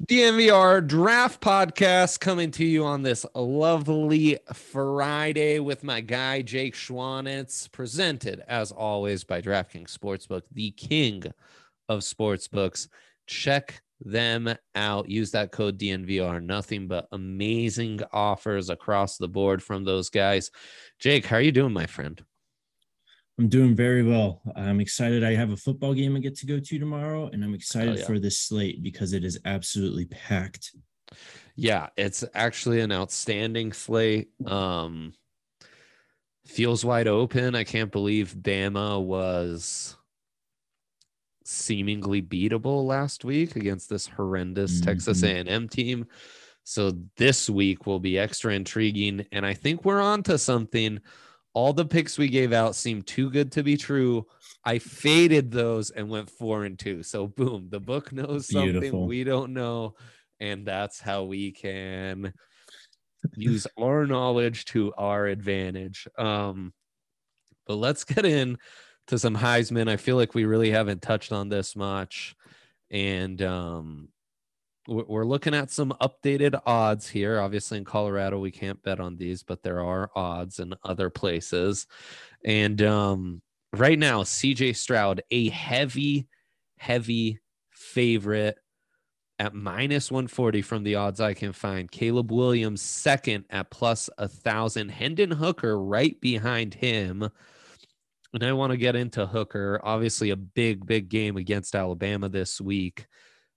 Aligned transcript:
DNVR 0.00 0.86
draft 0.86 1.40
podcast 1.40 2.18
coming 2.20 2.50
to 2.52 2.64
you 2.64 2.84
on 2.84 3.02
this 3.02 3.26
lovely 3.34 4.38
Friday 4.52 5.58
with 5.58 5.84
my 5.84 6.00
guy 6.00 6.42
Jake 6.42 6.74
Schwanitz, 6.74 7.70
presented 7.70 8.42
as 8.48 8.72
always 8.72 9.22
by 9.22 9.42
DraftKings 9.42 9.96
Sportsbook, 9.96 10.42
the 10.52 10.70
king 10.72 11.24
of 11.88 12.00
sportsbooks. 12.00 12.88
Check 13.26 13.82
them 14.00 14.54
out. 14.74 15.08
Use 15.08 15.30
that 15.32 15.52
code 15.52 15.78
DNVR. 15.78 16.42
Nothing 16.42 16.88
but 16.88 17.08
amazing 17.12 18.00
offers 18.12 18.70
across 18.70 19.18
the 19.18 19.28
board 19.28 19.62
from 19.62 19.84
those 19.84 20.10
guys. 20.10 20.50
Jake, 20.98 21.26
how 21.26 21.36
are 21.36 21.42
you 21.42 21.52
doing, 21.52 21.72
my 21.72 21.86
friend? 21.86 22.22
I'm 23.38 23.48
doing 23.48 23.74
very 23.74 24.02
well. 24.02 24.42
I'm 24.56 24.80
excited. 24.80 25.24
I 25.24 25.34
have 25.34 25.50
a 25.50 25.56
football 25.56 25.94
game 25.94 26.16
I 26.16 26.20
get 26.20 26.36
to 26.38 26.46
go 26.46 26.60
to 26.60 26.78
tomorrow, 26.78 27.28
and 27.32 27.42
I'm 27.42 27.54
excited 27.54 27.98
yeah. 27.98 28.04
for 28.04 28.18
this 28.18 28.38
slate 28.38 28.82
because 28.82 29.14
it 29.14 29.24
is 29.24 29.40
absolutely 29.44 30.04
packed. 30.06 30.72
Yeah, 31.56 31.88
it's 31.96 32.24
actually 32.34 32.80
an 32.80 32.92
outstanding 32.92 33.72
slate. 33.72 34.28
Um, 34.46 35.14
feels 36.46 36.84
wide 36.84 37.08
open. 37.08 37.54
I 37.54 37.64
can't 37.64 37.90
believe 37.90 38.34
Bama 38.38 39.02
was 39.02 39.96
seemingly 41.44 42.22
beatable 42.22 42.84
last 42.84 43.24
week 43.24 43.56
against 43.56 43.88
this 43.88 44.06
horrendous 44.06 44.76
mm-hmm. 44.76 44.84
Texas 44.84 45.22
A&M 45.22 45.68
team. 45.68 46.06
So 46.64 46.92
this 47.16 47.50
week 47.50 47.86
will 47.86 47.98
be 47.98 48.18
extra 48.18 48.54
intriguing, 48.54 49.26
and 49.32 49.44
I 49.44 49.54
think 49.54 49.84
we're 49.84 50.00
on 50.00 50.22
to 50.24 50.38
something 50.38 51.00
all 51.54 51.72
the 51.72 51.84
picks 51.84 52.18
we 52.18 52.28
gave 52.28 52.52
out 52.52 52.74
seemed 52.74 53.06
too 53.06 53.30
good 53.30 53.52
to 53.52 53.62
be 53.62 53.76
true. 53.76 54.26
I 54.64 54.78
faded 54.78 55.50
those 55.50 55.90
and 55.90 56.08
went 56.08 56.30
four 56.30 56.64
and 56.64 56.78
two. 56.78 57.02
So 57.02 57.26
boom, 57.26 57.68
the 57.70 57.80
book 57.80 58.12
knows 58.12 58.48
something 58.48 58.80
Beautiful. 58.80 59.06
we 59.06 59.24
don't 59.24 59.52
know, 59.52 59.94
and 60.40 60.66
that's 60.66 61.00
how 61.00 61.24
we 61.24 61.52
can 61.52 62.32
use 63.36 63.66
our 63.78 64.06
knowledge 64.06 64.64
to 64.66 64.92
our 64.96 65.26
advantage. 65.26 66.06
Um, 66.16 66.72
but 67.66 67.76
let's 67.76 68.04
get 68.04 68.24
in 68.24 68.58
to 69.08 69.18
some 69.18 69.36
Heisman. 69.36 69.90
I 69.90 69.96
feel 69.96 70.16
like 70.16 70.34
we 70.34 70.44
really 70.44 70.70
haven't 70.70 71.02
touched 71.02 71.32
on 71.32 71.48
this 71.48 71.76
much, 71.76 72.34
and 72.90 73.40
um, 73.42 74.08
we're 74.88 75.24
looking 75.24 75.54
at 75.54 75.70
some 75.70 75.94
updated 76.00 76.60
odds 76.66 77.08
here. 77.08 77.40
Obviously, 77.40 77.78
in 77.78 77.84
Colorado, 77.84 78.38
we 78.38 78.50
can't 78.50 78.82
bet 78.82 79.00
on 79.00 79.16
these, 79.16 79.42
but 79.42 79.62
there 79.62 79.80
are 79.80 80.10
odds 80.16 80.58
in 80.58 80.74
other 80.84 81.08
places. 81.08 81.86
And 82.44 82.82
um, 82.82 83.42
right 83.72 83.98
now, 83.98 84.22
CJ 84.22 84.76
Stroud, 84.76 85.22
a 85.30 85.48
heavy, 85.50 86.26
heavy 86.78 87.38
favorite 87.70 88.58
at 89.38 89.54
minus 89.54 90.10
140 90.10 90.62
from 90.62 90.82
the 90.82 90.96
odds 90.96 91.20
I 91.20 91.34
can 91.34 91.52
find. 91.52 91.90
Caleb 91.90 92.30
Williams, 92.30 92.82
second 92.82 93.44
at 93.50 93.70
plus 93.70 94.10
a 94.18 94.28
thousand. 94.28 94.90
Hendon 94.90 95.30
Hooker 95.30 95.80
right 95.80 96.20
behind 96.20 96.74
him. 96.74 97.28
And 98.34 98.42
I 98.42 98.52
want 98.52 98.70
to 98.70 98.76
get 98.76 98.96
into 98.96 99.26
Hooker. 99.26 99.80
Obviously, 99.82 100.30
a 100.30 100.36
big, 100.36 100.86
big 100.86 101.08
game 101.08 101.36
against 101.36 101.74
Alabama 101.74 102.28
this 102.28 102.60
week. 102.60 103.06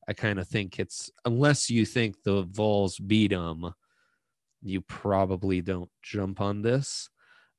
I 0.08 0.14
kind 0.14 0.40
of 0.40 0.48
think 0.48 0.80
it's 0.80 1.12
unless 1.26 1.70
you 1.70 1.86
think 1.86 2.22
the 2.24 2.44
Vols 2.44 3.00
beat 3.00 3.32
them, 3.32 3.74
you 4.62 4.82
probably 4.82 5.62
don't 5.62 5.90
jump 6.02 6.42
on 6.42 6.62
this. 6.62 7.10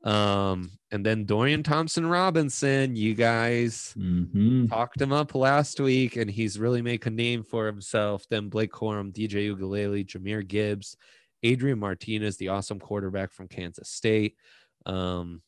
Um, 0.04 0.70
and 0.92 1.04
then 1.04 1.24
Dorian 1.24 1.64
Thompson 1.64 2.06
Robinson, 2.06 2.94
you 2.94 3.14
guys 3.14 3.92
mm-hmm. 3.98 4.66
talked 4.66 5.00
him 5.00 5.12
up 5.12 5.34
last 5.34 5.80
week, 5.80 6.16
and 6.16 6.30
he's 6.30 6.60
really 6.60 6.80
making 6.82 7.12
a 7.12 7.16
name 7.16 7.42
for 7.42 7.66
himself. 7.66 8.24
Then 8.30 8.48
Blake 8.48 8.70
Corum, 8.70 9.12
DJ 9.12 9.50
Uiagalelei, 9.50 10.06
Jahmyr 10.06 10.46
Gibbs, 10.46 10.96
Adrian 11.42 11.80
Martinez, 11.80 12.36
the 12.36 12.48
awesome 12.48 12.78
quarterback 12.78 13.32
from 13.32 13.48
Kansas 13.48 13.88
State. 13.88 14.36
Um, 14.84 15.42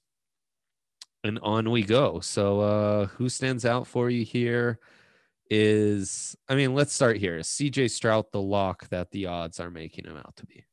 and 1.22 1.38
on 1.40 1.70
we 1.70 1.82
go. 1.82 2.18
So, 2.20 2.60
uh, 2.60 3.06
who 3.06 3.28
stands 3.28 3.64
out 3.64 3.86
for 3.86 4.10
you 4.10 4.24
here? 4.24 4.80
Is 5.50 6.36
I 6.48 6.54
mean, 6.54 6.74
let's 6.74 6.92
start 6.92 7.16
here. 7.16 7.38
Is 7.38 7.48
CJ 7.48 7.90
Stroud 7.90 8.26
the 8.32 8.42
lock 8.42 8.88
that 8.88 9.10
the 9.10 9.26
odds 9.26 9.60
are 9.60 9.70
making 9.70 10.04
him 10.04 10.16
out 10.16 10.36
to 10.36 10.46
be? 10.46 10.64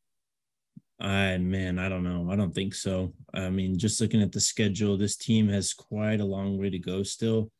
I 1.00 1.38
man, 1.38 1.80
I 1.80 1.90
don't 1.90 2.04
know. 2.04 2.30
I 2.32 2.36
don't 2.36 2.54
think 2.54 2.74
so. 2.74 3.14
I 3.34 3.50
mean, 3.50 3.78
just 3.78 4.00
looking 4.00 4.22
at 4.22 4.32
the 4.32 4.40
schedule, 4.40 4.98
this 4.98 5.18
team 5.18 5.50
has 5.50 5.74
quite 5.74 6.22
a 6.22 6.26
long 6.26 6.58
way 6.58 6.70
to 6.70 6.80
go 6.80 7.04
still. 7.04 7.52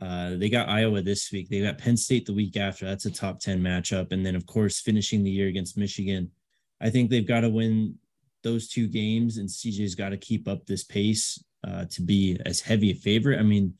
Uh, 0.00 0.36
they 0.36 0.48
got 0.48 0.68
Iowa 0.68 1.02
this 1.02 1.32
week. 1.32 1.48
They 1.48 1.62
got 1.62 1.78
Penn 1.78 1.96
State 1.96 2.26
the 2.26 2.34
week 2.34 2.56
after. 2.56 2.84
That's 2.84 3.06
a 3.06 3.10
top 3.10 3.40
10 3.40 3.60
matchup. 3.60 4.12
And 4.12 4.24
then, 4.24 4.36
of 4.36 4.44
course, 4.46 4.80
finishing 4.80 5.24
the 5.24 5.30
year 5.30 5.48
against 5.48 5.78
Michigan. 5.78 6.30
I 6.80 6.90
think 6.90 7.08
they've 7.08 7.26
got 7.26 7.40
to 7.40 7.48
win 7.48 7.94
those 8.42 8.68
two 8.68 8.86
games, 8.86 9.38
and 9.38 9.48
CJ's 9.48 9.94
got 9.94 10.10
to 10.10 10.18
keep 10.18 10.46
up 10.46 10.66
this 10.66 10.84
pace 10.84 11.42
uh, 11.66 11.86
to 11.86 12.02
be 12.02 12.38
as 12.44 12.60
heavy 12.60 12.90
a 12.90 12.94
favorite. 12.94 13.40
I 13.40 13.42
mean, 13.42 13.74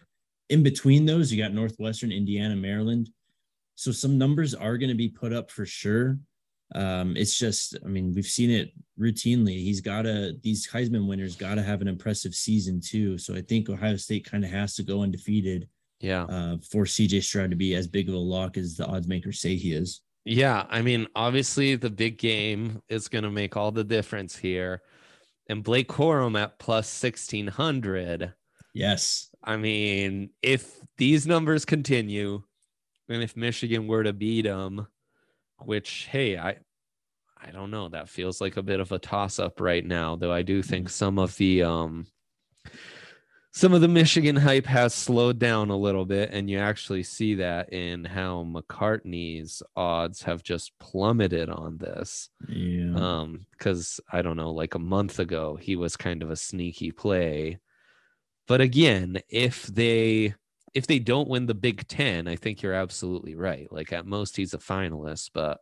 in 0.48 0.62
between 0.62 1.06
those, 1.06 1.32
you 1.32 1.42
got 1.42 1.52
Northwestern, 1.52 2.12
Indiana, 2.12 2.56
Maryland. 2.56 3.10
So 3.74 3.92
some 3.92 4.16
numbers 4.18 4.54
are 4.54 4.78
going 4.78 4.88
to 4.88 4.96
be 4.96 5.08
put 5.08 5.32
up 5.32 5.50
for 5.50 5.66
sure. 5.66 6.18
Um, 6.74 7.16
it's 7.16 7.38
just, 7.38 7.76
I 7.84 7.88
mean, 7.88 8.12
we've 8.14 8.26
seen 8.26 8.50
it 8.50 8.72
routinely. 8.98 9.62
He's 9.62 9.80
got 9.80 10.02
to, 10.02 10.34
these 10.42 10.68
Heisman 10.68 11.06
winners 11.06 11.36
got 11.36 11.56
to 11.56 11.62
have 11.62 11.80
an 11.80 11.88
impressive 11.88 12.34
season 12.34 12.80
too. 12.80 13.18
So 13.18 13.34
I 13.34 13.42
think 13.42 13.68
Ohio 13.68 13.96
State 13.96 14.28
kind 14.28 14.44
of 14.44 14.50
has 14.50 14.74
to 14.76 14.82
go 14.82 15.02
undefeated. 15.02 15.68
Yeah. 16.00 16.24
Uh, 16.24 16.56
for 16.70 16.84
CJ 16.84 17.22
Stroud 17.22 17.50
to 17.50 17.56
be 17.56 17.74
as 17.74 17.86
big 17.86 18.08
of 18.08 18.14
a 18.14 18.18
lock 18.18 18.58
as 18.58 18.76
the 18.76 18.86
odds 18.86 19.08
makers 19.08 19.40
say 19.40 19.56
he 19.56 19.72
is. 19.72 20.02
Yeah. 20.24 20.66
I 20.68 20.82
mean, 20.82 21.06
obviously 21.14 21.76
the 21.76 21.88
big 21.88 22.18
game 22.18 22.82
is 22.88 23.08
going 23.08 23.24
to 23.24 23.30
make 23.30 23.56
all 23.56 23.72
the 23.72 23.84
difference 23.84 24.36
here. 24.36 24.82
And 25.48 25.62
Blake 25.62 25.88
Corum 25.88 26.38
at 26.38 26.58
plus 26.58 27.02
1600. 27.02 28.34
Yes. 28.74 29.30
I 29.46 29.56
mean, 29.56 30.30
if 30.42 30.80
these 30.98 31.26
numbers 31.26 31.64
continue, 31.64 32.42
and 33.08 33.22
if 33.22 33.36
Michigan 33.36 33.86
were 33.86 34.02
to 34.02 34.12
beat 34.12 34.42
them, 34.42 34.88
which 35.64 36.08
hey, 36.10 36.36
I 36.36 36.56
I 37.40 37.50
don't 37.52 37.70
know, 37.70 37.88
that 37.90 38.08
feels 38.08 38.40
like 38.40 38.56
a 38.56 38.62
bit 38.62 38.80
of 38.80 38.90
a 38.92 38.98
toss 38.98 39.38
up 39.38 39.60
right 39.60 39.84
now, 39.84 40.16
though 40.16 40.32
I 40.32 40.42
do 40.42 40.62
think 40.62 40.90
some 40.90 41.18
of 41.18 41.36
the 41.36 41.62
um 41.62 42.06
some 43.56 43.72
of 43.72 43.80
the 43.80 43.88
Michigan 43.88 44.36
hype 44.36 44.66
has 44.66 44.92
slowed 44.92 45.38
down 45.38 45.70
a 45.70 45.78
little 45.78 46.04
bit, 46.04 46.28
and 46.30 46.50
you 46.50 46.58
actually 46.58 47.02
see 47.02 47.36
that 47.36 47.72
in 47.72 48.04
how 48.04 48.42
McCarthy's 48.42 49.62
odds 49.74 50.22
have 50.24 50.42
just 50.42 50.78
plummeted 50.78 51.48
on 51.48 51.78
this. 51.78 52.28
Yeah. 52.48 52.94
Um, 52.94 53.46
because 53.52 53.98
I 54.12 54.20
don't 54.20 54.36
know, 54.36 54.50
like 54.50 54.74
a 54.74 54.78
month 54.78 55.20
ago, 55.20 55.56
he 55.56 55.74
was 55.74 55.96
kind 55.96 56.22
of 56.22 56.30
a 56.30 56.36
sneaky 56.36 56.90
play. 56.90 57.58
But 58.46 58.60
again, 58.60 59.20
if 59.28 59.66
they 59.66 60.34
if 60.74 60.86
they 60.86 60.98
don't 60.98 61.28
win 61.28 61.46
the 61.46 61.54
Big 61.54 61.88
Ten, 61.88 62.28
I 62.28 62.36
think 62.36 62.62
you're 62.62 62.74
absolutely 62.74 63.34
right. 63.34 63.66
Like 63.72 63.92
at 63.92 64.06
most, 64.06 64.36
he's 64.36 64.54
a 64.54 64.58
finalist, 64.58 65.30
but 65.32 65.60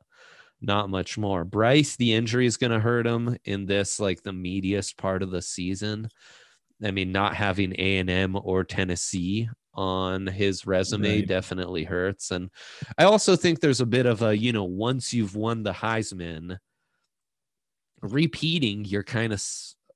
not 0.60 0.90
much 0.90 1.16
more. 1.16 1.44
Bryce, 1.44 1.96
the 1.96 2.14
injury 2.14 2.46
is 2.46 2.56
going 2.56 2.72
to 2.72 2.80
hurt 2.80 3.06
him 3.06 3.36
in 3.44 3.66
this 3.66 4.00
like 4.00 4.22
the 4.22 4.32
meatiest 4.32 4.96
part 4.96 5.22
of 5.22 5.30
the 5.30 5.42
season. 5.42 6.08
I 6.82 6.90
mean, 6.90 7.12
not 7.12 7.36
having 7.36 7.74
A 7.78 7.98
and 7.98 8.10
M 8.10 8.36
or 8.42 8.64
Tennessee 8.64 9.48
on 9.74 10.26
his 10.26 10.66
resume 10.66 11.18
right. 11.20 11.28
definitely 11.28 11.84
hurts. 11.84 12.30
And 12.30 12.50
I 12.98 13.04
also 13.04 13.36
think 13.36 13.60
there's 13.60 13.80
a 13.80 13.86
bit 13.86 14.06
of 14.06 14.22
a 14.22 14.36
you 14.36 14.52
know 14.52 14.64
once 14.64 15.12
you've 15.12 15.36
won 15.36 15.62
the 15.62 15.72
Heisman, 15.72 16.58
repeating 18.02 18.84
you're 18.84 19.04
kind 19.04 19.32
of 19.32 19.40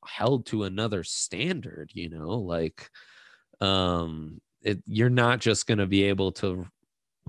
held 0.09 0.47
to 0.47 0.65
another 0.65 1.05
standard 1.05 1.91
you 1.95 2.09
know 2.09 2.31
like 2.31 2.91
um 3.61 4.41
it, 4.63 4.83
you're 4.87 5.11
not 5.11 5.41
just 5.41 5.67
going 5.67 5.79
to 5.79 5.87
be 5.87 6.05
able 6.05 6.33
to 6.33 6.67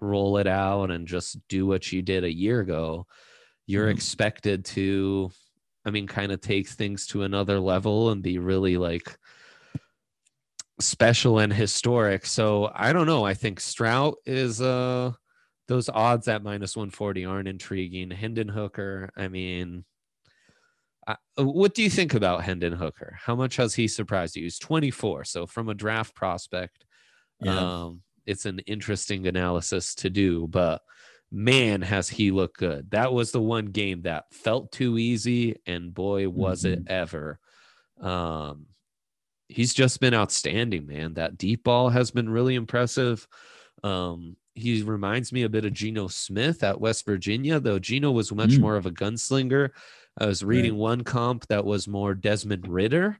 roll 0.01 0.37
it 0.37 0.47
out 0.47 0.89
and 0.89 1.07
just 1.07 1.37
do 1.47 1.65
what 1.67 1.91
you 1.91 2.01
did 2.01 2.23
a 2.23 2.33
year 2.33 2.59
ago 2.61 3.05
you're 3.67 3.85
mm-hmm. 3.85 3.95
expected 3.95 4.65
to 4.65 5.29
i 5.85 5.91
mean 5.91 6.07
kind 6.07 6.31
of 6.31 6.41
take 6.41 6.67
things 6.67 7.05
to 7.07 7.23
another 7.23 7.59
level 7.59 8.11
and 8.11 8.23
be 8.23 8.39
really 8.39 8.77
like 8.77 9.17
special 10.79 11.39
and 11.39 11.51
historic 11.51 12.25
so 12.25 12.71
i 12.73 12.93
don't 12.93 13.07
know 13.07 13.25
i 13.25 13.33
think 13.33 13.59
stroud 13.59 14.13
is 14.25 14.61
uh 14.61 15.11
those 15.69 15.87
odds 15.87 16.27
at 16.27 16.43
minus 16.43 16.75
140 16.75 17.25
aren't 17.25 17.47
intriguing. 17.47 18.09
Hendon 18.09 18.49
Hooker, 18.49 19.11
I 19.15 19.27
mean, 19.27 19.85
what 21.35 21.73
do 21.73 21.83
you 21.83 21.89
think 21.89 22.13
about 22.13 22.43
Hendon 22.43 22.73
Hooker? 22.73 23.17
How 23.19 23.35
much 23.35 23.55
has 23.57 23.73
he 23.73 23.87
surprised 23.87 24.35
you? 24.35 24.43
He's 24.43 24.59
24. 24.59 25.23
So, 25.25 25.45
from 25.45 25.69
a 25.69 25.73
draft 25.73 26.15
prospect, 26.15 26.85
yeah. 27.41 27.57
um, 27.57 28.01
it's 28.25 28.45
an 28.45 28.59
interesting 28.59 29.27
analysis 29.27 29.95
to 29.95 30.09
do, 30.09 30.47
but 30.47 30.81
man, 31.31 31.81
has 31.81 32.09
he 32.09 32.31
looked 32.31 32.57
good. 32.57 32.91
That 32.91 33.13
was 33.13 33.31
the 33.31 33.41
one 33.41 33.67
game 33.67 34.03
that 34.03 34.25
felt 34.31 34.71
too 34.71 34.97
easy, 34.97 35.57
and 35.65 35.93
boy, 35.93 36.29
was 36.29 36.63
mm-hmm. 36.63 36.81
it 36.81 36.87
ever. 36.91 37.39
Um, 37.99 38.67
he's 39.47 39.73
just 39.73 39.99
been 39.99 40.13
outstanding, 40.13 40.87
man. 40.87 41.15
That 41.15 41.37
deep 41.37 41.63
ball 41.63 41.89
has 41.89 42.11
been 42.11 42.29
really 42.29 42.55
impressive. 42.55 43.27
Um, 43.83 44.35
he 44.53 44.81
reminds 44.83 45.31
me 45.31 45.43
a 45.43 45.49
bit 45.49 45.65
of 45.65 45.73
Geno 45.73 46.07
Smith 46.07 46.63
at 46.63 46.79
West 46.79 47.05
Virginia, 47.05 47.59
though 47.59 47.79
Geno 47.79 48.11
was 48.11 48.31
much 48.31 48.51
mm. 48.51 48.59
more 48.59 48.75
of 48.75 48.85
a 48.85 48.91
gunslinger. 48.91 49.69
I 50.19 50.25
was 50.25 50.43
reading 50.43 50.73
right. 50.73 50.79
one 50.79 51.03
comp 51.03 51.47
that 51.47 51.63
was 51.63 51.87
more 51.87 52.13
Desmond 52.13 52.67
Ridder, 52.67 53.17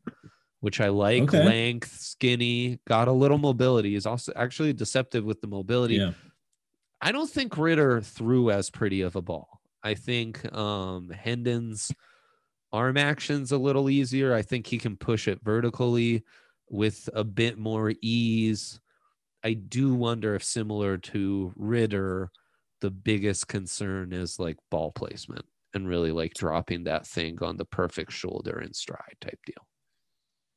which 0.60 0.82
I 0.82 0.90
like. 0.90 1.24
Okay. 1.24 1.46
Length, 1.46 1.98
skinny, 2.00 2.80
got 2.88 3.08
a 3.08 3.14
little 3.14 3.38
mobility. 3.38 3.96
Is 3.96 4.06
also 4.06 4.34
actually 4.36 4.74
deceptive 4.74 5.24
with 5.24 5.40
the 5.40 5.48
mobility. 5.48 5.96
Yeah. 5.96 6.12
I 7.02 7.14
don't 7.14 7.30
think 7.30 7.58
Ridder 7.58 8.02
threw 8.02 8.52
as 8.52 8.70
pretty 8.70 9.02
of 9.02 9.16
a 9.16 9.22
ball. 9.22 9.62
I 9.82 9.94
think 9.94 10.54
um, 10.54 11.10
Hendon's 11.10 11.92
arm 12.74 12.98
action's 12.98 13.54
a 13.54 13.58
little 13.58 13.90
easier. 13.90 14.34
I 14.34 14.42
think 14.42 14.68
he 14.68 14.78
can 14.78 14.98
push 14.98 15.30
it 15.30 15.40
vertically 15.42 16.24
with 16.70 17.10
a 17.14 17.24
bit 17.24 17.58
more 17.58 17.94
ease. 18.02 18.82
I 19.42 19.54
do 19.54 19.94
wonder 19.94 20.36
if 20.36 20.44
similar 20.44 20.98
to 20.98 21.54
Ridder, 21.56 22.30
the 22.82 22.92
biggest 22.92 23.48
concern 23.48 24.12
is 24.12 24.38
like 24.38 24.58
ball 24.70 24.92
placement 24.92 25.46
and 25.74 25.88
really 25.88 26.12
like 26.12 26.34
dropping 26.34 26.86
that 26.86 27.06
thing 27.08 27.38
on 27.42 27.58
the 27.58 27.66
perfect 27.66 28.12
shoulder 28.12 28.60
and 28.60 28.76
stride 28.76 29.18
type 29.22 29.40
deal. 29.46 29.66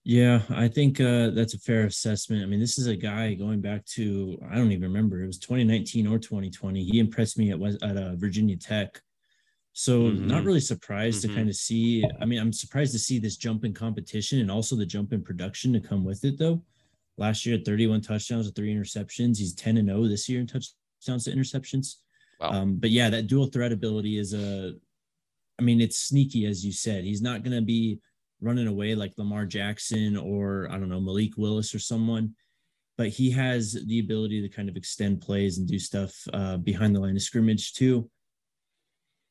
Yeah, 0.04 0.42
I 0.50 0.66
think 0.66 1.00
uh, 1.00 1.30
that's 1.30 1.54
a 1.54 1.60
fair 1.60 1.86
assessment. 1.86 2.42
I 2.42 2.46
mean, 2.46 2.58
this 2.58 2.76
is 2.76 2.88
a 2.88 2.96
guy 2.96 3.34
going 3.34 3.60
back 3.60 3.84
to 3.86 4.36
I 4.50 4.56
don't 4.56 4.72
even 4.72 4.82
remember 4.82 5.22
it 5.22 5.26
was 5.26 5.38
2019 5.38 6.08
or 6.08 6.18
2020. 6.18 6.82
He 6.82 6.98
impressed 6.98 7.38
me 7.38 7.52
at 7.52 7.60
at 7.82 7.96
uh, 7.96 8.16
Virginia 8.16 8.56
Tech. 8.56 9.00
So 9.74 10.02
mm-hmm. 10.02 10.26
not 10.26 10.44
really 10.44 10.60
surprised 10.60 11.22
mm-hmm. 11.22 11.30
to 11.30 11.36
kind 11.36 11.48
of 11.48 11.54
see. 11.54 12.04
I 12.20 12.24
mean, 12.24 12.40
I'm 12.40 12.52
surprised 12.52 12.92
to 12.92 12.98
see 12.98 13.18
this 13.20 13.36
jump 13.36 13.64
in 13.64 13.72
competition 13.72 14.40
and 14.40 14.50
also 14.50 14.74
the 14.74 14.84
jump 14.84 15.12
in 15.12 15.22
production 15.22 15.72
to 15.72 15.80
come 15.80 16.04
with 16.04 16.24
it. 16.24 16.36
Though, 16.36 16.62
last 17.16 17.46
year 17.46 17.58
31 17.64 18.00
touchdowns 18.00 18.46
with 18.46 18.56
three 18.56 18.74
interceptions. 18.74 19.38
He's 19.38 19.54
10 19.54 19.76
and 19.76 19.88
0 19.88 20.08
this 20.08 20.28
year 20.28 20.40
in 20.40 20.48
touchdowns 20.48 21.24
to 21.24 21.30
interceptions. 21.30 21.96
Wow. 22.40 22.50
Um, 22.50 22.74
but 22.74 22.90
yeah, 22.90 23.08
that 23.10 23.28
dual 23.28 23.46
threat 23.46 23.72
ability 23.72 24.18
is 24.18 24.34
a. 24.34 24.74
I 25.62 25.64
mean, 25.64 25.80
it's 25.80 26.00
sneaky 26.00 26.46
as 26.46 26.64
you 26.64 26.72
said. 26.72 27.04
He's 27.04 27.22
not 27.22 27.44
going 27.44 27.54
to 27.54 27.62
be 27.62 28.00
running 28.40 28.66
away 28.66 28.96
like 28.96 29.12
Lamar 29.16 29.46
Jackson 29.46 30.16
or 30.16 30.66
I 30.72 30.76
don't 30.76 30.88
know 30.88 31.00
Malik 31.00 31.36
Willis 31.36 31.72
or 31.72 31.78
someone, 31.78 32.34
but 32.98 33.08
he 33.08 33.30
has 33.30 33.78
the 33.86 34.00
ability 34.00 34.42
to 34.42 34.48
kind 34.48 34.68
of 34.68 34.76
extend 34.76 35.20
plays 35.20 35.58
and 35.58 35.68
do 35.68 35.78
stuff 35.78 36.12
uh, 36.32 36.56
behind 36.56 36.96
the 36.96 37.00
line 37.00 37.14
of 37.14 37.22
scrimmage 37.22 37.74
too. 37.74 38.10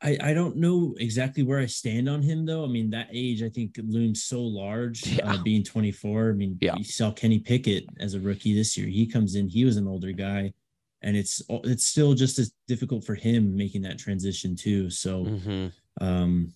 I, 0.01 0.17
I 0.23 0.33
don't 0.33 0.55
know 0.55 0.95
exactly 0.99 1.43
where 1.43 1.59
I 1.59 1.65
stand 1.65 2.07
on 2.07 2.21
him 2.21 2.45
though. 2.45 2.63
I 2.63 2.67
mean, 2.67 2.89
that 2.91 3.09
age 3.11 3.43
I 3.43 3.49
think 3.49 3.75
looms 3.77 4.23
so 4.23 4.41
large, 4.41 5.03
uh, 5.05 5.15
yeah. 5.17 5.33
uh, 5.33 5.43
being 5.43 5.65
24. 5.65 6.29
I 6.29 6.31
mean, 6.31 6.57
yeah. 6.61 6.75
you 6.77 6.85
saw 6.85 7.11
Kenny 7.11 7.39
Pickett 7.39 7.87
as 7.99 8.13
a 8.13 8.21
rookie 8.21 8.55
this 8.55 8.77
year. 8.77 8.87
He 8.87 9.05
comes 9.05 9.35
in, 9.35 9.49
he 9.49 9.65
was 9.65 9.75
an 9.75 9.87
older 9.87 10.13
guy, 10.13 10.53
and 11.01 11.17
it's 11.17 11.41
it's 11.49 11.85
still 11.85 12.13
just 12.13 12.39
as 12.39 12.53
difficult 12.67 13.03
for 13.03 13.15
him 13.15 13.53
making 13.55 13.81
that 13.81 13.99
transition 13.99 14.55
too. 14.55 14.89
So, 14.89 15.25
mm-hmm. 15.25 15.67
Um, 15.99 16.53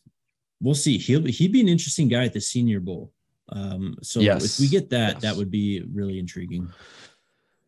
we'll 0.62 0.76
see. 0.76 0.98
He'll 0.98 1.26
he'd 1.26 1.52
be 1.52 1.62
an 1.62 1.70
interesting 1.70 2.08
guy 2.08 2.26
at 2.26 2.34
the 2.34 2.42
Senior 2.42 2.80
Bowl. 2.80 3.12
Um, 3.50 3.96
so 4.02 4.20
yes. 4.20 4.44
if 4.44 4.60
we 4.60 4.68
get 4.68 4.90
that, 4.90 5.14
yes. 5.14 5.22
that 5.22 5.36
would 5.36 5.52
be 5.52 5.84
really 5.94 6.20
intriguing. 6.20 6.68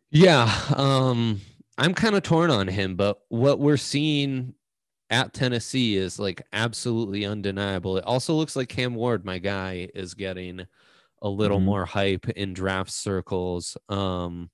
Yeah, 0.10 0.52
um, 0.76 1.42
I'm 1.78 1.94
kind 1.94 2.16
of 2.16 2.24
torn 2.24 2.50
on 2.50 2.68
him, 2.68 2.96
but 2.96 3.20
what 3.30 3.60
we're 3.60 3.78
seeing 3.78 4.54
at 5.10 5.34
Tennessee 5.34 5.96
is 5.96 6.20
like 6.20 6.42
absolutely 6.54 7.26
undeniable. 7.26 7.98
It 7.98 8.04
also 8.06 8.34
looks 8.34 8.56
like 8.56 8.70
Cam 8.70 8.96
Ward, 8.96 9.26
my 9.26 9.38
guy, 9.38 9.90
is 9.94 10.14
getting 10.14 10.66
a 11.22 11.30
little 11.30 11.58
mm-hmm. 11.58 11.66
more 11.66 11.86
hype 11.86 12.30
in 12.30 12.54
draft 12.54 12.92
circles. 12.92 13.78
Um, 13.90 14.50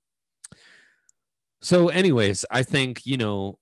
so, 1.60 1.88
anyways, 1.88 2.44
I 2.50 2.62
think 2.62 3.06
you 3.06 3.16
know 3.16 3.58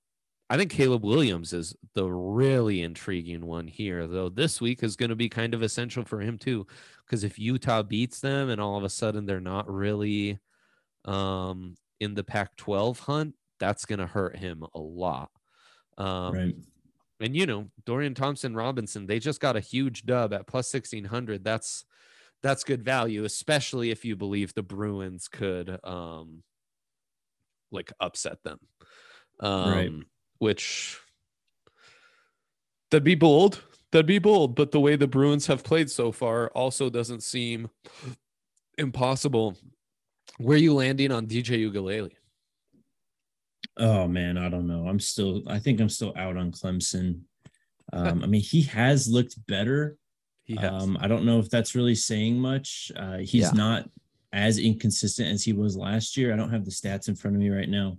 I 0.49 0.57
think 0.57 0.71
Caleb 0.71 1.03
Williams 1.03 1.53
is 1.53 1.75
the 1.95 2.05
really 2.05 2.81
intriguing 2.81 3.45
one 3.45 3.67
here, 3.67 4.07
though. 4.07 4.29
This 4.29 4.59
week 4.59 4.83
is 4.83 4.95
going 4.95 5.09
to 5.09 5.15
be 5.15 5.29
kind 5.29 5.53
of 5.53 5.63
essential 5.63 6.03
for 6.03 6.19
him 6.19 6.37
too, 6.37 6.67
because 7.05 7.23
if 7.23 7.39
Utah 7.39 7.81
beats 7.81 8.19
them 8.19 8.49
and 8.49 8.59
all 8.59 8.77
of 8.77 8.83
a 8.83 8.89
sudden 8.89 9.25
they're 9.25 9.39
not 9.39 9.71
really 9.71 10.39
um, 11.05 11.75
in 11.99 12.13
the 12.13 12.23
Pac-12 12.23 12.99
hunt, 12.99 13.35
that's 13.59 13.85
going 13.85 13.99
to 13.99 14.05
hurt 14.05 14.37
him 14.37 14.63
a 14.75 14.79
lot. 14.79 15.31
Um, 15.97 16.33
right. 16.33 16.55
And 17.19 17.35
you 17.35 17.45
know, 17.45 17.69
Dorian 17.85 18.13
Thompson 18.13 18.53
Robinson, 18.53 19.07
they 19.07 19.19
just 19.19 19.39
got 19.39 19.55
a 19.55 19.61
huge 19.61 20.05
dub 20.05 20.33
at 20.33 20.45
plus 20.45 20.69
sixteen 20.69 21.05
hundred. 21.05 21.43
That's 21.43 21.85
that's 22.41 22.65
good 22.65 22.83
value, 22.83 23.23
especially 23.23 23.91
if 23.91 24.03
you 24.03 24.17
believe 24.17 24.53
the 24.53 24.63
Bruins 24.63 25.29
could 25.29 25.79
um, 25.85 26.43
like 27.71 27.93
upset 28.01 28.39
them. 28.43 28.59
Um, 29.39 29.71
right 29.71 29.91
which 30.43 30.99
that'd 32.91 33.03
be 33.03 33.15
bold. 33.15 33.63
That'd 33.91 34.05
be 34.05 34.19
bold. 34.19 34.55
But 34.55 34.71
the 34.71 34.79
way 34.79 34.95
the 34.95 35.07
Bruins 35.07 35.47
have 35.47 35.63
played 35.63 35.89
so 35.89 36.11
far 36.11 36.49
also 36.49 36.89
doesn't 36.89 37.23
seem 37.23 37.69
impossible. 38.77 39.57
Where 40.37 40.57
are 40.57 40.61
you 40.61 40.73
landing 40.73 41.11
on 41.11 41.27
DJ 41.27 41.71
Uiagalelei? 41.71 42.11
Oh 43.77 44.07
man, 44.07 44.37
I 44.37 44.49
don't 44.49 44.67
know. 44.67 44.87
I'm 44.87 44.99
still. 44.99 45.41
I 45.47 45.59
think 45.59 45.79
I'm 45.79 45.89
still 45.89 46.13
out 46.15 46.37
on 46.37 46.51
Clemson. 46.51 47.21
Um, 47.93 48.23
I 48.23 48.27
mean, 48.27 48.41
he 48.41 48.61
has 48.63 49.07
looked 49.07 49.35
better. 49.47 49.97
He 50.45 50.57
has. 50.57 50.83
Um, 50.83 50.97
I 50.99 51.07
don't 51.07 51.23
know 51.23 51.39
if 51.39 51.49
that's 51.49 51.73
really 51.73 51.95
saying 51.95 52.37
much. 52.37 52.91
Uh, 52.97 53.19
he's 53.19 53.43
yeah. 53.43 53.51
not 53.53 53.89
as 54.33 54.57
inconsistent 54.57 55.29
as 55.29 55.41
he 55.41 55.53
was 55.53 55.77
last 55.77 56.17
year. 56.17 56.33
I 56.33 56.35
don't 56.35 56.49
have 56.49 56.65
the 56.65 56.71
stats 56.71 57.07
in 57.07 57.15
front 57.15 57.37
of 57.37 57.41
me 57.41 57.49
right 57.49 57.69
now. 57.69 57.97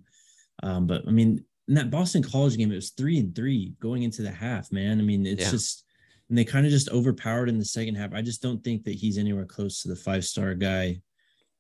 Um, 0.63 0.87
but 0.87 1.09
I 1.09 1.11
mean, 1.11 1.43
in 1.69 1.75
that 1.75 1.91
Boston 1.91 2.23
College 2.23 2.57
game, 2.57 2.73
it 2.73 2.77
was 2.77 2.91
three 2.91 3.19
and 3.19 3.35
three 3.35 3.75
going 3.81 4.03
into 4.03 4.23
the 4.23 4.31
half. 4.31 4.71
Man, 4.73 4.99
I 4.99 5.03
mean, 5.03 5.27
it's 5.27 5.45
yeah. 5.45 5.51
just 5.51 5.85
and 6.29 6.39
they 6.39 6.45
kind 6.45 6.67
of 6.67 6.73
just 6.73 6.91
overpowered 6.91 7.49
in 7.49 7.59
the 7.59 7.65
second 7.65 7.97
half. 7.97 8.15
I 8.15 8.23
just 8.23 8.43
don't 8.43 8.63
think 8.65 8.85
that 8.85 8.95
he's 8.95 9.19
anywhere 9.19 9.45
close 9.45 9.83
to 9.83 9.89
the 9.89 9.97
five 9.97 10.25
star 10.25 10.55
guy 10.55 11.01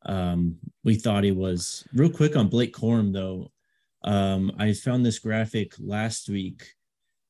um, 0.06 0.56
we 0.82 0.96
thought 0.96 1.25
he 1.25 1.32
was. 1.32 1.87
Real 1.94 2.11
quick 2.11 2.37
on 2.37 2.49
Blake 2.49 2.75
Corum 2.75 3.12
though, 3.12 3.50
um, 4.04 4.52
I 4.58 4.73
found 4.73 5.04
this 5.04 5.18
graphic 5.18 5.75
last 5.78 6.28
week, 6.28 6.64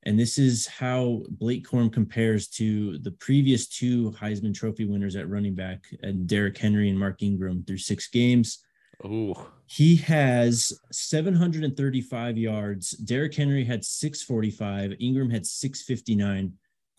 and 0.05 0.19
this 0.19 0.39
is 0.39 0.67
how 0.67 1.23
Blake 1.31 1.67
Corum 1.67 1.93
compares 1.93 2.49
to 2.49 2.99
the 2.99 3.13
previous 3.13 3.69
two 3.69 4.11
Heisman 4.13 4.55
Trophy 4.55 4.85
winners 4.85 5.17
at 5.17 5.29
running 5.29 5.55
back, 5.55 5.85
and 6.03 6.27
Derrick 6.27 6.59
Henry 6.59 6.91
and 6.91 6.99
Mark 6.99 7.23
Ingram 7.23 7.65
through 7.65 7.79
six 7.79 8.09
games. 8.09 8.65
Oh, 9.03 9.51
he 9.67 9.97
has 9.97 10.73
735 10.93 12.39
yards. 12.39 12.91
Derrick 12.91 13.35
Henry 13.35 13.65
had 13.65 13.85
645. 13.85 14.95
Ingram 15.01 15.31
had 15.31 15.47
659. 15.47 16.53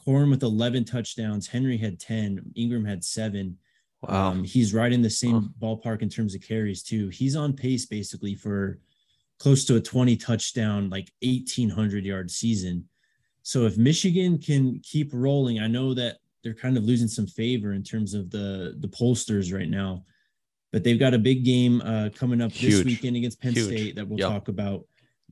Corum 0.06 0.30
with 0.30 0.44
11 0.44 0.86
touchdowns. 0.86 1.48
Henry 1.48 1.78
had 1.78 2.00
10. 2.00 2.54
Ingram 2.56 2.86
had 2.86 3.04
seven. 3.04 3.58
Wow. 4.02 4.30
Um, 4.30 4.44
he's 4.44 4.74
right 4.74 4.92
in 4.92 5.02
the 5.02 5.10
same 5.10 5.54
ballpark 5.60 6.02
in 6.02 6.10
terms 6.10 6.36
of 6.36 6.42
carries, 6.42 6.84
too. 6.84 7.10
He's 7.10 7.36
on 7.36 7.54
pace 7.54 7.86
basically 7.86 8.36
for 8.36 8.80
close 9.40 9.66
to 9.66 9.75
a 9.75 9.82
20 9.82 10.16
touchdown, 10.18 10.90
like 10.90 11.12
1800 11.24 12.06
yard 12.06 12.30
season. 12.30 12.88
So 13.42 13.66
if 13.66 13.78
Michigan 13.78 14.38
can 14.38 14.80
keep 14.84 15.12
rolling, 15.14 15.60
I 15.60 15.68
know 15.68 15.94
that 15.94 16.18
they're 16.44 16.54
kind 16.54 16.78
of 16.78 16.84
losing 16.84 17.08
some 17.08 17.28
favor 17.28 17.74
in 17.74 17.84
terms 17.84 18.14
of 18.14 18.30
the 18.30 18.75
the 18.80 18.88
pollsters 18.88 19.54
right 19.54 19.70
now 19.70 20.04
but 20.75 20.84
they've 20.84 21.00
got 21.00 21.13
a 21.13 21.17
big 21.17 21.46
game 21.46 21.82
uh, 21.86 22.10
coming 22.13 22.41
up 22.41 22.51
Huge. 22.51 22.74
this 22.74 22.84
weekend 22.84 23.15
against 23.15 23.41
Penn 23.41 23.53
Huge. 23.53 23.65
State 23.65 23.96
that 23.96 24.05
we'll 24.05 24.20
yep. 24.20 24.29
talk 24.29 24.50
about. 24.50 24.84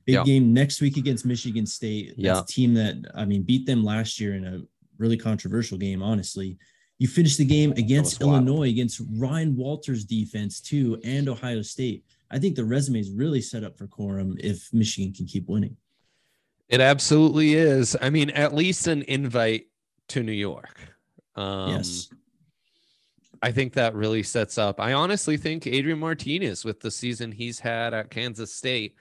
Big 0.06 0.14
yep. 0.14 0.24
game 0.24 0.54
next 0.54 0.80
week 0.80 0.96
against 0.96 1.26
Michigan 1.26 1.66
State. 1.66 2.14
That's 2.16 2.38
yep. 2.38 2.46
team 2.46 2.72
that 2.72 3.10
I 3.14 3.26
mean 3.26 3.42
beat 3.42 3.66
them 3.66 3.84
last 3.84 4.18
year 4.18 4.36
in 4.36 4.46
a 4.46 4.62
really 4.96 5.18
controversial 5.18 5.76
game. 5.76 6.02
Honestly, 6.02 6.56
you 6.98 7.08
finish 7.08 7.36
the 7.36 7.44
game 7.44 7.72
against 7.72 8.22
Illinois 8.22 8.70
against 8.70 9.02
Ryan 9.18 9.54
Walters' 9.54 10.06
defense 10.06 10.62
too, 10.62 10.98
and 11.04 11.28
Ohio 11.28 11.60
State. 11.60 12.06
I 12.30 12.38
think 12.38 12.56
the 12.56 12.64
resume 12.64 13.00
is 13.00 13.10
really 13.10 13.42
set 13.42 13.64
up 13.64 13.76
for 13.76 13.86
Corum 13.86 14.40
if 14.40 14.72
Michigan 14.72 15.12
can 15.12 15.26
keep 15.26 15.46
winning. 15.46 15.76
It 16.70 16.80
absolutely 16.80 17.52
is. 17.52 17.94
I 18.00 18.08
mean, 18.08 18.30
at 18.30 18.54
least 18.54 18.86
an 18.86 19.02
invite 19.02 19.66
to 20.08 20.22
New 20.22 20.32
York. 20.32 20.80
Um, 21.36 21.72
yes. 21.72 22.08
I 23.44 23.52
think 23.52 23.74
that 23.74 23.94
really 23.94 24.22
sets 24.22 24.56
up. 24.56 24.80
I 24.80 24.94
honestly 24.94 25.36
think 25.36 25.66
Adrian 25.66 25.98
Martinez, 25.98 26.64
with 26.64 26.80
the 26.80 26.90
season 26.90 27.30
he's 27.30 27.60
had 27.60 27.92
at 27.92 28.08
Kansas 28.10 28.54
State, 28.54 28.96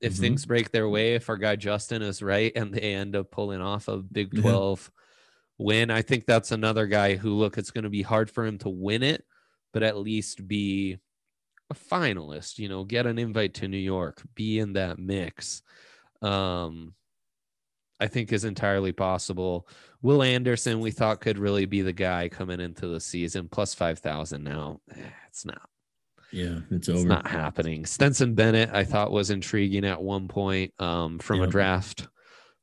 if 0.00 0.14
Mhm. 0.14 0.18
things 0.18 0.46
break 0.46 0.72
their 0.72 0.88
way, 0.88 1.14
if 1.14 1.28
our 1.28 1.36
guy 1.36 1.54
Justin 1.54 2.02
is 2.02 2.20
right 2.20 2.50
and 2.56 2.74
they 2.74 2.94
end 2.94 3.14
up 3.14 3.30
pulling 3.30 3.60
off 3.60 3.86
a 3.86 3.98
Big 3.98 4.34
Yeah. 4.34 4.40
12 4.40 4.90
win, 5.58 5.92
I 5.92 6.02
think 6.02 6.26
that's 6.26 6.50
another 6.50 6.88
guy 6.88 7.14
who, 7.14 7.34
look, 7.34 7.56
it's 7.56 7.70
going 7.70 7.84
to 7.84 7.90
be 7.90 8.02
hard 8.02 8.32
for 8.32 8.44
him 8.44 8.58
to 8.58 8.68
win 8.68 9.04
it, 9.04 9.24
but 9.72 9.84
at 9.84 9.96
least 9.96 10.48
be 10.48 10.98
a 11.70 11.74
finalist, 11.74 12.58
you 12.58 12.68
know, 12.68 12.82
get 12.82 13.06
an 13.06 13.20
invite 13.20 13.54
to 13.54 13.68
New 13.68 13.76
York, 13.78 14.22
be 14.34 14.58
in 14.58 14.72
that 14.72 14.98
mix. 14.98 15.62
Um, 16.20 16.94
I 18.00 18.06
think 18.08 18.32
is 18.32 18.44
entirely 18.44 18.92
possible. 18.92 19.68
Will 20.02 20.22
Anderson, 20.22 20.80
we 20.80 20.90
thought 20.90 21.20
could 21.20 21.38
really 21.38 21.64
be 21.64 21.80
the 21.82 21.92
guy 21.92 22.28
coming 22.28 22.60
into 22.60 22.88
the 22.88 23.00
season, 23.00 23.48
plus 23.48 23.72
5,000 23.74 24.42
now. 24.42 24.80
Eh, 24.94 25.00
It's 25.28 25.44
not. 25.44 25.62
Yeah, 26.32 26.58
it's 26.72 26.88
over. 26.88 26.98
It's 26.98 27.06
not 27.06 27.26
happening. 27.28 27.86
Stetson 27.86 28.34
Bennett, 28.34 28.70
I 28.72 28.82
thought 28.84 29.12
was 29.12 29.30
intriguing 29.30 29.84
at 29.84 30.02
one 30.02 30.26
point 30.26 30.74
um, 30.80 31.18
from 31.20 31.40
a 31.42 31.46
draft 31.46 32.08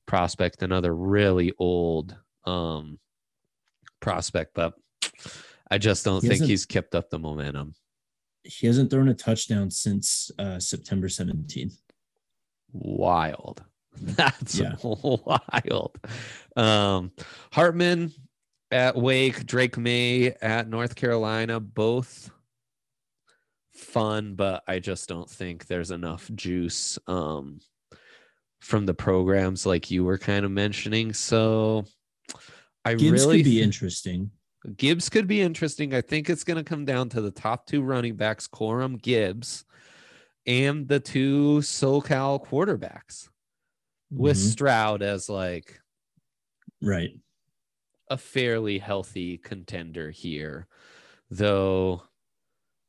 prospect, 0.06 0.62
another 0.62 0.94
really 0.94 1.54
old 1.58 2.16
um, 2.46 3.00
prospect, 4.02 4.52
but 4.54 4.74
I 5.70 5.78
just 5.78 6.04
don't 6.04 6.22
He 6.22 6.28
think 6.28 6.44
he's 6.44 6.66
kept 6.66 6.96
up 6.96 7.10
the 7.10 7.20
momentum. 7.20 7.74
he 8.44 8.68
hasn't 8.68 8.92
thrown 8.92 9.08
a 9.08 9.14
touchdown 9.14 9.72
since 9.72 10.30
uh, 10.38 10.60
September 10.60 11.08
17th. 11.08 11.78
Wild. 12.74 13.64
That's 14.02 14.58
Yeah. 14.58 14.76
wild. 14.84 15.98
Um, 16.56 17.12
Hartman 17.52 18.12
at 18.72 18.96
Wake, 18.96 19.46
Drake 19.46 19.78
Maye 19.78 20.34
at 20.42 20.68
North 20.70 20.96
Carolina, 20.96 21.60
both 21.60 22.32
fun, 23.74 24.36
but 24.36 24.64
I 24.68 24.80
just 24.80 25.10
don't 25.10 25.30
think 25.30 25.68
there's 25.68 25.92
enough 25.92 26.30
juice 26.36 26.98
um, 27.08 27.60
from 28.60 28.86
the 28.86 28.94
programs 28.94 29.66
like 29.66 29.92
you 29.92 30.04
were 30.04 30.18
kind 30.18 30.46
of 30.46 30.52
mentioning. 30.52 31.14
So 31.14 31.86
I 32.86 32.94
Gibbs 32.96 33.12
really 33.26 33.38
could 33.40 33.46
be 33.46 33.52
thi- 33.58 33.62
interesting. 33.62 34.32
Gibbs 34.78 35.10
could 35.10 35.28
be 35.28 35.42
interesting. 35.42 35.94
I 35.94 36.02
think 36.02 36.30
it's 36.30 36.44
going 36.44 36.58
to 36.58 36.64
come 36.64 36.86
down 36.86 37.10
to 37.10 37.22
the 37.22 37.32
top 37.32 37.66
two 37.66 37.82
running 37.82 38.16
backs, 38.16 38.48
Corum 38.48 39.02
Gibbs, 39.02 39.66
and 40.46 40.88
the 40.88 41.00
two 41.00 41.58
SoCal 41.62 42.46
quarterbacks 42.46 43.30
with 44.12 44.38
Mhm. 44.38 44.52
Stroud 44.52 45.02
as 45.02 45.30
like 45.30 45.82
Right. 46.82 47.18
a 48.10 48.18
fairly 48.18 48.78
healthy 48.80 49.38
contender 49.38 50.12
here. 50.12 50.68
Though, 51.30 52.04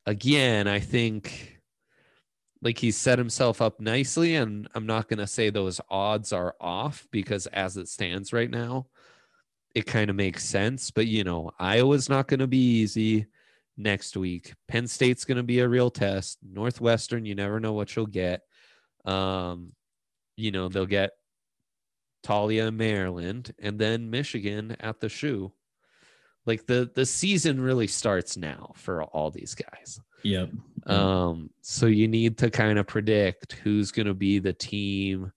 again, 0.05 0.67
I 0.67 0.81
think 0.81 1.61
like 2.61 2.79
he's 2.79 2.97
set 2.97 3.19
himself 3.19 3.61
up 3.61 3.81
nicely, 3.81 4.35
and 4.37 4.69
I'm 4.75 4.87
not 4.87 5.09
going 5.09 5.19
to 5.19 5.26
say 5.26 5.50
those 5.50 5.81
odds 5.88 6.33
are 6.33 6.55
off 6.61 7.09
because 7.11 7.47
as 7.49 7.76
it 7.76 7.88
stands 7.88 8.33
right 8.33 8.50
now, 8.50 8.88
it 9.75 9.87
kind 9.87 10.11
of 10.11 10.17
makes 10.17 10.45
sense. 10.45 10.91
But, 10.91 11.07
you 11.07 11.25
know, 11.25 11.50
Iowa's 11.59 12.09
not 12.09 12.29
going 12.29 12.41
to 12.41 12.47
be 12.47 12.59
easy 12.81 13.26
next 13.76 14.17
week. 14.17 14.55
Penn 14.69 14.87
State's 14.87 15.25
going 15.25 15.38
to 15.38 15.43
be 15.43 15.59
a 15.61 15.69
real 15.69 15.91
test. 15.91 16.38
Northwestern, 16.43 17.25
you 17.25 17.35
never 17.35 17.59
know 17.59 17.73
what 17.73 17.97
you'll 17.97 18.07
get. 18.07 18.43
Um, 19.05 19.73
you 20.42 20.50
know, 20.50 20.68
they'll 20.68 20.87
get 20.87 21.12
Talia 22.22 22.70
Maryland 22.72 23.54
and 23.61 23.78
then 23.78 24.11
Michigan 24.11 24.76
at 24.80 25.00
the 25.00 25.08
shoe. 25.08 25.52
Like 26.44 26.66
the 26.66 26.90
the 26.92 27.06
season 27.06 27.61
really 27.61 27.87
starts 27.87 28.37
now 28.37 28.72
for 28.75 29.04
all 29.04 29.30
these 29.30 29.54
guys. 29.54 30.00
Yep. 30.25 30.50
Um, 30.87 31.50
so 31.61 31.87
you 31.87 32.08
need 32.08 32.38
to 32.38 32.50
kind 32.50 32.78
of 32.78 32.88
predict 32.88 33.52
who's 33.52 33.92
going 33.92 34.06
to 34.06 34.14
be 34.14 34.40
the 34.40 34.52
team 34.52 35.32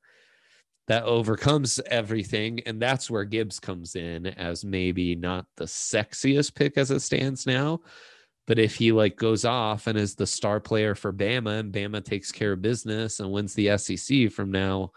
that 0.88 1.04
overcomes 1.04 1.80
everything, 1.88 2.62
and 2.66 2.82
that's 2.82 3.10
where 3.10 3.24
Gibbs 3.24 3.60
comes 3.60 3.96
in 3.96 4.26
as 4.28 4.66
maybe 4.66 5.16
not 5.16 5.46
the 5.58 5.66
sexiest 5.66 6.56
pick 6.56 6.78
as 6.78 6.90
it 6.90 7.02
stands 7.02 7.46
now, 7.46 7.82
but 8.48 8.60
if 8.60 8.76
he 8.76 8.92
like 8.92 9.16
goes 9.16 9.46
off 9.46 9.88
and 9.88 9.98
is 9.98 10.16
the 10.16 10.28
star 10.28 10.60
player 10.60 10.96
for 10.96 11.12
Bama, 11.12 11.60
and 11.60 11.74
Bama 11.74 12.04
takes 12.04 12.32
care 12.32 12.54
of 12.54 12.62
business 12.62 13.20
and 13.20 13.32
wins 13.32 13.54
the 13.54 13.78
SEC 13.78 14.32
from 14.32 14.52
now 14.52 14.92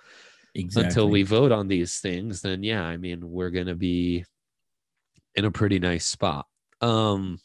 exactly. 0.55 0.89
until 0.89 1.09
we 1.09 1.23
vote 1.23 1.53
on 1.53 1.69
these 1.69 1.99
things, 2.01 2.43
then 2.43 2.63
yeah, 2.63 2.83
I 2.83 2.97
mean, 2.97 3.21
we're 3.31 3.51
going 3.51 3.67
to 3.67 3.75
be 3.75 4.25
in 5.35 5.45
a 5.45 5.51
pretty 5.51 5.79
nice 5.79 6.05
spot. 6.05 6.47
Um, 6.81 7.39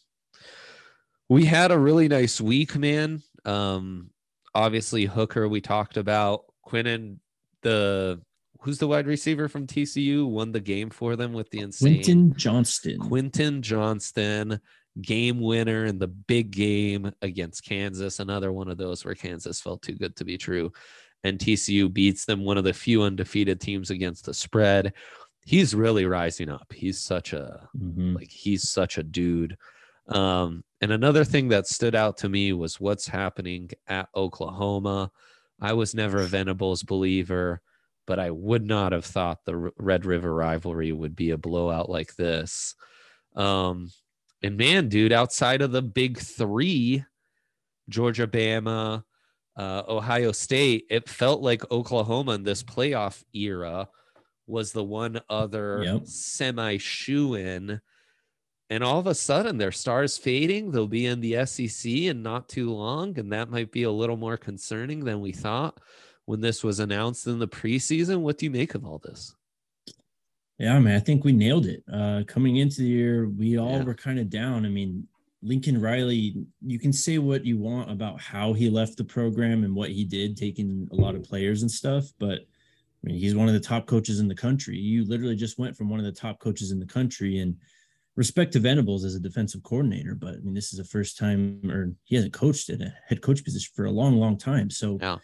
we 1.30 1.46
had 1.46 1.72
a 1.72 1.80
really 1.80 2.08
nice 2.08 2.42
week, 2.42 2.78
man. 2.78 3.24
Um, 3.46 4.10
obviously 4.54 5.06
Hooker, 5.06 5.48
we 5.48 5.62
talked 5.62 5.98
about 5.98 6.46
Quinnen, 6.66 7.18
the 7.62 8.22
who's 8.62 8.78
the 8.78 8.88
wide 8.88 9.08
receiver 9.08 9.50
from 9.50 9.68
TCU, 9.68 10.28
won 10.28 10.52
the 10.52 10.60
game 10.60 10.90
for 10.90 11.16
them 11.16 11.34
with 11.34 11.50
the 11.50 11.60
insane 11.60 11.96
Quentin 11.96 12.34
Johnston. 12.36 13.00
Quentin 13.00 13.62
Johnston, 13.62 14.60
game 15.02 15.40
winner 15.42 15.86
in 15.86 15.98
the 16.00 16.08
big 16.08 16.52
game 16.52 17.12
against 17.22 17.66
Kansas. 17.66 18.20
Another 18.20 18.52
one 18.54 18.70
of 18.70 18.78
those 18.78 19.04
where 19.04 19.16
Kansas 19.16 19.60
felt 19.60 19.82
too 19.82 19.94
good 19.96 20.16
to 20.18 20.26
be 20.26 20.38
true. 20.38 20.72
And 21.24 21.40
TCU 21.40 21.92
beats 21.92 22.26
them, 22.26 22.44
one 22.44 22.58
of 22.58 22.64
the 22.64 22.74
few 22.74 23.02
undefeated 23.04 23.60
teams 23.62 23.90
against 23.90 24.26
the 24.26 24.34
spread. 24.34 24.94
He's 25.46 25.74
really 25.74 26.06
rising 26.06 26.50
up. 26.50 26.72
He's 26.74 27.00
such 27.00 27.34
a 27.34 27.68
Mhm. 27.78 28.16
like 28.16 28.30
he's 28.32 28.70
such 28.70 28.98
a 28.98 29.04
dude. 29.04 29.58
Um, 30.10 30.64
and 30.82 30.92
another 30.92 31.24
thing 31.24 31.48
that 31.50 31.66
stood 31.68 31.96
out 31.96 32.18
to 32.18 32.30
me 32.30 32.52
was 32.54 32.80
what's 32.80 33.08
happening 33.08 33.70
at 33.88 34.10
Oklahoma. 34.16 35.12
I 35.62 35.74
was 35.74 35.96
never 35.96 36.20
a 36.20 36.26
Venables 36.26 36.84
believer, 36.84 37.62
but 38.06 38.20
I 38.20 38.32
would 38.32 38.66
not 38.66 38.92
have 38.92 39.06
thought 39.06 39.46
the 39.46 39.54
R- 39.54 39.74
Red 39.78 40.06
River 40.06 40.34
rivalry 40.34 40.92
would 40.92 41.16
be 41.16 41.30
a 41.30 41.38
blowout 41.38 41.90
like 41.90 42.16
this. 42.16 42.76
Um, 43.36 43.92
and 44.44 44.58
man, 44.58 44.90
dude, 44.90 45.14
outside 45.14 45.62
of 45.62 45.72
the 45.72 45.82
big 45.82 46.18
three, 46.20 47.04
Georgia, 47.90 48.28
Bama, 48.28 49.04
uh, 49.58 49.84
Ohio 49.88 50.32
State, 50.32 50.86
it 50.90 51.08
felt 51.08 51.42
like 51.42 51.70
Oklahoma 51.72 52.34
in 52.34 52.44
this 52.44 52.64
playoff 52.64 53.24
era 53.34 53.88
was 54.48 54.72
the 54.72 54.84
one 54.84 55.22
other 55.30 55.84
Yep. 55.84 56.08
semi 56.08 56.78
shoe 56.78 57.36
in. 57.36 57.80
And 58.70 58.84
all 58.84 59.00
of 59.00 59.08
a 59.08 59.16
sudden, 59.16 59.58
their 59.58 59.72
stars 59.72 60.18
fading. 60.18 60.72
They'll 60.72 60.88
be 60.88 61.06
in 61.06 61.20
the 61.22 61.46
SEC 61.46 62.08
in 62.08 62.24
not 62.24 62.50
too 62.50 62.72
long. 62.72 63.18
And 63.20 63.32
that 63.32 63.50
might 63.50 63.72
be 63.72 63.84
a 63.84 63.92
little 63.92 64.18
more 64.18 64.38
concerning 64.38 65.04
than 65.06 65.22
we 65.22 65.32
thought 65.32 65.80
when 66.26 66.42
this 66.42 66.64
was 66.64 66.80
announced 66.80 67.28
in 67.28 67.40
the 67.40 67.48
preseason. 67.48 68.22
What 68.22 68.38
do 68.38 68.46
you 68.46 68.52
make 68.52 68.74
of 68.74 68.86
all 68.86 69.00
this? 69.00 69.36
Yeah, 70.64 70.80
man, 70.80 70.96
I 70.96 71.00
think 71.00 71.26
we 71.26 71.34
nailed 71.34 71.66
it. 71.66 71.84
Uh, 71.92 72.24
coming 72.26 72.56
into 72.56 72.78
the 72.78 72.88
year, 72.88 73.28
we 73.28 73.58
all 73.58 73.80
Yeah. 73.80 73.84
were 73.84 73.94
kind 73.94 74.18
of 74.18 74.30
down. 74.30 74.66
I 74.66 74.70
mean, 74.70 75.06
Lincoln 75.42 75.82
Riley, 75.82 76.36
you 76.66 76.80
can 76.80 76.94
say 76.94 77.18
what 77.18 77.46
you 77.46 77.58
want 77.58 77.92
about 77.92 78.22
how 78.22 78.54
he 78.54 78.70
left 78.70 78.96
the 78.96 79.04
program 79.04 79.66
and 79.66 79.76
what 79.76 79.92
he 79.92 80.06
did, 80.06 80.38
taking 80.38 80.88
a 80.92 80.96
lot 80.96 81.16
of 81.16 81.24
players 81.24 81.64
and 81.64 81.70
stuff, 81.70 82.14
but 82.18 82.40
I 82.40 83.08
mean, 83.08 83.18
he's 83.20 83.36
one 83.36 83.50
of 83.50 83.54
the 83.54 83.60
top 83.60 83.88
coaches 83.88 84.22
in 84.22 84.30
the 84.30 84.36
country. 84.36 84.78
You 84.78 85.04
literally 85.04 85.36
just 85.36 85.60
went 85.60 85.76
from 85.76 85.90
one 85.90 86.00
of 86.00 86.06
the 86.06 86.14
top 86.14 86.40
coaches 86.40 86.72
in 86.72 86.80
the 86.80 86.86
country 86.86 87.40
and 87.40 87.58
respect 88.16 88.54
to 88.54 88.60
Venables 88.62 89.04
as 89.04 89.16
a 89.16 89.20
defensive 89.20 89.64
coordinator, 89.64 90.16
but 90.16 90.36
I 90.36 90.40
mean, 90.40 90.54
this 90.54 90.72
is 90.72 90.78
the 90.78 90.86
first 90.86 91.18
time, 91.18 91.60
or 91.70 91.94
he 92.06 92.16
hasn't 92.16 92.32
coached 92.32 92.70
at 92.70 92.80
a 92.80 92.94
head 93.06 93.22
coach 93.22 93.44
position 93.44 93.74
for 93.76 93.84
a 93.84 93.92
long, 93.92 94.16
long 94.18 94.38
time. 94.38 94.70
So 94.70 94.98
Yeah. 95.02 95.18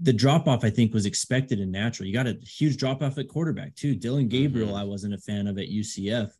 The 0.00 0.12
drop 0.12 0.48
off, 0.48 0.64
I 0.64 0.70
think, 0.70 0.94
was 0.94 1.04
expected 1.06 1.60
and 1.60 1.70
natural. 1.70 2.06
You 2.06 2.14
got 2.14 2.26
a 2.26 2.38
huge 2.42 2.78
drop 2.78 3.02
off 3.02 3.18
at 3.18 3.28
quarterback 3.28 3.74
too. 3.74 3.94
Dillon 3.94 4.28
Gabriel, 4.28 4.70
Mhm. 4.72 4.80
I 4.80 4.84
wasn't 4.84 5.14
a 5.14 5.18
fan 5.18 5.46
of 5.46 5.58
at 5.58 5.68
UCF. 5.68 6.32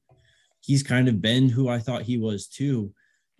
He's 0.60 0.82
kind 0.82 1.06
of 1.08 1.20
been 1.20 1.48
who 1.48 1.68
I 1.68 1.78
thought 1.78 2.02
he 2.02 2.16
was 2.16 2.46
too. 2.46 2.94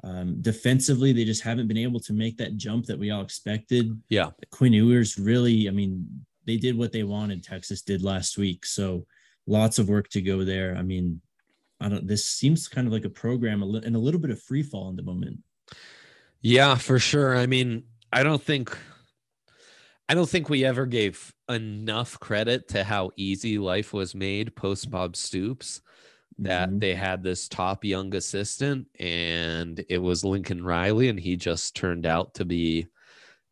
Um, 0.04 0.40
defensively, 0.42 1.12
they 1.12 1.24
just 1.24 1.42
haven't 1.42 1.66
been 1.66 1.78
able 1.78 2.00
to 2.00 2.12
make 2.12 2.36
that 2.36 2.56
jump 2.56 2.84
that 2.86 2.98
we 2.98 3.10
all 3.10 3.22
expected. 3.22 3.90
Yeah. 4.10 4.30
Quinn 4.50 4.74
Ewers 4.74 5.18
really, 5.18 5.66
I 5.68 5.72
mean, 5.72 6.26
they 6.44 6.58
did 6.58 6.76
what 6.76 6.92
they 6.92 7.02
wanted. 7.02 7.42
Texas 7.42 7.80
did 7.82 8.02
last 8.02 8.36
week, 8.38 8.66
so 8.66 9.06
lots 9.46 9.78
of 9.78 9.88
work 9.88 10.08
to 10.10 10.20
go 10.20 10.44
there. 10.44 10.76
I 10.76 10.82
mean, 10.82 11.20
I 11.80 11.88
don't. 11.88 12.06
This 12.06 12.26
seems 12.26 12.68
kind 12.68 12.86
of 12.86 12.92
like 12.92 13.04
a 13.06 13.10
program 13.10 13.62
and 13.62 13.96
a 13.96 13.98
little 13.98 14.20
bit 14.20 14.30
of 14.30 14.40
free 14.42 14.62
fall 14.62 14.88
in 14.90 14.96
the 14.96 15.02
moment. 15.02 15.42
Yeah, 16.42 16.76
for 16.76 16.98
sure. 16.98 17.36
I 17.36 17.46
mean, 17.46 17.84
I 18.12 18.22
don't 18.22 18.42
think 18.42 18.76
I 20.08 20.14
don't 20.14 20.28
think 20.28 20.48
we 20.48 20.64
ever 20.64 20.86
gave 20.86 21.32
enough 21.48 22.18
credit 22.20 22.68
to 22.68 22.84
how 22.84 23.10
easy 23.16 23.58
life 23.58 23.92
was 23.92 24.14
made 24.14 24.54
post 24.54 24.90
Bob 24.90 25.16
Stoops 25.16 25.80
that 26.38 26.68
Mhm. 26.68 26.80
they 26.80 26.94
had 26.94 27.22
this 27.22 27.48
top 27.48 27.84
young 27.84 28.14
assistant 28.14 28.86
and 29.00 29.84
it 29.88 29.98
was 29.98 30.22
Lincoln 30.24 30.62
Riley 30.64 31.08
and 31.08 31.18
he 31.18 31.36
just 31.36 31.74
turned 31.74 32.04
out 32.06 32.34
to 32.34 32.44
be 32.44 32.86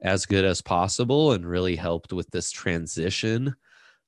as 0.02 0.26
good 0.26 0.44
as 0.44 0.61
possible 0.61 1.32
and 1.32 1.49
really 1.49 1.76
helped 1.76 2.12
with 2.12 2.30
this 2.30 2.50
transition 2.50 3.54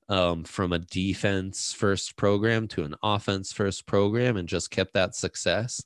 um, 0.09 0.43
from 0.45 0.71
a 0.71 0.79
defense 0.79 1.73
first 1.73 2.15
program 2.15 2.67
to 2.69 2.83
an 2.83 2.95
offense 3.03 3.51
first 3.51 3.85
program 3.87 4.37
and 4.37 4.47
just 4.47 4.71
kept 4.71 4.93
that 4.93 5.15
success 5.15 5.83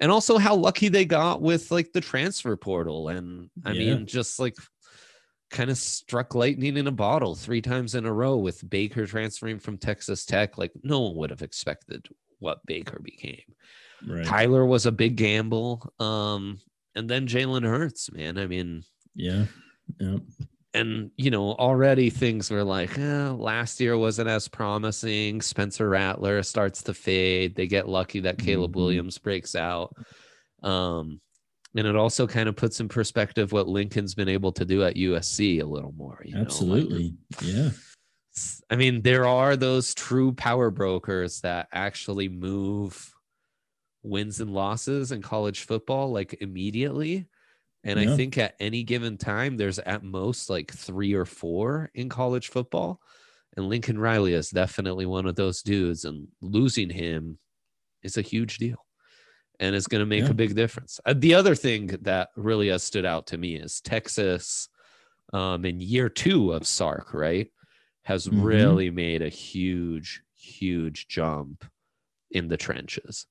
and 0.00 0.10
also 0.10 0.38
how 0.38 0.56
lucky 0.56 0.88
they 0.88 1.04
got 1.04 1.40
with 1.42 1.70
like 1.70 1.92
the 1.92 2.00
transfer 2.00 2.56
portal 2.56 3.08
and 3.08 3.48
i 3.64 3.70
Yeah. 3.72 3.94
mean 3.94 4.06
just 4.06 4.40
like 4.40 4.56
kind 5.50 5.70
of 5.70 5.76
struck 5.76 6.34
lightning 6.34 6.76
in 6.76 6.86
a 6.86 6.92
bottle 6.92 7.34
three 7.34 7.60
times 7.60 7.94
in 7.94 8.06
a 8.06 8.12
row 8.12 8.36
with 8.36 8.68
Baker 8.68 9.06
transferring 9.06 9.58
from 9.58 9.78
Texas 9.78 10.24
Tech. 10.24 10.58
Like 10.58 10.72
no 10.82 11.00
one 11.00 11.16
would 11.16 11.30
have 11.30 11.42
expected 11.42 12.08
what 12.38 12.64
Baker 12.66 13.00
became. 13.02 13.42
Right. 14.06 14.24
Kyler 14.24 14.66
was 14.66 14.86
a 14.86 14.92
big 14.92 15.16
gamble. 15.16 15.92
Um, 15.98 16.58
and 16.94 17.08
then 17.08 17.26
Jalen 17.26 17.64
Hurts, 17.64 18.12
man. 18.12 18.38
I 18.38 18.46
mean, 18.46 18.84
yeah, 19.14 19.44
yeah. 19.98 20.18
And 20.72 21.10
you 21.16 21.30
know, 21.30 21.52
already 21.52 22.10
things 22.10 22.50
were 22.50 22.64
like, 22.64 22.96
eh, 22.96 23.28
last 23.30 23.80
year 23.80 23.98
wasn't 23.98 24.28
as 24.28 24.48
promising. 24.48 25.40
Spencer 25.40 25.88
Rattler 25.88 26.42
starts 26.42 26.82
to 26.84 26.94
fade. 26.94 27.56
They 27.56 27.66
get 27.66 27.88
lucky 27.88 28.20
that 28.20 28.38
Caleb 28.38 28.72
mm-hmm. 28.72 28.80
Williams 28.80 29.18
breaks 29.18 29.56
out. 29.56 29.96
Um, 30.62 31.20
and 31.76 31.86
it 31.86 31.96
also 31.96 32.26
kind 32.26 32.48
of 32.48 32.56
puts 32.56 32.80
in 32.80 32.88
perspective 32.88 33.52
what 33.52 33.68
Lincoln's 33.68 34.14
been 34.14 34.28
able 34.28 34.52
to 34.52 34.64
do 34.64 34.82
at 34.82 34.96
USC 34.96 35.62
a 35.62 35.66
little 35.66 35.92
more. 35.92 36.24
Absolutely. 36.34 37.14
Like, 37.30 37.42
yeah. 37.42 37.70
I 38.70 38.76
mean, 38.76 39.02
there 39.02 39.26
are 39.26 39.56
those 39.56 39.94
true 39.94 40.32
power 40.32 40.70
brokers 40.70 41.40
that 41.42 41.68
actually 41.72 42.28
move 42.28 43.12
wins 44.02 44.40
and 44.40 44.52
losses 44.52 45.12
in 45.12 45.22
college 45.22 45.62
football 45.64 46.10
like 46.10 46.38
immediately. 46.40 47.26
And 47.84 48.00
yeah. 48.00 48.12
I 48.12 48.16
think 48.16 48.36
at 48.36 48.56
any 48.58 48.82
given 48.82 49.16
time, 49.16 49.56
there's 49.56 49.78
at 49.78 50.02
most 50.02 50.50
like 50.50 50.72
three 50.72 51.14
or 51.14 51.24
four 51.24 51.90
in 51.94 52.08
college 52.08 52.48
football. 52.48 53.00
And 53.56 53.68
Lincoln 53.68 53.98
Riley 53.98 54.34
is 54.34 54.50
definitely 54.50 55.06
one 55.06 55.26
of 55.26 55.36
those 55.36 55.62
dudes. 55.62 56.04
And 56.04 56.28
losing 56.40 56.90
him 56.90 57.38
is 58.02 58.16
a 58.16 58.22
huge 58.22 58.58
deal 58.58 58.84
and 59.60 59.76
it's 59.76 59.86
going 59.86 60.00
to 60.00 60.06
make 60.06 60.24
yeah. 60.24 60.30
a 60.30 60.34
big 60.34 60.56
difference. 60.56 60.98
Uh, 61.04 61.14
the 61.16 61.34
other 61.34 61.54
thing 61.54 61.88
that 62.02 62.30
really 62.34 62.68
has 62.68 62.82
stood 62.82 63.04
out 63.04 63.28
to 63.28 63.38
me 63.38 63.54
is 63.54 63.80
Texas 63.82 64.68
um, 65.32 65.64
in 65.64 65.80
year 65.80 66.08
two 66.08 66.52
of 66.52 66.66
Sark, 66.66 67.12
right, 67.14 67.48
has 68.02 68.26
mm-hmm. 68.26 68.42
really 68.42 68.90
made 68.90 69.22
a 69.22 69.28
huge, 69.28 70.22
huge 70.34 71.06
jump 71.06 71.64
in 72.30 72.48
the 72.48 72.56
trenches. 72.56 73.26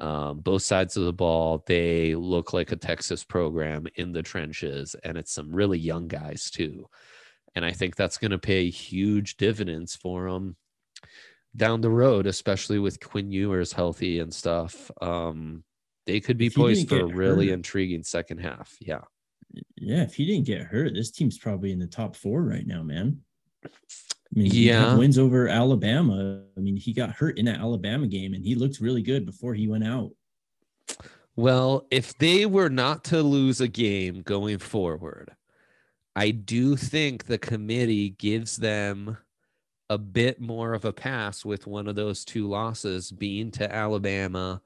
Um, 0.00 0.40
both 0.40 0.62
sides 0.62 0.96
of 0.96 1.04
the 1.04 1.12
ball, 1.12 1.64
they 1.66 2.14
look 2.14 2.52
like 2.52 2.72
a 2.72 2.76
Texas 2.76 3.24
program 3.24 3.86
in 3.94 4.12
the 4.12 4.22
trenches, 4.22 4.94
and 5.04 5.16
it's 5.16 5.32
some 5.32 5.54
really 5.54 5.78
young 5.78 6.08
guys 6.08 6.50
too. 6.50 6.88
And 7.54 7.64
I 7.64 7.72
think 7.72 7.96
that's 7.96 8.18
going 8.18 8.30
to 8.32 8.38
pay 8.38 8.68
huge 8.68 9.36
dividends 9.36 9.96
for 9.96 10.30
them 10.30 10.56
down 11.56 11.80
the 11.80 11.90
road, 11.90 12.26
especially 12.26 12.78
with 12.78 13.00
Quinn 13.00 13.30
Ewers 13.30 13.72
healthy 13.72 14.20
and 14.20 14.32
stuff. 14.32 14.90
Um, 15.00 15.64
they 16.08 16.20
could 16.20 16.38
be 16.38 16.48
poised 16.48 16.88
for 16.88 17.00
a 17.00 17.04
really 17.04 17.48
hurt, 17.48 17.54
intriguing 17.54 18.02
second 18.02 18.38
half. 18.38 18.74
Yeah. 18.80 19.02
Yeah. 19.76 20.02
If 20.02 20.14
he 20.14 20.24
didn't 20.24 20.46
get 20.46 20.62
hurt, 20.62 20.94
this 20.94 21.10
team's 21.10 21.36
probably 21.36 21.70
in 21.70 21.78
the 21.78 21.86
top 21.86 22.16
four 22.16 22.42
right 22.42 22.66
now, 22.66 22.82
man. 22.82 23.20
I 23.64 23.68
mean, 24.32 24.50
yeah, 24.52 24.96
wins 24.96 25.18
over 25.18 25.48
Alabama. 25.48 26.42
I 26.56 26.60
mean, 26.60 26.76
he 26.78 26.94
got 26.94 27.10
hurt 27.10 27.38
in 27.38 27.44
that 27.44 27.60
Alabama 27.60 28.06
game, 28.06 28.32
and 28.32 28.42
he 28.42 28.54
looked 28.54 28.80
really 28.80 29.02
good 29.02 29.26
before 29.26 29.52
he 29.52 29.68
went 29.68 29.84
out. 29.84 30.10
Well, 31.36 31.86
if 31.90 32.16
they 32.16 32.46
were 32.46 32.70
not 32.70 33.04
to 33.04 33.22
lose 33.22 33.60
a 33.60 33.68
game 33.68 34.22
going 34.22 34.58
forward, 34.58 35.34
I 36.16 36.30
do 36.30 36.76
think 36.76 37.26
the 37.26 37.38
committee 37.38 38.10
gives 38.10 38.56
them 38.56 39.18
a 39.90 39.98
bit 39.98 40.40
more 40.40 40.72
of 40.72 40.84
a 40.84 40.92
pass 40.92 41.44
with 41.44 41.66
one 41.66 41.86
of 41.86 41.96
those 41.96 42.24
two 42.24 42.48
losses 42.48 43.10
being 43.10 43.50
to 43.52 43.74
Alabama 43.74 44.62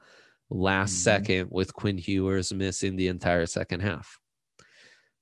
last 0.52 0.90
mm-hmm. 0.90 1.02
second 1.02 1.48
with 1.50 1.74
Quinn 1.74 2.00
Ewers 2.02 2.52
missing 2.52 2.96
the 2.96 3.08
entire 3.08 3.46
second 3.46 3.80
half. 3.80 4.18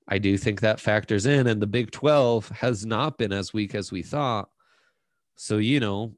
I 0.09 0.19
do 0.19 0.37
think 0.37 0.61
that 0.61 0.81
factors 0.81 1.27
in, 1.27 1.47
and 1.47 1.63
the 1.63 1.67
Big 1.67 1.93
12 1.93 2.49
has 2.49 2.85
not 2.85 3.17
been 3.17 3.33
as 3.33 3.53
weak 3.53 3.75
as 3.75 3.93
we 3.93 4.03
thought. 4.03 4.49
So, 5.37 5.59
you 5.59 5.79
know, 5.79 6.15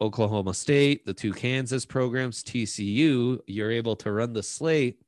Oklahoma 0.00 0.54
State, 0.54 1.04
the 1.04 1.14
two 1.14 1.32
Kansas 1.32 1.84
programs, 1.84 2.42
TCU, 2.42 3.38
you're 3.46 3.70
able 3.70 3.96
to 3.96 4.12
run 4.12 4.32
the 4.32 4.42
slate. 4.42 4.98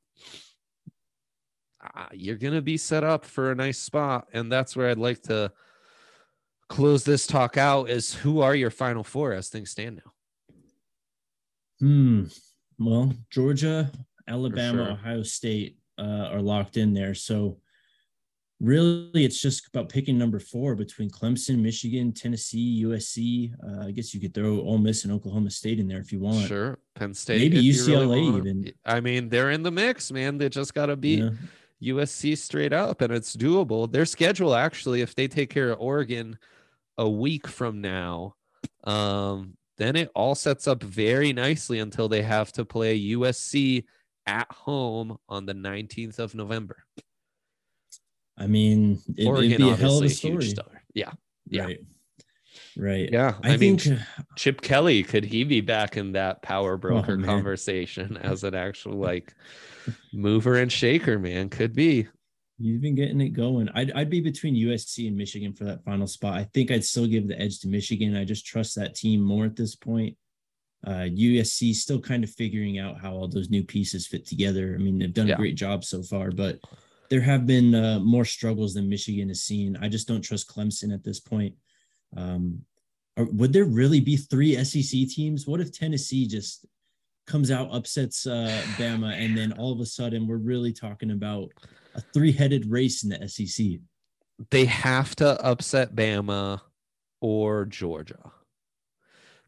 Uh, 1.83 2.07
you're 2.13 2.37
going 2.37 2.55
to 2.55 2.63
be 2.63 2.77
set 2.77 3.05
up 3.05 3.25
for 3.25 3.51
a 3.51 3.55
nice 3.55 3.79
spot. 3.79 4.29
And 4.33 4.53
that's 4.53 4.77
where 4.77 4.91
I'd 4.91 4.99
like 4.99 5.23
to 5.25 5.53
close 6.69 7.05
this 7.05 7.27
talk 7.27 7.57
out 7.57 7.89
is 7.89 8.15
who 8.15 8.41
are 8.41 8.55
your 8.55 8.71
final 8.71 9.05
four 9.05 9.33
as 9.33 9.49
things 9.49 9.71
stand 9.71 10.03
now? 10.05 10.13
Hmm. 11.81 12.25
Well, 12.79 13.13
Georgia, 13.31 13.91
Alabama, 14.29 14.85
sure. 14.85 14.93
Ohio 14.93 15.23
State 15.23 15.79
uh, 15.99 16.29
are 16.33 16.43
locked 16.43 16.77
in 16.77 16.95
there. 16.95 17.15
So 17.15 17.59
really 18.61 19.25
it's 19.25 19.41
just 19.41 19.67
about 19.69 19.89
picking 19.89 20.19
number 20.19 20.39
four 20.39 20.75
between 20.75 21.11
Clemson, 21.11 21.61
Michigan, 21.61 22.13
Tennessee, 22.13 22.85
USC. 22.85 23.53
Uh, 23.65 23.87
I 23.87 23.91
guess 23.91 24.13
you 24.13 24.21
could 24.21 24.35
throw 24.35 24.61
Ole 24.61 24.79
Miss 24.79 25.05
and 25.05 25.13
Oklahoma 25.13 25.51
State 25.51 25.79
in 25.79 25.89
there 25.89 26.01
if 26.01 26.13
you 26.13 26.21
want. 26.21 26.47
Sure, 26.47 26.79
Penn 26.95 27.15
State, 27.15 27.41
maybe 27.41 27.63
UCLA 27.63 28.01
really 28.01 28.27
even. 28.27 28.73
I 28.85 29.01
mean, 29.01 29.29
they're 29.29 29.51
in 29.51 29.63
the 29.63 29.71
mix, 29.71 30.11
man. 30.11 30.39
They 30.39 30.49
just 30.49 30.75
got 30.75 30.87
to 30.87 30.97
beat 30.97 31.21
yeah. 31.81 31.95
USC 31.95 32.37
straight 32.37 32.73
up, 32.73 33.01
and 33.01 33.13
it's 33.13 33.37
doable. 33.37 33.91
Their 33.91 34.07
schedule 34.07 34.55
actually, 34.55 35.01
if 35.01 35.15
they 35.15 35.29
take 35.29 35.51
care 35.51 35.71
of 35.71 35.81
Oregon 35.81 36.39
a 36.97 37.09
week 37.09 37.47
from 37.47 37.81
now, 37.81 38.35
um, 38.85 39.57
then 39.79 39.97
it 39.97 40.11
all 40.15 40.35
sets 40.35 40.67
up 40.67 40.83
very 40.83 41.33
nicely 41.33 41.79
until 41.79 42.09
they 42.09 42.23
have 42.23 42.53
to 42.53 42.65
play 42.65 43.01
USC 43.01 43.85
at 44.27 44.51
home 44.53 45.19
on 45.29 45.47
the 45.47 45.55
19th 45.55 46.19
of 46.19 46.35
November. 46.35 46.85
I 48.37 48.47
mean, 48.47 49.01
it, 49.17 49.27
Oregon, 49.27 49.53
it'd 49.53 49.59
be 49.59 49.71
a 49.71 49.77
hell 49.77 49.99
of 49.99 50.05
a 50.05 50.09
story. 50.11 50.45
Star. 50.45 50.83
Yeah. 50.95 51.13
Yeah. 51.49 51.65
Right. 51.65 51.81
Right. 52.77 53.09
Yeah. 53.11 53.35
I, 53.43 53.55
I 53.55 53.57
think 53.57 53.87
mean, 53.87 54.07
Chip 54.37 54.61
Kelly, 54.61 55.03
could 55.03 55.25
he 55.25 55.45
be 55.45 55.61
back 55.61 55.97
in 55.97 56.13
that 56.13 56.43
power 56.43 56.75
oh, 56.75 56.79
broker 56.79 57.19
oh, 57.21 57.25
conversation 57.25 58.17
as 58.17 58.45
an 58.45 58.55
actual 58.55 58.95
like 58.95 59.35
mover 60.13 60.57
and 60.57 60.71
shaker, 60.71 61.19
man? 61.19 61.49
Could 61.49 61.75
be. 61.75 62.09
You've 62.59 62.81
been 62.81 62.97
getting 62.97 63.21
it 63.21 63.31
going. 63.31 63.69
I'd, 63.75 63.93
I'd 63.93 64.11
be 64.11 64.21
between 64.21 64.55
USC 64.55 65.07
and 65.07 65.17
Michigan 65.17 65.53
for 65.53 65.65
that 65.65 65.85
final 65.85 66.07
spot. 66.09 66.35
I 66.35 66.45
think 66.45 66.71
I'd 66.71 66.85
still 66.85 67.07
give 67.07 67.29
the 67.29 67.41
edge 67.41 67.61
to 67.61 67.69
Michigan. 67.69 68.17
I 68.17 68.25
just 68.25 68.47
trust 68.47 68.75
that 68.77 68.97
team 68.97 69.21
more 69.21 69.45
at 69.45 69.57
this 69.57 69.77
point. 69.77 70.17
Uh, 70.87 71.07
USC 71.11 71.75
still 71.75 72.01
kind 72.01 72.25
of 72.25 72.31
figuring 72.31 72.79
out 72.79 73.01
how 73.01 73.13
all 73.13 73.29
those 73.29 73.51
new 73.51 73.63
pieces 73.63 74.07
fit 74.07 74.27
together. 74.27 74.75
I 74.75 74.79
mean, 74.79 74.99
they've 74.99 75.13
done 75.13 75.29
yeah. 75.29 75.35
a 75.35 75.39
great 75.39 75.55
job 75.55 75.85
so 75.85 76.03
far, 76.03 76.31
but 76.31 76.59
there 77.11 77.21
have 77.21 77.47
been 77.47 77.75
uh, 77.75 78.01
more 78.01 78.25
struggles 78.25 78.75
than 78.75 78.89
Michigan 78.89 79.29
has 79.29 79.43
seen. 79.43 79.77
I 79.81 79.89
just 79.89 80.09
don't 80.09 80.21
trust 80.23 80.49
Clemson 80.49 80.93
at 80.93 81.05
this 81.05 81.21
point. 81.21 81.55
Um, 82.17 82.63
or 83.17 83.25
would 83.27 83.53
there 83.53 83.65
really 83.65 84.01
be 84.01 84.17
three 84.17 84.63
SEC 84.65 85.09
teams? 85.09 85.47
What 85.47 85.61
if 85.61 85.73
Tennessee 85.73 86.27
just 86.27 86.67
comes 87.27 87.51
out, 87.51 87.69
upsets 87.73 88.27
uh, 88.27 88.63
Bama, 88.77 89.13
and 89.13 89.37
then 89.37 89.53
all 89.53 89.73
of 89.73 89.81
a 89.81 89.87
sudden 89.87 90.27
we're 90.27 90.37
really 90.37 90.73
talking 90.73 91.11
about 91.11 91.51
a 91.99 92.03
three-headed 92.15 92.71
race 92.71 93.03
in 93.03 93.11
the 93.11 93.29
SEC? 93.29 93.67
They 94.51 94.65
have 94.67 95.17
to 95.17 95.45
upset 95.45 95.95
Bama 95.95 96.61
or 97.21 97.67
Georgia. 97.67 98.33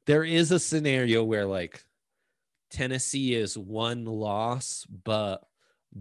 There 0.07 0.25
is 0.25 0.51
a 0.51 0.59
scenario 0.59 1.23
where 1.23 1.47
like 1.47 1.85
Tennessee 2.71 3.35
is 3.35 3.57
one 3.57 4.05
loss, 4.05 4.85
but 5.05 5.45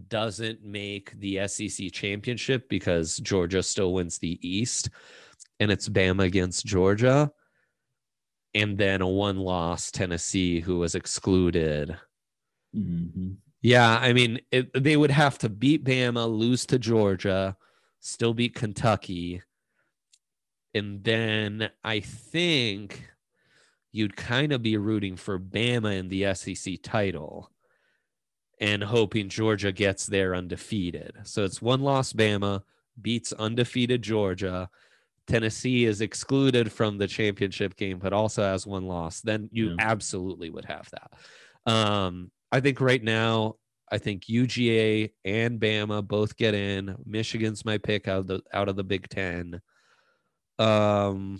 doesn't 0.07 0.63
make 0.63 1.19
the 1.19 1.47
SEC 1.47 1.91
championship 1.91 2.69
because 2.69 3.17
Georgia 3.17 3.63
still 3.63 3.93
wins 3.93 4.17
the 4.17 4.39
East 4.47 4.89
and 5.59 5.71
it's 5.71 5.89
Bama 5.89 6.23
against 6.23 6.65
Georgia. 6.65 7.31
And 8.55 8.77
then 8.77 9.01
a 9.01 9.07
one 9.07 9.37
loss 9.37 9.91
Tennessee 9.91 10.59
who 10.59 10.79
was 10.79 10.95
excluded. 10.95 11.95
Mm-hmm. 12.75 13.33
Yeah, 13.61 13.97
I 13.97 14.13
mean, 14.13 14.39
it, 14.51 14.71
they 14.73 14.95
would 14.95 15.11
have 15.11 15.37
to 15.39 15.49
beat 15.49 15.83
Bama, 15.83 16.29
lose 16.29 16.65
to 16.67 16.79
Georgia, 16.79 17.57
still 17.99 18.33
beat 18.33 18.55
Kentucky. 18.55 19.41
And 20.73 21.03
then 21.03 21.69
I 21.83 21.99
think 21.99 23.09
you'd 23.91 24.15
kind 24.15 24.53
of 24.53 24.61
be 24.61 24.77
rooting 24.77 25.17
for 25.17 25.39
Bama 25.39 25.97
in 25.97 26.07
the 26.09 26.33
SEC 26.35 26.81
title 26.81 27.51
and 28.59 28.83
hoping 28.83 29.29
Georgia 29.29 29.71
gets 29.71 30.05
there 30.05 30.35
undefeated. 30.35 31.13
So 31.23 31.43
it's 31.43 31.61
one 31.61 31.81
loss 31.81 32.13
Bama 32.13 32.61
beats 33.01 33.33
undefeated 33.33 34.01
Georgia. 34.01 34.69
Tennessee 35.27 35.85
is 35.85 36.01
excluded 36.01 36.71
from 36.71 36.97
the 36.97 37.07
championship 37.07 37.75
game, 37.75 37.99
but 37.99 38.13
also 38.13 38.43
has 38.43 38.67
one 38.67 38.85
loss. 38.85 39.21
Then 39.21 39.49
you 39.51 39.69
yeah. 39.69 39.75
absolutely 39.79 40.49
would 40.49 40.65
have 40.65 40.89
that. 40.91 41.71
Um, 41.71 42.31
I 42.51 42.59
think 42.59 42.81
right 42.81 43.03
now, 43.03 43.55
I 43.91 43.97
think 43.97 44.25
UGA 44.25 45.11
and 45.25 45.59
Bama 45.59 46.07
both 46.07 46.37
get 46.37 46.53
in. 46.53 46.95
Michigan's 47.05 47.65
my 47.65 47.77
pick 47.77 48.07
out 48.07 48.19
of 48.19 48.27
the 48.27 48.41
out 48.53 48.69
of 48.69 48.75
the 48.75 48.83
Big 48.83 49.09
Ten. 49.09 49.61
Um, 50.57 51.39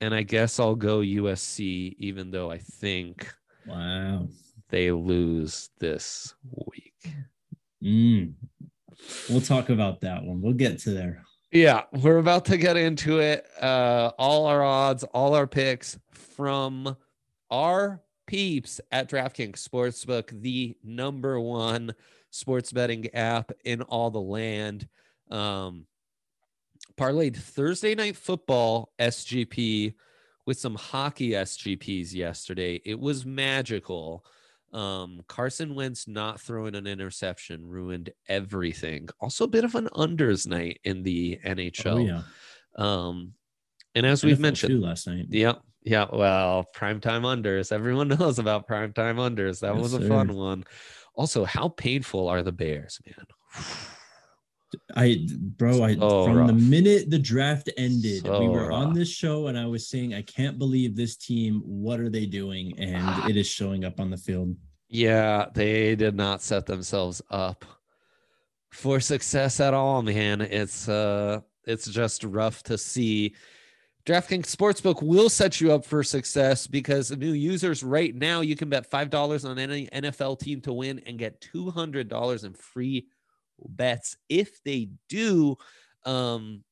and 0.00 0.14
I 0.14 0.22
guess 0.22 0.58
I'll 0.58 0.74
go 0.74 1.00
USC, 1.00 1.94
even 1.98 2.30
though 2.30 2.50
I 2.50 2.58
think 2.58 3.28
Wow. 3.66 4.28
They 4.70 4.90
lose 4.90 5.70
this 5.78 6.34
week. 6.50 7.14
Mm. 7.82 8.34
we'll 9.28 9.40
talk 9.40 9.68
about 9.68 10.00
that 10.00 10.22
one. 10.22 10.40
We'll 10.40 10.52
get 10.52 10.78
to 10.80 10.90
there. 10.90 11.24
Yeah, 11.50 11.82
we're 11.92 12.18
about 12.18 12.46
to 12.46 12.56
get 12.56 12.76
into 12.76 13.18
it. 13.20 13.44
Uh, 13.60 14.12
all 14.18 14.46
our 14.46 14.62
odds, 14.62 15.04
all 15.04 15.34
our 15.34 15.46
picks 15.46 15.98
from 16.12 16.96
our 17.52 18.02
peeps 18.26 18.80
at 18.90 19.08
DraftKings 19.08 19.68
Sportsbook, 19.68 20.40
the 20.40 20.76
number 20.82 21.38
one 21.38 21.94
sports 22.30 22.72
betting 22.72 23.14
app 23.14 23.52
in 23.64 23.82
all 23.82 24.10
the 24.10 24.20
land. 24.20 24.88
Um, 25.30 25.86
parlayed 26.96 27.36
Thursday 27.36 27.94
night 27.94 28.16
football 28.16 28.92
SGP 28.98 29.94
with 30.46 30.58
some 30.58 30.74
hockey 30.74 31.30
SGPs 31.30 32.14
yesterday. 32.14 32.80
It 32.84 32.98
was 32.98 33.26
magical. 33.26 34.24
Um, 34.72 35.20
Carson 35.28 35.74
Wentz 35.74 36.08
not 36.08 36.40
throwing 36.40 36.74
an 36.74 36.86
interception 36.86 37.66
ruined 37.66 38.10
everything. 38.28 39.08
Also, 39.20 39.44
a 39.44 39.48
bit 39.48 39.64
of 39.64 39.74
an 39.74 39.88
unders 39.94 40.46
night 40.46 40.80
in 40.84 41.02
the 41.02 41.38
NHL. 41.44 41.86
Oh, 41.86 41.98
yeah. 41.98 42.22
Um, 42.76 43.34
and 43.94 44.06
as 44.06 44.22
NFL 44.22 44.24
we've 44.24 44.40
mentioned 44.40 44.80
last 44.80 45.06
night, 45.06 45.26
yeah, 45.28 45.56
yeah. 45.84 46.06
Well, 46.12 46.66
primetime 46.74 47.22
unders. 47.22 47.72
Everyone 47.72 48.08
knows 48.20 48.38
about 48.38 48.68
primetime 48.68 49.16
unders. 49.16 49.60
That 49.60 49.74
yes, 49.74 49.82
was 49.82 49.94
a 49.94 50.00
sir. 50.00 50.08
fun 50.08 50.34
one. 50.34 50.64
Also, 51.14 51.44
how 51.44 51.68
painful 51.68 52.28
are 52.28 52.42
the 52.42 52.52
Bears, 52.52 53.00
man? 53.06 53.26
I, 54.96 55.26
bro, 55.58 55.82
I 55.82 55.96
so 55.96 56.24
from 56.24 56.36
rough. 56.36 56.46
the 56.46 56.54
minute 56.54 57.10
the 57.10 57.18
draft 57.18 57.68
ended, 57.76 58.24
so 58.24 58.40
we 58.40 58.48
were 58.48 58.68
rough. 58.68 58.86
on 58.86 58.94
this 58.94 59.10
show, 59.10 59.48
and 59.48 59.58
I 59.58 59.66
was 59.66 59.88
saying, 59.88 60.14
I 60.14 60.22
can't 60.22 60.58
believe 60.58 60.96
this 60.96 61.16
team. 61.16 61.60
What 61.64 62.00
are 62.00 62.08
they 62.08 62.24
doing? 62.24 62.78
And 62.78 63.06
it 63.30 63.36
is 63.36 63.46
showing 63.46 63.84
up 63.84 64.00
on 64.00 64.10
the 64.10 64.16
field. 64.16 64.56
Yeah, 64.88 65.46
they 65.54 65.94
did 65.94 66.14
not 66.14 66.42
set 66.42 66.66
themselves 66.66 67.20
up 67.30 67.64
for 68.72 69.00
success 69.00 69.60
at 69.60 69.74
all, 69.74 70.02
man. 70.02 70.40
It's 70.40 70.88
uh, 70.88 71.40
it's 71.64 71.86
just 71.86 72.24
rough 72.24 72.62
to 72.64 72.78
see. 72.78 73.34
DraftKings 74.04 74.54
Sportsbook 74.54 75.00
will 75.00 75.28
set 75.28 75.60
you 75.60 75.72
up 75.72 75.84
for 75.84 76.02
success 76.02 76.66
because 76.66 77.16
new 77.16 77.32
users 77.32 77.84
right 77.84 78.12
now 78.14 78.40
you 78.40 78.56
can 78.56 78.68
bet 78.68 78.90
five 78.90 79.10
dollars 79.10 79.44
on 79.44 79.60
any 79.60 79.86
NFL 79.86 80.40
team 80.40 80.60
to 80.62 80.72
win 80.72 81.00
and 81.06 81.18
get 81.18 81.40
two 81.40 81.70
hundred 81.70 82.08
dollars 82.08 82.42
in 82.42 82.52
free 82.52 83.06
bets 83.68 84.16
if 84.28 84.62
they 84.64 84.88
do. 85.08 85.56
Um, 86.04 86.64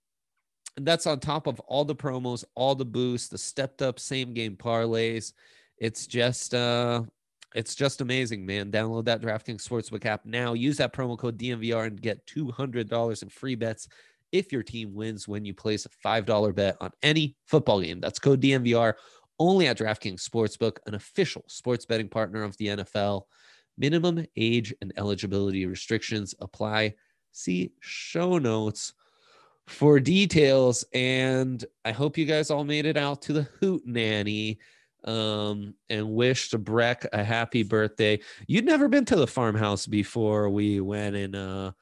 and 0.76 0.84
that's 0.86 1.06
on 1.06 1.20
top 1.20 1.46
of 1.46 1.60
all 1.60 1.84
the 1.84 1.94
promos, 1.94 2.44
all 2.56 2.74
the 2.74 2.84
boosts, 2.84 3.28
the 3.28 3.38
stepped 3.38 3.80
up 3.80 4.00
same 4.00 4.34
game 4.34 4.56
parlays. 4.56 5.32
It's 5.78 6.08
just 6.08 6.52
uh 6.52 7.02
it's 7.54 7.76
just 7.76 8.00
amazing, 8.00 8.44
man. 8.44 8.72
Download 8.72 9.04
that 9.04 9.20
DraftKings 9.20 9.66
Sportsbook 9.66 10.04
app 10.04 10.24
now. 10.24 10.52
Use 10.52 10.76
that 10.78 10.92
promo 10.92 11.18
code 11.18 11.38
DNVR 11.38 11.86
and 11.86 12.00
get 12.00 12.26
$200 12.26 13.22
in 13.22 13.28
free 13.28 13.56
bets 13.56 13.88
if 14.32 14.52
your 14.52 14.62
team 14.62 14.94
wins 14.94 15.26
when 15.26 15.44
you 15.44 15.54
place 15.54 15.86
a 15.86 16.06
$5 16.06 16.54
bet 16.54 16.76
on 16.80 16.90
any 17.02 17.36
football 17.46 17.80
game. 17.80 18.00
That's 18.00 18.18
code 18.18 18.40
DNVR 18.40 18.94
only 19.40 19.66
at 19.66 19.78
DraftKings 19.78 20.22
Sportsbook, 20.22 20.76
an 20.86 20.94
official 20.94 21.42
sports 21.48 21.86
betting 21.86 22.08
partner 22.08 22.42
of 22.42 22.56
the 22.58 22.68
NFL. 22.68 23.22
Minimum 23.78 24.26
age 24.36 24.74
and 24.82 24.92
eligibility 24.98 25.64
restrictions 25.66 26.34
apply. 26.40 26.94
See 27.32 27.72
show 27.80 28.38
notes 28.38 28.92
for 29.66 29.98
details. 29.98 30.84
And 30.92 31.64
I 31.84 31.92
hope 31.92 32.18
you 32.18 32.26
guys 32.26 32.50
all 32.50 32.64
made 32.64 32.84
it 32.84 32.98
out 32.98 33.22
to 33.22 33.32
the 33.32 33.48
Hoot 33.60 33.82
Nanny 33.86 34.58
um, 35.04 35.74
and 35.88 36.10
wished 36.10 36.62
Breck 36.62 37.06
a 37.12 37.24
happy 37.24 37.62
birthday. 37.62 38.20
You'd 38.46 38.66
never 38.66 38.88
been 38.88 39.06
to 39.06 39.16
the 39.16 39.26
farmhouse 39.26 39.86
before 39.86 40.50
we 40.50 40.80
went 40.80 41.16
and 41.16 41.34
uh, 41.34 41.72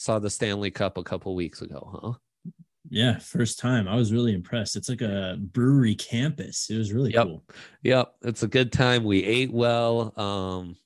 saw 0.00 0.18
the 0.18 0.30
Stanley 0.30 0.70
Cup 0.70 0.96
a 0.96 1.02
couple 1.02 1.34
weeks 1.34 1.60
ago, 1.60 1.90
huh? 1.92 2.52
Yeah, 2.88 3.18
first 3.18 3.58
time. 3.58 3.86
I 3.86 3.96
was 3.96 4.14
really 4.14 4.32
impressed. 4.32 4.74
It's 4.74 4.88
like 4.88 5.02
a 5.02 5.36
brewery 5.38 5.94
campus. 5.94 6.70
It 6.70 6.78
was 6.78 6.90
really 6.90 7.12
yep. 7.12 7.26
cool. 7.26 7.44
Yep. 7.82 8.14
It's 8.22 8.42
a 8.42 8.48
good 8.48 8.72
time. 8.72 9.04
We 9.04 9.22
ate 9.22 9.52
well. 9.52 10.18
Um, 10.18 10.76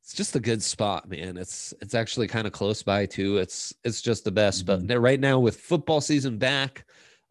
it's 0.00 0.12
just 0.12 0.34
a 0.34 0.40
good 0.40 0.60
spot, 0.60 1.08
man. 1.08 1.36
It's 1.36 1.72
it's 1.80 1.94
actually 1.94 2.26
kind 2.26 2.48
of 2.48 2.52
close 2.52 2.82
by 2.82 3.06
too. 3.06 3.38
It's 3.38 3.72
it's 3.84 4.02
just 4.02 4.24
the 4.24 4.32
best. 4.32 4.66
Mm-hmm. 4.66 4.88
But 4.88 4.98
right 4.98 5.20
now 5.20 5.38
with 5.38 5.60
football 5.60 6.00
season 6.00 6.38
back, 6.38 6.84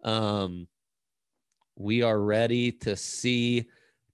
um, 0.06 0.66
we 1.76 2.04
are 2.04 2.20
ready 2.20 2.72
to 2.72 2.96
see 2.96 3.68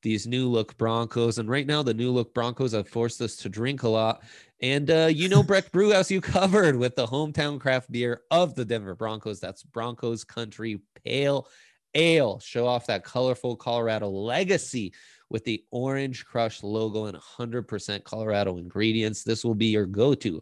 these 0.07 0.25
new 0.25 0.47
look 0.47 0.77
Broncos. 0.77 1.37
And 1.37 1.49
right 1.49 1.67
now, 1.67 1.83
the 1.83 1.93
new 1.93 2.11
look 2.11 2.33
Broncos 2.33 2.71
have 2.71 2.87
forced 2.87 3.19
us 3.19 3.35
to 3.37 3.49
drink 3.49 3.83
a 3.83 3.89
lot. 3.89 4.23
And 4.61 4.89
uh, 4.89 5.09
you 5.11 5.27
know, 5.27 5.43
Breck 5.43 5.69
Brewhouse, 5.73 6.09
you 6.09 6.21
covered 6.21 6.77
with 6.77 6.95
the 6.95 7.05
hometown 7.05 7.59
craft 7.59 7.91
beer 7.91 8.21
of 8.31 8.55
the 8.55 8.63
Denver 8.63 8.95
Broncos. 8.95 9.41
That's 9.41 9.63
Broncos 9.63 10.23
Country 10.23 10.79
Pale 11.03 11.49
Ale. 11.93 12.39
Show 12.39 12.65
off 12.65 12.87
that 12.87 13.03
colorful 13.03 13.57
Colorado 13.57 14.07
legacy 14.07 14.93
with 15.29 15.43
the 15.43 15.65
Orange 15.71 16.25
Crush 16.25 16.63
logo 16.63 17.05
and 17.05 17.17
100% 17.17 18.03
Colorado 18.05 18.57
ingredients. 18.57 19.23
This 19.23 19.43
will 19.43 19.55
be 19.55 19.67
your 19.67 19.85
go 19.85 20.13
to 20.15 20.41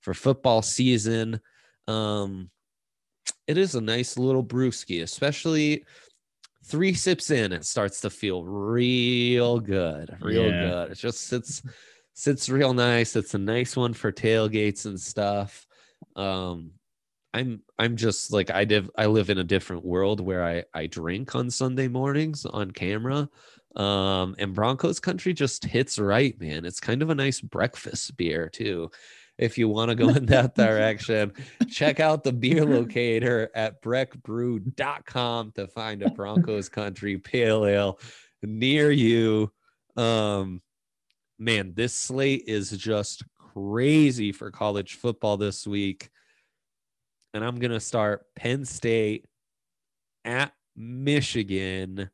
for 0.00 0.12
football 0.12 0.60
season. 0.60 1.40
Um, 1.88 2.50
it 3.46 3.56
is 3.56 3.76
a 3.76 3.80
nice 3.80 4.18
little 4.18 4.44
brewski, 4.44 5.02
especially 5.02 5.86
three 6.66 6.94
sips 6.94 7.30
in, 7.30 7.52
it 7.52 7.64
starts 7.64 8.00
to 8.02 8.10
feel 8.10 8.44
real 8.44 9.60
good, 9.60 10.16
real 10.20 10.50
yeah. 10.50 10.60
good. 10.60 10.92
It 10.92 10.98
just 10.98 11.24
sits 11.24 11.62
sits 12.14 12.48
real 12.48 12.74
nice. 12.74 13.14
It's 13.14 13.34
a 13.34 13.38
nice 13.38 13.76
one 13.76 13.94
for 13.94 14.10
tailgates 14.10 14.86
and 14.86 15.00
stuff. 15.00 15.66
Um, 16.16 16.72
I'm 17.34 17.60
I'm 17.78 17.96
just 17.96 18.32
like 18.32 18.50
I 18.50 18.64
did 18.64 18.88
I 18.96 19.06
live 19.06 19.30
in 19.30 19.38
a 19.38 19.44
different 19.44 19.84
world 19.84 20.20
where 20.20 20.44
I 20.44 20.64
I 20.74 20.86
drink 20.86 21.34
on 21.34 21.50
Sunday 21.50 21.88
mornings 21.88 22.46
on 22.46 22.70
camera. 22.70 23.28
Um, 23.76 24.34
and 24.38 24.54
Broncos 24.54 25.00
country 25.00 25.34
just 25.34 25.62
hits 25.62 25.98
right, 25.98 26.38
man. 26.40 26.64
It's 26.64 26.80
kind 26.80 27.02
of 27.02 27.10
a 27.10 27.14
nice 27.14 27.42
breakfast 27.42 28.16
beer 28.16 28.48
too. 28.48 28.90
If 29.38 29.58
you 29.58 29.68
want 29.68 29.90
to 29.90 29.94
go 29.94 30.08
in 30.08 30.26
that 30.26 30.54
direction, 30.54 31.32
check 31.68 32.00
out 32.00 32.24
the 32.24 32.32
beer 32.32 32.64
locator 32.64 33.50
at 33.54 33.82
breckbrew.com 33.82 35.52
to 35.52 35.66
find 35.68 36.02
a 36.02 36.10
Broncos 36.10 36.68
country 36.68 37.18
pale 37.18 37.66
ale 37.66 37.98
near 38.42 38.90
you. 38.90 39.52
Um, 39.96 40.62
man, 41.38 41.72
this 41.74 41.92
slate 41.92 42.44
is 42.46 42.70
just 42.70 43.24
crazy 43.38 44.32
for 44.32 44.50
college 44.50 44.94
football 44.94 45.36
this 45.36 45.66
week. 45.66 46.10
And 47.34 47.44
I'm 47.44 47.58
going 47.58 47.72
to 47.72 47.80
start 47.80 48.24
Penn 48.34 48.64
State 48.64 49.26
at 50.24 50.52
Michigan. 50.74 52.10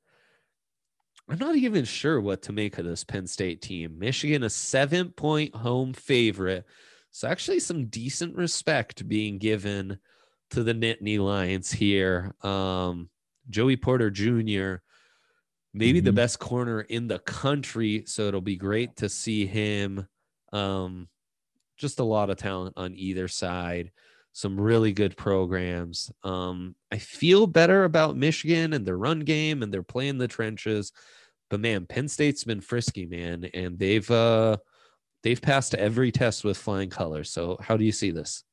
I'm 1.29 1.39
not 1.39 1.57
even 1.57 1.85
sure 1.85 2.21
what 2.21 2.43
to 2.43 2.53
make 2.53 2.79
of 2.79 2.85
this 2.85 3.05
Penn 3.05 3.27
State 3.27 3.63
team. 3.63 3.99
Michigan, 3.99 4.43
a 4.43 4.51
seven 4.51 5.11
point 5.11 5.55
home 5.55 5.93
favorite. 5.93 6.67
So, 7.13 7.29
actually, 7.29 7.61
some 7.61 7.87
decent 7.87 8.37
respect 8.37 9.07
being 9.07 9.39
given 9.39 9.99
to 10.51 10.63
the 10.63 10.75
Nittany 10.75 11.19
Lions 11.19 11.71
here. 11.71 12.35
Um, 12.43 13.09
Joey 13.49 13.77
Porter 13.77 14.11
Jr., 14.11 14.83
maybe 15.75 15.99
mm-hmm. 15.99 16.05
the 16.07 16.13
best 16.13 16.39
corner 16.39 16.81
in 16.81 17.07
the 17.07 17.21
country. 17.21 18.05
So, 18.07 18.23
it'll 18.23 18.41
be 18.41 18.57
great 18.57 18.97
to 18.97 19.09
see 19.09 19.47
him. 19.47 20.07
Um, 20.53 21.09
just 21.77 22.01
a 22.01 22.05
lot 22.05 22.31
of 22.31 22.37
talent 22.37 22.75
on 22.77 22.95
either 22.95 23.29
side 23.29 23.93
some 24.33 24.59
really 24.59 24.93
good 24.93 25.17
programs. 25.17 26.11
Um, 26.25 26.75
I 26.91 26.99
feel 26.99 27.47
better 27.47 27.85
about 27.85 28.17
Michigan 28.17 28.73
and 28.73 28.87
their 28.87 28.97
run 28.97 29.21
game 29.21 29.63
and 29.63 29.73
they're 29.73 29.83
playing 29.83 30.19
the 30.19 30.29
trenches. 30.29 30.93
But 31.51 31.61
man, 31.61 31.87
Penn 31.87 32.09
State's 32.09 32.45
been 32.45 32.63
frisky, 32.63 33.05
man, 33.05 33.45
and 33.53 33.79
they've 33.79 34.11
uh 34.11 34.57
they've 35.23 35.41
passed 35.41 35.75
every 35.75 36.13
test 36.13 36.45
with 36.45 36.57
flying 36.57 36.91
colors. 36.91 37.31
So 37.31 37.59
how 37.61 37.77
do 37.77 37.85
you 37.85 37.93
see 37.93 38.11
this? 38.11 38.45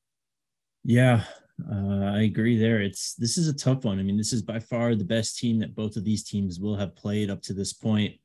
Yeah, 0.84 1.24
uh, 1.72 2.06
I 2.06 2.22
agree 2.22 2.58
there. 2.58 2.82
It's 2.82 3.16
this 3.16 3.38
is 3.38 3.48
a 3.48 3.54
tough 3.54 3.84
one. 3.84 4.00
I 4.00 4.04
mean, 4.04 4.18
this 4.18 4.34
is 4.34 4.42
by 4.42 4.60
far 4.60 4.96
the 4.96 5.04
best 5.04 5.38
team 5.38 5.60
that 5.60 5.76
both 5.76 5.96
of 5.98 6.06
these 6.06 6.24
teams 6.24 6.60
will 6.60 6.76
have 6.76 6.96
played 6.96 7.30
up 7.30 7.42
to 7.44 7.54
this 7.54 7.74
point. 7.74 8.16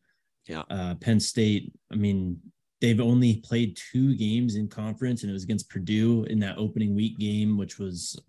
Yeah. 0.46 0.62
Uh, 0.70 0.94
Penn 0.96 1.18
State, 1.20 1.72
I 1.92 1.96
mean, 1.96 2.38
they've 2.80 3.00
only 3.00 3.36
played 3.36 3.78
two 3.92 4.14
games 4.14 4.56
in 4.56 4.68
conference, 4.68 5.22
and 5.22 5.30
it 5.30 5.32
was 5.32 5.44
against 5.44 5.70
Purdue 5.70 6.24
in 6.24 6.38
that 6.40 6.58
opening 6.58 6.94
week 6.94 7.18
game, 7.18 7.56
which 7.56 7.78
was, 7.78 8.20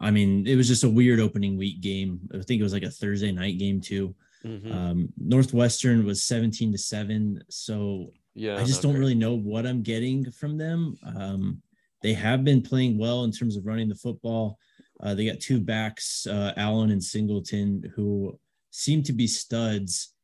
I 0.00 0.10
mean, 0.10 0.46
it 0.46 0.56
was 0.56 0.68
just 0.68 0.84
a 0.84 0.90
weird 0.90 1.20
opening 1.20 1.56
week 1.58 1.80
game. 1.80 2.20
I 2.32 2.42
think 2.42 2.60
it 2.60 2.64
was 2.64 2.72
like 2.72 2.82
a 2.82 2.90
Thursday 2.90 3.30
night 3.30 3.58
game 3.58 3.80
too. 3.80 4.14
Mm-hmm. 4.44 4.72
Um, 4.72 5.12
Northwestern 5.18 6.06
was 6.06 6.24
17 6.24 6.72
to 6.72 6.78
7. 6.78 7.44
So 7.50 8.12
yeah, 8.40 8.56
I 8.56 8.64
just 8.64 8.82
don't 8.82 8.98
really 8.98 9.14
know 9.14 9.34
what 9.34 9.66
I'm 9.66 9.82
getting 9.82 10.30
from 10.30 10.56
them. 10.56 10.96
Um, 11.16 11.62
they 12.02 12.14
have 12.14 12.44
been 12.44 12.62
playing 12.62 12.98
well 12.98 13.24
in 13.24 13.32
terms 13.32 13.56
of 13.56 13.66
running 13.66 13.88
the 13.88 13.94
football. 13.94 14.58
Uh, 15.02 15.14
they 15.14 15.26
got 15.26 15.40
two 15.40 15.60
backs, 15.60 16.26
uh, 16.26 16.52
Allen 16.56 16.90
and 16.90 17.02
Singleton, 17.02 17.92
who 17.94 18.38
seem 18.70 19.02
to 19.04 19.12
be 19.12 19.26
studs. 19.26 20.14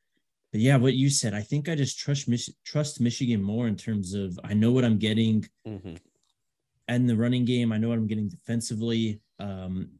But 0.52 0.60
yeah, 0.60 0.76
what 0.76 0.94
you 0.94 1.10
said, 1.10 1.34
I 1.34 1.42
think 1.42 1.68
I 1.68 1.74
just 1.74 1.98
trust 1.98 2.28
Mich- 2.28 2.54
trust 2.64 3.00
Michigan 3.00 3.42
more 3.42 3.66
in 3.68 3.76
terms 3.76 4.14
of 4.14 4.38
I 4.44 4.54
know 4.54 4.72
what 4.72 4.84
I'm 4.84 4.98
getting. 4.98 5.46
Mm-hmm. 5.66 5.96
and 6.88 7.08
the 7.10 7.16
running 7.16 7.44
game. 7.44 7.72
I 7.72 7.78
know 7.78 7.88
what 7.88 7.98
I'm 7.98 8.06
getting 8.06 8.28
defensively. 8.28 9.20
Um, 9.38 9.90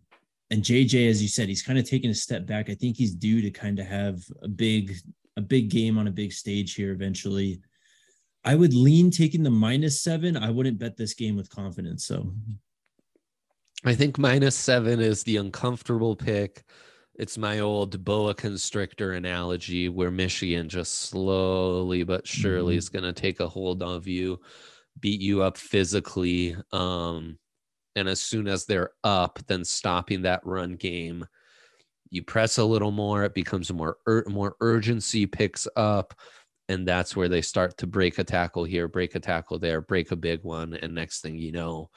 and 0.50 0.62
JJ, 0.62 1.10
as 1.10 1.20
you 1.20 1.28
said, 1.28 1.48
he's 1.48 1.62
kind 1.62 1.78
of 1.78 1.84
taking 1.84 2.10
a 2.10 2.14
step 2.14 2.46
back. 2.46 2.70
I 2.70 2.74
think 2.74 2.96
he's 2.96 3.14
due 3.14 3.42
to 3.42 3.50
kind 3.50 3.78
of 3.80 3.86
have 3.86 4.22
a 4.42 4.48
big, 4.48 4.94
a 5.36 5.40
big 5.40 5.68
game 5.68 5.98
on 5.98 6.06
a 6.06 6.12
big 6.12 6.32
stage 6.32 6.74
here 6.74 6.92
eventually. 6.92 7.60
I 8.46 8.54
would 8.54 8.72
lean 8.72 9.10
taking 9.10 9.42
the 9.42 9.50
minus 9.50 10.00
seven. 10.00 10.36
I 10.36 10.50
wouldn't 10.50 10.78
bet 10.78 10.96
this 10.96 11.14
game 11.14 11.36
with 11.36 11.50
confidence. 11.50 12.06
So 12.06 12.32
I 13.84 13.94
think 13.94 14.18
minus 14.18 14.54
seven 14.54 15.00
is 15.00 15.24
the 15.24 15.36
uncomfortable 15.36 16.14
pick. 16.14 16.64
It's 17.18 17.36
my 17.36 17.58
old 17.58 18.04
boa 18.04 18.34
constrictor 18.34 19.14
analogy 19.14 19.88
where 19.88 20.12
Michigan 20.12 20.68
just 20.68 20.94
slowly 20.94 22.04
but 22.04 22.26
surely 22.26 22.74
mm-hmm. 22.74 22.78
is 22.78 22.88
going 22.88 23.04
to 23.04 23.12
take 23.12 23.40
a 23.40 23.48
hold 23.48 23.82
of 23.82 24.06
you, 24.06 24.38
beat 25.00 25.20
you 25.20 25.42
up 25.42 25.56
physically. 25.56 26.56
Um, 26.72 27.38
and 27.96 28.08
as 28.08 28.20
soon 28.20 28.46
as 28.46 28.64
they're 28.64 28.90
up, 29.02 29.40
then 29.48 29.64
stopping 29.64 30.22
that 30.22 30.44
run 30.44 30.76
game. 30.76 31.26
You 32.10 32.22
press 32.22 32.58
a 32.58 32.64
little 32.64 32.92
more, 32.92 33.24
it 33.24 33.34
becomes 33.34 33.72
more 33.72 33.96
ur- 34.06 34.26
more 34.28 34.54
urgency 34.60 35.26
picks 35.26 35.66
up, 35.74 36.14
and 36.68 36.86
that's 36.86 37.16
where 37.16 37.28
they 37.28 37.42
start 37.42 37.76
to 37.78 37.86
break 37.86 38.18
a 38.18 38.24
tackle 38.24 38.64
here, 38.64 38.88
break 38.88 39.14
a 39.14 39.20
tackle 39.20 39.58
there, 39.58 39.80
break 39.80 40.10
a 40.10 40.16
big 40.16 40.42
one, 40.42 40.74
and 40.74 40.94
next 40.94 41.20
thing 41.20 41.36
you 41.36 41.52
know, 41.52 41.90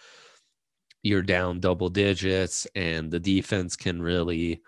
you're 1.01 1.21
down 1.21 1.60
double 1.60 1.89
digits, 1.89 2.67
and 2.75 3.10
the 3.10 3.19
defense 3.19 3.75
can 3.75 4.01
really 4.01 4.62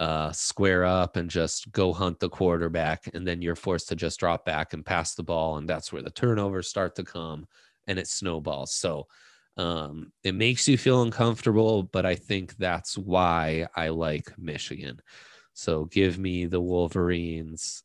uh, 0.00 0.32
square 0.32 0.84
up 0.84 1.16
and 1.16 1.30
just 1.30 1.70
go 1.72 1.92
hunt 1.92 2.18
the 2.18 2.28
quarterback, 2.28 3.08
and 3.14 3.26
then 3.26 3.40
you're 3.40 3.56
forced 3.56 3.88
to 3.88 3.96
just 3.96 4.18
drop 4.18 4.44
back 4.44 4.72
and 4.72 4.84
pass 4.84 5.14
the 5.14 5.22
ball, 5.22 5.58
and 5.58 5.68
that's 5.68 5.92
where 5.92 6.02
the 6.02 6.10
turnovers 6.10 6.68
start 6.68 6.94
to 6.96 7.04
come, 7.04 7.46
and 7.86 7.98
it 7.98 8.08
snowballs. 8.08 8.72
So 8.72 9.06
um, 9.56 10.12
it 10.22 10.34
makes 10.34 10.68
you 10.68 10.76
feel 10.76 11.02
uncomfortable, 11.02 11.84
but 11.84 12.04
I 12.04 12.14
think 12.14 12.56
that's 12.56 12.98
why 12.98 13.66
I 13.74 13.88
like 13.88 14.36
Michigan. 14.38 15.00
So 15.54 15.86
give 15.86 16.18
me 16.18 16.44
the 16.46 16.60
Wolverines. 16.60 17.82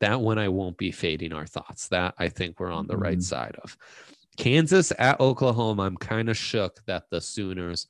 That 0.00 0.20
one 0.20 0.38
I 0.38 0.48
won't 0.48 0.76
be 0.76 0.90
fading 0.90 1.32
our 1.32 1.46
thoughts. 1.46 1.88
That 1.88 2.14
I 2.18 2.28
think 2.28 2.58
we're 2.58 2.72
on 2.72 2.86
the 2.86 2.94
mm-hmm. 2.94 3.02
right 3.02 3.22
side 3.22 3.56
of. 3.62 3.76
Kansas 4.36 4.92
at 4.98 5.20
Oklahoma. 5.20 5.82
I'm 5.82 5.96
kind 5.96 6.28
of 6.28 6.36
shook 6.36 6.80
that 6.86 7.10
the 7.10 7.20
Sooners 7.20 7.86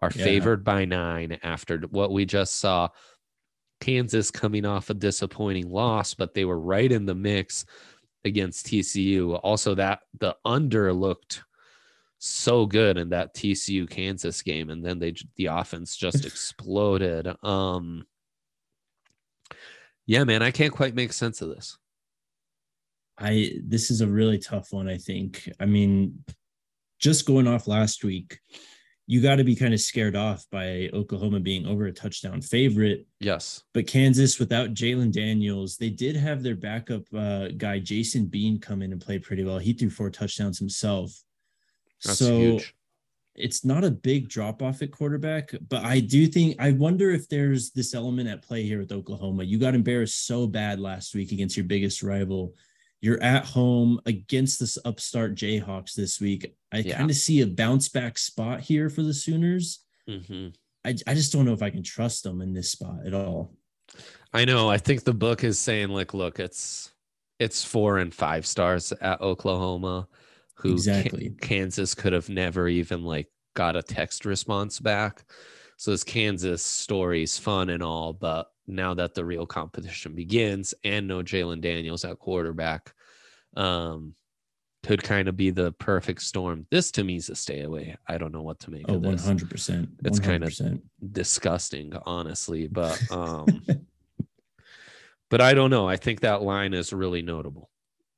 are 0.00 0.12
yeah. 0.14 0.24
favored 0.24 0.62
by 0.62 0.84
nine 0.84 1.38
after 1.42 1.78
what 1.90 2.12
we 2.12 2.24
just 2.24 2.56
saw. 2.56 2.88
Kansas 3.80 4.30
coming 4.30 4.64
off 4.64 4.90
a 4.90 4.94
disappointing 4.94 5.70
loss, 5.70 6.14
but 6.14 6.34
they 6.34 6.44
were 6.44 6.58
right 6.58 6.90
in 6.90 7.06
the 7.06 7.14
mix 7.14 7.64
against 8.24 8.66
TCU. 8.66 9.38
Also, 9.42 9.74
that 9.74 10.00
the 10.18 10.36
under 10.44 10.92
looked 10.92 11.42
so 12.18 12.66
good 12.66 12.98
in 12.98 13.10
that 13.10 13.34
TCU 13.34 13.88
Kansas 13.88 14.42
game, 14.42 14.70
and 14.70 14.84
then 14.84 14.98
they 14.98 15.14
the 15.36 15.46
offense 15.46 15.96
just 15.96 16.24
exploded. 16.26 17.28
Um, 17.44 18.04
yeah, 20.08 20.24
man, 20.24 20.42
I 20.42 20.50
can't 20.50 20.72
quite 20.72 20.94
make 20.94 21.12
sense 21.12 21.42
of 21.42 21.50
this. 21.50 21.76
I 23.18 23.52
this 23.62 23.90
is 23.90 24.00
a 24.00 24.06
really 24.06 24.38
tough 24.38 24.72
one. 24.72 24.88
I 24.88 24.96
think. 24.96 25.52
I 25.60 25.66
mean, 25.66 26.24
just 26.98 27.26
going 27.26 27.46
off 27.46 27.68
last 27.68 28.02
week, 28.04 28.40
you 29.06 29.20
got 29.20 29.36
to 29.36 29.44
be 29.44 29.54
kind 29.54 29.74
of 29.74 29.80
scared 29.80 30.16
off 30.16 30.46
by 30.50 30.88
Oklahoma 30.94 31.40
being 31.40 31.66
over 31.66 31.84
a 31.84 31.92
touchdown 31.92 32.40
favorite. 32.40 33.06
Yes. 33.20 33.64
But 33.74 33.86
Kansas, 33.86 34.38
without 34.38 34.72
Jalon 34.72 35.12
Daniels, 35.12 35.76
they 35.76 35.90
did 35.90 36.16
have 36.16 36.42
their 36.42 36.56
backup 36.56 37.02
uh, 37.14 37.48
guy, 37.48 37.78
Jason 37.78 38.26
Bean, 38.26 38.58
come 38.58 38.80
in 38.80 38.92
and 38.92 39.00
play 39.00 39.18
pretty 39.18 39.44
well. 39.44 39.58
He 39.58 39.74
threw 39.74 39.90
four 39.90 40.08
touchdowns 40.08 40.58
himself. 40.58 41.12
That's 42.02 42.18
so 42.18 42.38
huge. 42.38 42.74
It's 43.38 43.64
not 43.64 43.84
a 43.84 43.90
big 43.90 44.28
drop 44.28 44.62
off 44.62 44.82
at 44.82 44.90
quarterback, 44.90 45.52
but 45.68 45.84
I 45.84 46.00
do 46.00 46.26
think 46.26 46.56
I 46.58 46.72
wonder 46.72 47.10
if 47.10 47.28
there's 47.28 47.70
this 47.70 47.94
element 47.94 48.28
at 48.28 48.42
play 48.42 48.62
here 48.64 48.78
with 48.78 48.92
Oklahoma. 48.92 49.44
You 49.44 49.58
got 49.58 49.74
embarrassed 49.74 50.26
so 50.26 50.46
bad 50.46 50.80
last 50.80 51.14
week 51.14 51.32
against 51.32 51.56
your 51.56 51.66
biggest 51.66 52.02
rival. 52.02 52.54
You're 53.00 53.22
at 53.22 53.44
home 53.44 54.00
against 54.06 54.58
this 54.58 54.76
upstart 54.84 55.34
Jayhawks 55.36 55.94
this 55.94 56.20
week. 56.20 56.54
I 56.72 56.78
yeah. 56.78 56.96
kind 56.98 57.10
of 57.10 57.16
see 57.16 57.40
a 57.40 57.46
bounce 57.46 57.88
back 57.88 58.18
spot 58.18 58.60
here 58.60 58.90
for 58.90 59.02
the 59.02 59.14
Sooners. 59.14 59.84
Mm-hmm. 60.08 60.48
I, 60.84 60.96
I 61.06 61.14
just 61.14 61.32
don't 61.32 61.44
know 61.44 61.52
if 61.52 61.62
I 61.62 61.70
can 61.70 61.82
trust 61.82 62.24
them 62.24 62.40
in 62.40 62.52
this 62.52 62.70
spot 62.70 63.06
at 63.06 63.14
all. 63.14 63.52
I 64.32 64.44
know. 64.44 64.68
I 64.68 64.78
think 64.78 65.04
the 65.04 65.14
book 65.14 65.44
is 65.44 65.58
saying 65.58 65.88
like, 65.90 66.12
look, 66.12 66.40
it's 66.40 66.92
it's 67.38 67.64
four 67.64 67.98
and 67.98 68.12
five 68.12 68.46
stars 68.46 68.92
at 69.00 69.20
Oklahoma 69.20 70.08
who 70.58 70.72
exactly 70.72 71.34
Kansas 71.40 71.94
could 71.94 72.12
have 72.12 72.28
never 72.28 72.68
even 72.68 73.04
like 73.04 73.28
got 73.54 73.76
a 73.76 73.82
text 73.82 74.24
response 74.24 74.80
back. 74.80 75.24
So 75.76 75.92
this 75.92 76.04
Kansas 76.04 76.62
story 76.62 77.22
is 77.22 77.38
fun 77.38 77.70
and 77.70 77.82
all, 77.82 78.12
but 78.12 78.50
now 78.66 78.94
that 78.94 79.14
the 79.14 79.24
real 79.24 79.46
competition 79.46 80.14
begins 80.14 80.74
and 80.84 81.06
no 81.06 81.22
Jalon 81.22 81.60
Daniels 81.60 82.04
at 82.04 82.18
quarterback, 82.18 82.92
um, 83.56 84.14
could 84.82 85.02
kind 85.02 85.28
of 85.28 85.36
be 85.36 85.50
the 85.50 85.72
perfect 85.72 86.22
storm. 86.22 86.66
This 86.70 86.90
to 86.92 87.04
me 87.04 87.16
is 87.16 87.28
a 87.28 87.34
stay 87.34 87.62
away. 87.62 87.96
I 88.06 88.18
don't 88.18 88.32
know 88.32 88.42
what 88.42 88.60
to 88.60 88.70
make 88.70 88.86
oh, 88.88 88.94
of 88.94 89.02
this. 89.02 89.26
100%. 89.26 89.88
It's 90.04 90.20
kind 90.20 90.44
of 90.44 90.80
disgusting, 91.12 91.92
honestly, 92.06 92.68
but 92.68 93.00
um 93.10 93.62
but 95.30 95.40
I 95.40 95.54
don't 95.54 95.70
know. 95.70 95.88
I 95.88 95.96
think 95.96 96.20
that 96.20 96.42
line 96.42 96.74
is 96.74 96.92
really 96.92 97.22
notable. 97.22 97.70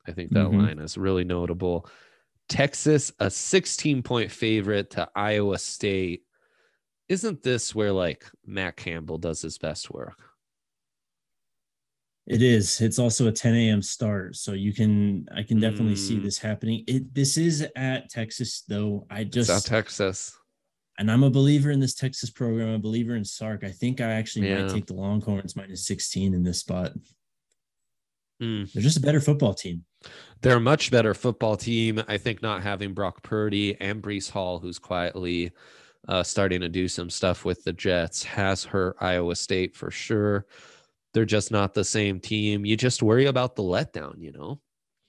I 0.06 0.12
think 0.12 0.30
that 0.32 0.46
mm-hmm. 0.46 0.60
line 0.60 0.78
is 0.78 0.96
really 0.96 1.24
notable. 1.24 1.88
Texas, 2.50 3.12
a 3.20 3.30
16 3.30 4.02
point 4.02 4.30
favorite 4.30 4.90
to 4.90 5.08
Iowa 5.14 5.58
State. 5.58 6.24
Isn't 7.08 7.42
this 7.42 7.74
where 7.74 7.92
like 7.92 8.26
Matt 8.44 8.76
Campbell 8.76 9.18
does 9.18 9.40
his 9.40 9.56
best 9.56 9.90
work? 9.90 10.18
It 12.26 12.42
is. 12.42 12.80
It's 12.80 12.98
also 12.98 13.28
a 13.28 13.32
10 13.32 13.54
a.m. 13.54 13.82
start, 13.82 14.36
so 14.36 14.52
you 14.52 14.74
can. 14.74 15.26
I 15.34 15.42
can 15.42 15.58
definitely 15.58 15.94
mm. 15.94 15.98
see 15.98 16.18
this 16.18 16.38
happening. 16.38 16.84
It. 16.86 17.12
This 17.14 17.36
is 17.36 17.66
at 17.74 18.10
Texas, 18.10 18.62
though. 18.68 19.06
I 19.10 19.24
just 19.24 19.50
it's 19.50 19.62
Texas, 19.64 20.36
and 20.98 21.10
I'm 21.10 21.24
a 21.24 21.30
believer 21.30 21.70
in 21.70 21.80
this 21.80 21.94
Texas 21.94 22.30
program. 22.30 22.68
I'm 22.68 22.74
a 22.74 22.78
believer 22.78 23.16
in 23.16 23.24
Sark. 23.24 23.64
I 23.64 23.70
think 23.70 24.00
I 24.00 24.12
actually 24.12 24.48
yeah. 24.48 24.62
might 24.62 24.72
take 24.72 24.86
the 24.86 24.94
Longhorns 24.94 25.56
minus 25.56 25.86
16 25.86 26.34
in 26.34 26.44
this 26.44 26.60
spot. 26.60 26.92
Mm. 28.40 28.72
They're 28.72 28.82
just 28.82 28.98
a 28.98 29.00
better 29.00 29.20
football 29.20 29.54
team. 29.54 29.84
They're 30.42 30.56
a 30.56 30.60
much 30.60 30.90
better 30.90 31.14
football 31.14 31.56
team. 31.56 32.02
I 32.08 32.16
think 32.16 32.42
not 32.42 32.62
having 32.62 32.94
Brock 32.94 33.22
Purdy 33.22 33.78
and 33.80 34.02
Breece 34.02 34.30
Hall, 34.30 34.58
who's 34.58 34.78
quietly 34.78 35.52
uh, 36.08 36.22
starting 36.22 36.62
to 36.62 36.68
do 36.68 36.88
some 36.88 37.10
stuff 37.10 37.44
with 37.44 37.62
the 37.64 37.72
Jets, 37.72 38.24
has 38.24 38.64
hurt 38.64 38.96
Iowa 39.00 39.36
State 39.36 39.76
for 39.76 39.90
sure. 39.90 40.46
They're 41.12 41.24
just 41.26 41.50
not 41.50 41.74
the 41.74 41.84
same 41.84 42.20
team. 42.20 42.64
You 42.64 42.76
just 42.76 43.02
worry 43.02 43.26
about 43.26 43.56
the 43.56 43.62
letdown, 43.62 44.20
you 44.20 44.32
know? 44.32 44.60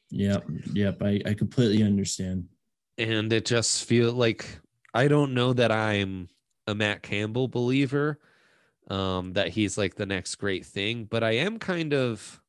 Yep. 0.10 0.46
Yep. 0.74 1.02
I, 1.02 1.22
I 1.26 1.34
completely 1.34 1.84
understand. 1.84 2.50
And 2.98 3.32
it 3.32 3.46
just 3.46 3.86
feels 3.86 4.14
like 4.14 4.46
I 4.94 5.08
don't 5.08 5.34
know 5.34 5.54
that 5.54 5.72
I'm 5.72 6.28
a 6.68 6.76
Matt 6.76 7.02
Campbell 7.02 7.48
believer, 7.48 8.20
um, 8.90 9.34
that 9.34 9.50
he's 9.50 9.78
like 9.78 9.96
the 9.96 10.06
next 10.06 10.36
great 10.36 10.66
thing, 10.66 11.06
but 11.06 11.24
I 11.24 11.32
am 11.32 11.60
kind 11.60 11.94
of 11.94 12.42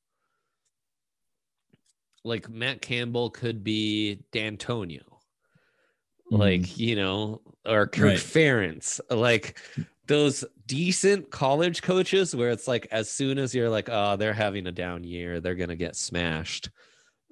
like 2.25 2.49
Matt 2.49 2.83
Campbell 2.83 3.31
could 3.31 3.65
be 3.65 4.21
Dantonio, 4.33 5.03
mm. 6.31 6.39
like 6.39 6.79
you 6.79 6.97
know, 6.97 7.41
or 7.67 7.87
Kirk 7.87 8.03
right. 8.03 8.19
Ferentz, 8.19 9.01
like 9.11 9.59
those 10.07 10.45
decent 10.67 11.31
college 11.31 11.83
coaches 11.83 12.35
where 12.35 12.51
it's 12.51 12.69
like 12.69 12.87
as 12.91 13.11
soon 13.11 13.39
as 13.39 13.55
you're 13.55 13.71
like, 13.71 13.89
oh, 13.91 14.17
they're 14.17 14.33
having 14.33 14.67
a 14.67 14.73
down 14.73 15.05
year, 15.05 15.41
they're 15.41 15.55
gonna 15.55 15.77
get 15.77 15.97
smashed. 15.97 16.71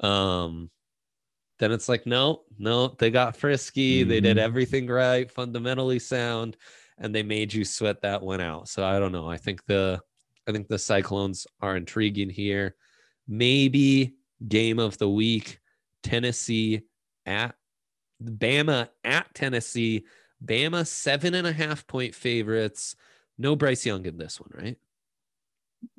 Um, 0.00 0.70
then 1.58 1.72
it's 1.72 1.88
like, 1.88 2.06
no, 2.06 2.42
no, 2.58 2.88
they 2.88 3.10
got 3.10 3.36
frisky, 3.36 4.00
mm-hmm. 4.00 4.08
they 4.08 4.20
did 4.20 4.36
mm-hmm. 4.36 4.44
everything 4.44 4.86
right, 4.86 5.30
fundamentally 5.30 5.98
sound, 5.98 6.56
and 6.98 7.14
they 7.14 7.22
made 7.22 7.52
you 7.52 7.64
sweat 7.64 8.00
that 8.02 8.22
one 8.22 8.40
out. 8.40 8.68
So 8.68 8.84
I 8.84 8.98
don't 8.98 9.12
know. 9.12 9.28
I 9.28 9.36
think 9.36 9.64
the 9.66 10.00
I 10.48 10.52
think 10.52 10.68
the 10.68 10.78
Cyclones 10.78 11.46
are 11.60 11.76
intriguing 11.76 12.30
here. 12.30 12.74
Maybe 13.28 14.14
game 14.46 14.78
of 14.78 14.98
the 14.98 15.08
week 15.08 15.60
Tennessee 16.02 16.82
at 17.26 17.54
Bama 18.22 18.88
at 19.04 19.34
Tennessee. 19.34 20.04
Bama 20.44 20.86
seven 20.86 21.34
and 21.34 21.46
a 21.46 21.52
half 21.52 21.86
point 21.86 22.14
favorites. 22.14 22.96
No 23.38 23.56
Bryce 23.56 23.84
Young 23.86 24.04
in 24.06 24.16
this 24.18 24.40
one, 24.40 24.50
right? 24.54 24.76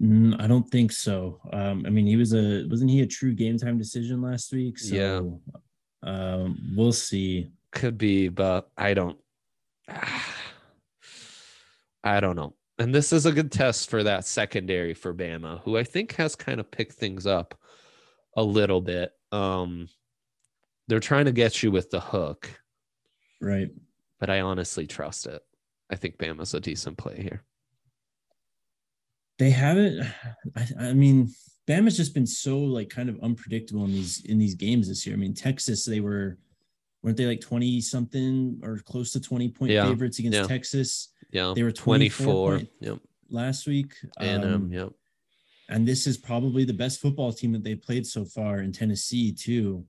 Mm, 0.01 0.39
I 0.41 0.47
don't 0.47 0.69
think 0.69 0.91
so. 0.91 1.39
Um, 1.51 1.83
I 1.85 1.89
mean, 1.89 2.05
he 2.05 2.15
was 2.15 2.33
a 2.33 2.65
wasn't 2.69 2.91
he 2.91 3.01
a 3.01 3.07
true 3.07 3.33
game 3.33 3.57
time 3.57 3.77
decision 3.77 4.21
last 4.21 4.51
week? 4.53 4.77
So 4.77 4.95
yeah. 4.95 5.21
um, 6.03 6.73
we'll 6.75 6.91
see. 6.91 7.51
Could 7.71 7.97
be, 7.97 8.27
but 8.29 8.69
I 8.77 8.93
don't. 8.93 9.17
I 12.03 12.19
don't 12.19 12.35
know. 12.35 12.55
And 12.79 12.95
this 12.95 13.13
is 13.13 13.27
a 13.27 13.31
good 13.31 13.51
test 13.51 13.91
for 13.91 14.01
that 14.03 14.25
secondary 14.25 14.95
for 14.95 15.13
Bama, 15.13 15.61
who 15.61 15.77
I 15.77 15.83
think 15.83 16.15
has 16.15 16.35
kind 16.35 16.59
of 16.59 16.71
picked 16.71 16.93
things 16.93 17.27
up 17.27 17.60
a 18.35 18.43
little 18.43 18.81
bit. 18.81 19.11
Um, 19.31 19.87
they're 20.87 20.99
trying 20.99 21.25
to 21.25 21.31
get 21.31 21.63
you 21.63 21.71
with 21.71 21.89
the 21.89 21.99
hook. 21.99 22.49
Right. 23.39 23.69
But 24.19 24.29
I 24.29 24.41
honestly 24.41 24.85
trust 24.87 25.25
it. 25.27 25.41
I 25.89 25.95
think 25.95 26.17
Bama's 26.17 26.53
a 26.53 26.59
decent 26.59 26.97
play 26.97 27.21
here. 27.21 27.43
They 29.39 29.49
haven't. 29.49 30.05
I, 30.55 30.67
I 30.79 30.93
mean, 30.93 31.29
Bama's 31.67 31.97
just 31.97 32.13
been 32.13 32.27
so 32.27 32.59
like 32.59 32.89
kind 32.89 33.09
of 33.09 33.19
unpredictable 33.21 33.83
in 33.85 33.91
these 33.91 34.23
in 34.25 34.37
these 34.37 34.55
games 34.55 34.87
this 34.87 35.05
year. 35.05 35.15
I 35.15 35.19
mean, 35.19 35.33
Texas, 35.33 35.85
they 35.85 35.99
were 35.99 36.37
weren't 37.01 37.17
they 37.17 37.25
like 37.25 37.41
20 37.41 37.81
something 37.81 38.59
or 38.63 38.77
close 38.85 39.11
to 39.13 39.19
20 39.19 39.49
point 39.49 39.71
Yeah, 39.71 39.87
favorites 39.87 40.19
against 40.19 40.37
yeah. 40.37 40.45
Texas 40.45 41.09
Yeah. 41.31 41.53
They 41.55 41.63
were 41.63 41.71
24 41.71 42.59
24. 42.59 42.69
Yep. 42.81 42.99
last 43.31 43.65
week? 43.67 43.93
And 44.19 44.43
Um, 44.43 44.53
um, 44.53 44.71
yep. 44.71 44.89
And 45.71 45.87
this 45.87 46.05
is 46.05 46.17
probably 46.17 46.65
the 46.65 46.73
best 46.73 46.99
football 46.99 47.31
team 47.33 47.53
that 47.53 47.63
they 47.63 47.75
played 47.75 48.05
so 48.05 48.25
far 48.25 48.59
in 48.59 48.71
Tennessee 48.71 49.31
too. 49.31 49.85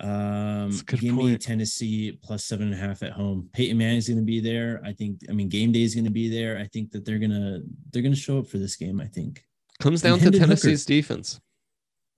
Um, 0.00 0.70
That's 0.70 0.82
a 0.82 0.84
good 0.84 1.00
give 1.00 1.14
me. 1.14 1.38
Tennessee 1.38 2.18
plus 2.22 2.44
seven 2.44 2.66
and 2.66 2.74
a 2.74 2.76
half 2.76 3.02
at 3.02 3.12
home. 3.12 3.48
Peyton 3.54 3.78
Manning's 3.78 4.08
going 4.08 4.18
to 4.18 4.24
be 4.24 4.40
there. 4.40 4.82
I 4.84 4.92
think. 4.92 5.20
I 5.30 5.32
mean, 5.32 5.48
game 5.48 5.72
day 5.72 5.82
is 5.82 5.94
going 5.94 6.04
to 6.04 6.10
be 6.10 6.28
there. 6.28 6.58
I 6.58 6.66
think 6.66 6.90
that 6.90 7.06
they're 7.06 7.18
gonna 7.18 7.60
they're 7.90 8.02
gonna 8.02 8.14
show 8.14 8.38
up 8.40 8.46
for 8.46 8.58
this 8.58 8.76
game. 8.76 9.00
I 9.00 9.06
think. 9.06 9.42
Comes 9.80 10.04
and 10.04 10.10
down 10.10 10.18
to 10.18 10.24
Hendon 10.24 10.40
Hooker. 10.42 10.48
Tennessee's 10.48 10.84
defense. 10.84 11.40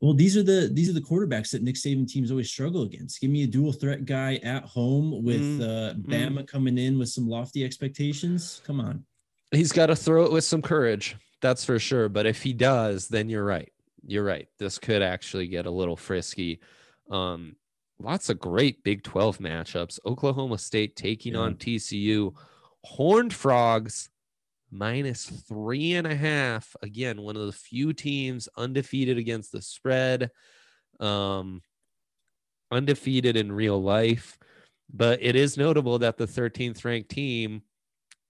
Well, 0.00 0.14
these 0.14 0.36
are 0.36 0.42
the 0.42 0.70
these 0.72 0.88
are 0.88 0.92
the 0.92 1.00
quarterbacks 1.00 1.50
that 1.50 1.62
Nick 1.62 1.74
Saban 1.76 2.08
teams 2.08 2.30
always 2.30 2.50
struggle 2.50 2.82
against. 2.82 3.20
Give 3.20 3.30
me 3.30 3.42
a 3.42 3.46
dual 3.46 3.72
threat 3.72 4.06
guy 4.06 4.36
at 4.42 4.64
home 4.64 5.22
with 5.22 5.40
Mm, 5.40 5.60
uh, 5.62 5.94
Bama 5.94 6.46
coming 6.46 6.78
in 6.78 6.98
with 6.98 7.08
some 7.10 7.28
lofty 7.28 7.64
expectations. 7.64 8.60
Come 8.64 8.80
on. 8.80 9.04
He's 9.52 9.72
got 9.72 9.86
to 9.86 9.96
throw 9.96 10.24
it 10.24 10.32
with 10.32 10.44
some 10.44 10.62
courage. 10.62 11.16
That's 11.40 11.64
for 11.64 11.78
sure. 11.78 12.08
But 12.08 12.26
if 12.26 12.42
he 12.42 12.52
does, 12.52 13.08
then 13.08 13.28
you're 13.28 13.44
right. 13.44 13.72
You're 14.06 14.24
right. 14.24 14.48
This 14.58 14.78
could 14.78 15.02
actually 15.02 15.46
get 15.48 15.66
a 15.66 15.70
little 15.70 15.96
frisky. 15.96 16.60
Um, 17.10 17.56
lots 18.00 18.28
of 18.28 18.38
great 18.38 18.82
Big 18.82 19.02
12 19.02 19.38
matchups. 19.38 19.98
Oklahoma 20.06 20.58
State 20.58 20.96
taking 20.96 21.34
Yeah. 21.34 21.40
on 21.40 21.56
TCU. 21.56 22.34
Horned 22.84 23.34
Frogs 23.34 24.10
minus 24.70 25.26
three 25.26 25.94
and 25.94 26.06
a 26.06 26.14
half. 26.14 26.74
Again, 26.82 27.22
one 27.22 27.36
of 27.36 27.46
the 27.46 27.52
few 27.52 27.92
teams 27.92 28.48
undefeated 28.56 29.18
against 29.18 29.52
the 29.52 29.62
spread. 29.62 30.30
Um, 31.00 31.62
undefeated 32.70 33.36
in 33.36 33.52
real 33.52 33.80
life. 33.82 34.38
But 34.92 35.22
it 35.22 35.36
is 35.36 35.56
notable 35.56 35.98
that 36.00 36.16
the 36.16 36.26
13th 36.26 36.84
ranked 36.84 37.10
team 37.10 37.62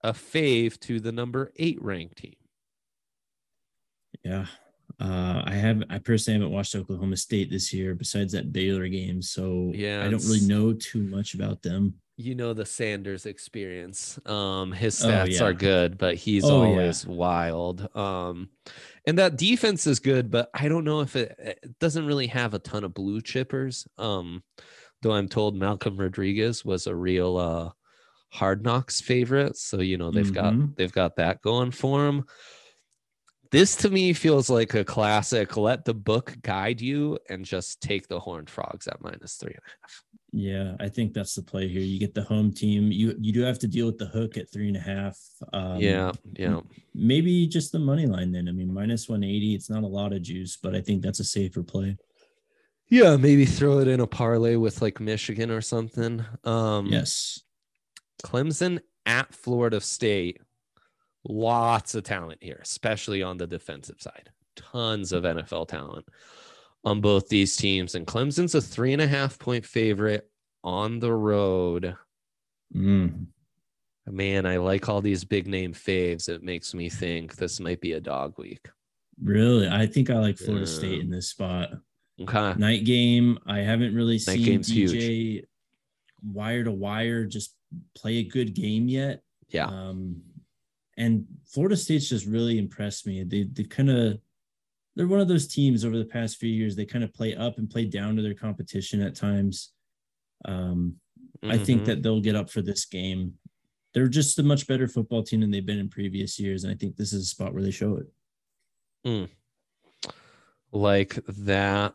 a 0.03 0.12
fave 0.12 0.79
to 0.81 1.01
the 1.01 1.12
number 1.12 1.53
eight 1.57 1.81
ranked 1.83 2.18
team. 2.18 2.37
Yeah. 4.29 4.47
Uh, 5.01 5.43
I 5.45 5.55
have 5.55 5.83
I 5.91 5.99
personally 5.99 6.41
haven't 6.41 6.53
watched 6.55 6.75
Oklahoma 6.75 7.17
State 7.17 7.51
this 7.51 7.73
year 7.73 7.95
besides 7.95 8.33
that 8.33 8.53
Baylor 8.53 8.88
game, 8.88 9.23
so 9.23 9.71
Yeah, 9.75 10.05
I 10.05 10.09
don't 10.11 10.25
really 10.25 10.47
know 10.47 10.73
too 10.73 11.03
much 11.03 11.35
about 11.35 11.62
them. 11.62 11.95
You 12.17 12.35
know 12.35 12.53
the 12.53 12.67
Sanders 12.67 13.27
experience. 13.27 14.19
Um, 14.27 14.73
his 14.73 15.01
Oh, 15.05 15.09
stats 15.09 15.38
yeah. 15.38 15.45
are 15.45 15.53
good, 15.53 15.99
but 15.99 16.17
he's 16.17 16.45
Oh, 16.45 16.64
yeah. 16.64 16.71
always 16.71 17.07
wild. 17.07 17.95
Um, 17.97 18.49
and 19.07 19.17
that 19.19 19.37
defense 19.37 19.87
is 19.87 20.01
good, 20.01 20.31
but 20.31 20.51
I 20.53 20.67
don't 20.69 20.85
know 20.85 21.01
if 21.01 21.14
it, 21.14 21.37
it 21.38 21.79
doesn't 21.79 22.07
really 22.07 22.27
have 22.27 22.55
a 22.55 22.59
ton 22.59 22.83
of 22.83 22.93
blue 22.93 23.21
chippers. 23.21 23.87
Um, 23.99 24.43
though 25.03 25.12
I'm 25.12 25.29
told 25.29 25.55
Malcolm 25.55 25.97
Rodriguez 25.97 26.64
was 26.64 26.88
a 26.88 26.97
real 26.97 27.37
uh 27.37 27.71
hard 28.31 28.64
knocks 28.64 29.01
favorite. 29.01 29.57
So 29.57 29.81
you 29.81 29.97
know 29.97 30.11
they've 30.11 30.33
got 30.35 30.55
Mhm. 30.55 30.75
they've 30.77 30.93
got 30.93 31.17
that 31.17 31.41
going 31.43 31.71
for 31.71 32.05
them. 32.05 32.25
This 33.51 33.77
to 33.77 33.91
me 33.91 34.13
feels 34.13 34.51
like 34.51 34.75
a 34.75 34.85
classic. 34.85 35.57
Let 35.57 35.85
the 35.85 35.95
book 35.95 36.37
guide 36.43 36.81
you 36.81 37.19
and 37.31 37.45
just 37.45 37.81
take 37.81 38.09
the 38.09 38.21
horned 38.21 38.51
frogs 38.51 38.87
at 38.87 39.01
minus 39.01 39.37
three 39.37 39.53
and 39.53 39.63
a 39.65 39.71
half. 39.83 40.03
Yeah, 40.31 40.75
I 40.79 40.91
think 40.91 41.15
that's 41.15 41.35
the 41.35 41.43
play 41.43 41.69
here. 41.69 41.81
You 41.81 41.99
get 41.99 42.15
the 42.15 42.23
home 42.23 42.53
team. 42.53 42.93
You 42.93 43.15
you 43.19 43.33
do 43.33 43.41
have 43.41 43.59
to 43.61 43.67
deal 43.67 43.87
with 43.87 43.97
the 43.97 44.07
hook 44.07 44.37
at 44.37 44.51
three 44.53 44.69
and 44.69 44.77
a 44.77 44.81
half. 44.81 45.19
Um, 45.55 45.79
yeah, 45.79 46.13
yeah. 46.35 46.61
maybe 46.95 47.47
just 47.47 47.73
the 47.73 47.79
money 47.79 48.07
line 48.07 48.33
then. 48.33 48.47
I 48.47 48.53
mean, 48.53 48.73
minus 48.73 49.09
one 49.09 49.25
eighty. 49.25 49.55
It's 49.55 49.71
not 49.71 49.85
a 49.85 49.87
lot 49.87 50.13
of 50.13 50.21
juice, 50.21 50.59
but 50.63 50.75
I 50.75 50.83
think 50.83 51.03
that's 51.03 51.21
a 51.21 51.25
safer 51.25 51.63
play. 51.63 51.97
Yeah, 52.91 53.17
maybe 53.17 53.47
throw 53.47 53.79
it 53.79 53.89
in 53.89 54.01
a 54.01 54.07
parlay 54.07 54.57
with 54.57 54.83
like 54.83 55.01
Michigan 55.01 55.51
or 55.51 55.63
something. 55.63 56.25
Um 56.45 56.87
yes. 56.87 57.41
Clemson 58.23 58.81
at 59.07 59.35
Florida 59.35 59.81
State. 59.81 60.41
Lots 61.24 61.94
of 61.94 62.04
talent 62.04 62.38
here, 62.42 62.61
especially 62.62 63.22
on 63.22 63.37
the 63.37 63.46
defensive 63.46 64.00
side. 64.00 64.31
Tons 64.57 65.12
of 65.12 65.24
NFL 65.24 65.68
talent 65.68 66.07
on 66.85 67.00
both 67.00 67.28
these 67.28 67.57
teams. 67.57 67.94
And 67.94 68.07
Clemson's 68.07 68.54
a 68.54 68.61
three 68.61 68.92
and 68.92 69.02
a 69.02 69.07
half 69.07 69.38
point 69.38 69.64
favorite 69.64 70.31
on 70.64 70.98
the 70.98 71.12
road. 71.12 71.96
Mm. 72.74 73.26
Man, 74.07 74.46
I 74.46 74.57
like 74.57 74.88
all 74.88 75.02
these 75.02 75.24
big 75.24 75.46
name 75.46 75.74
faves. 75.74 76.28
It 76.28 76.42
makes 76.42 76.72
me 76.74 76.88
think 76.88 77.37
this 77.37 77.61
might 77.61 77.81
be 77.81 77.92
a 77.92 78.00
dog 78.00 78.38
week. 78.38 78.68
Really, 79.22 79.68
I 79.68 79.87
think 79.87 80.11
I 80.11 80.14
like 80.14 80.38
Florida 80.38 80.66
State 80.66 81.00
in 81.00 81.11
this 81.11 81.28
spot. 81.28 81.70
Okay. 82.20 82.54
Night 82.59 82.85
game. 82.85 83.38
I 83.46 83.59
haven't 83.59 83.94
really 83.94 84.18
seen 84.18 84.44
game's 84.44 84.68
huge. 84.68 84.92
DJ 84.92 85.44
wire 86.22 86.64
to 86.64 86.72
wire 86.72 87.24
just 87.24 87.54
play 87.94 88.18
a 88.18 88.24
good 88.24 88.54
game 88.54 88.88
yet. 88.88 89.22
Yeah. 89.48 89.66
Um, 89.66 90.22
and 90.99 91.25
Florida 91.47 91.77
State's 91.77 92.09
just 92.11 92.27
really 92.27 92.59
impressed 92.59 93.07
me. 93.07 93.23
They 93.23 93.45
they 93.45 93.65
kind 93.65 93.89
of 93.91 94.19
they're 94.97 95.07
one 95.07 95.21
of 95.21 95.29
those 95.29 95.47
teams 95.47 95.85
over 95.85 95.97
the 95.97 96.05
past 96.05 96.37
few 96.39 96.51
years. 96.51 96.75
They 96.77 96.85
kind 96.85 97.05
of 97.05 97.15
play 97.15 97.35
up 97.37 97.57
and 97.59 97.71
play 97.71 97.85
down 97.87 98.17
to 98.17 98.23
their 98.23 98.35
competition 98.35 99.01
at 99.01 99.15
times. 99.15 99.73
Um, 100.45 100.97
I 101.45 101.57
think 101.57 101.83
Mhm. 101.83 101.87
that 101.87 102.03
they'll 102.03 102.21
get 102.21 102.35
up 102.35 102.51
for 102.51 102.63
this 102.63 102.85
game. 102.85 103.39
They're 103.95 104.09
just 104.09 104.39
a 104.39 104.43
much 104.43 104.67
better 104.67 104.89
football 104.89 105.23
team 105.23 105.41
than 105.41 105.51
they've 105.53 105.65
been 105.65 105.79
in 105.79 105.89
previous 105.89 106.39
years, 106.41 106.65
and 106.65 106.73
I 106.73 106.77
think 106.77 106.97
this 106.97 107.13
is 107.13 107.23
a 107.23 107.27
spot 107.27 107.55
where 107.55 107.63
they 107.63 107.71
show 107.71 107.97
it. 107.97 108.09
like 110.73 111.15
that. 111.27 111.95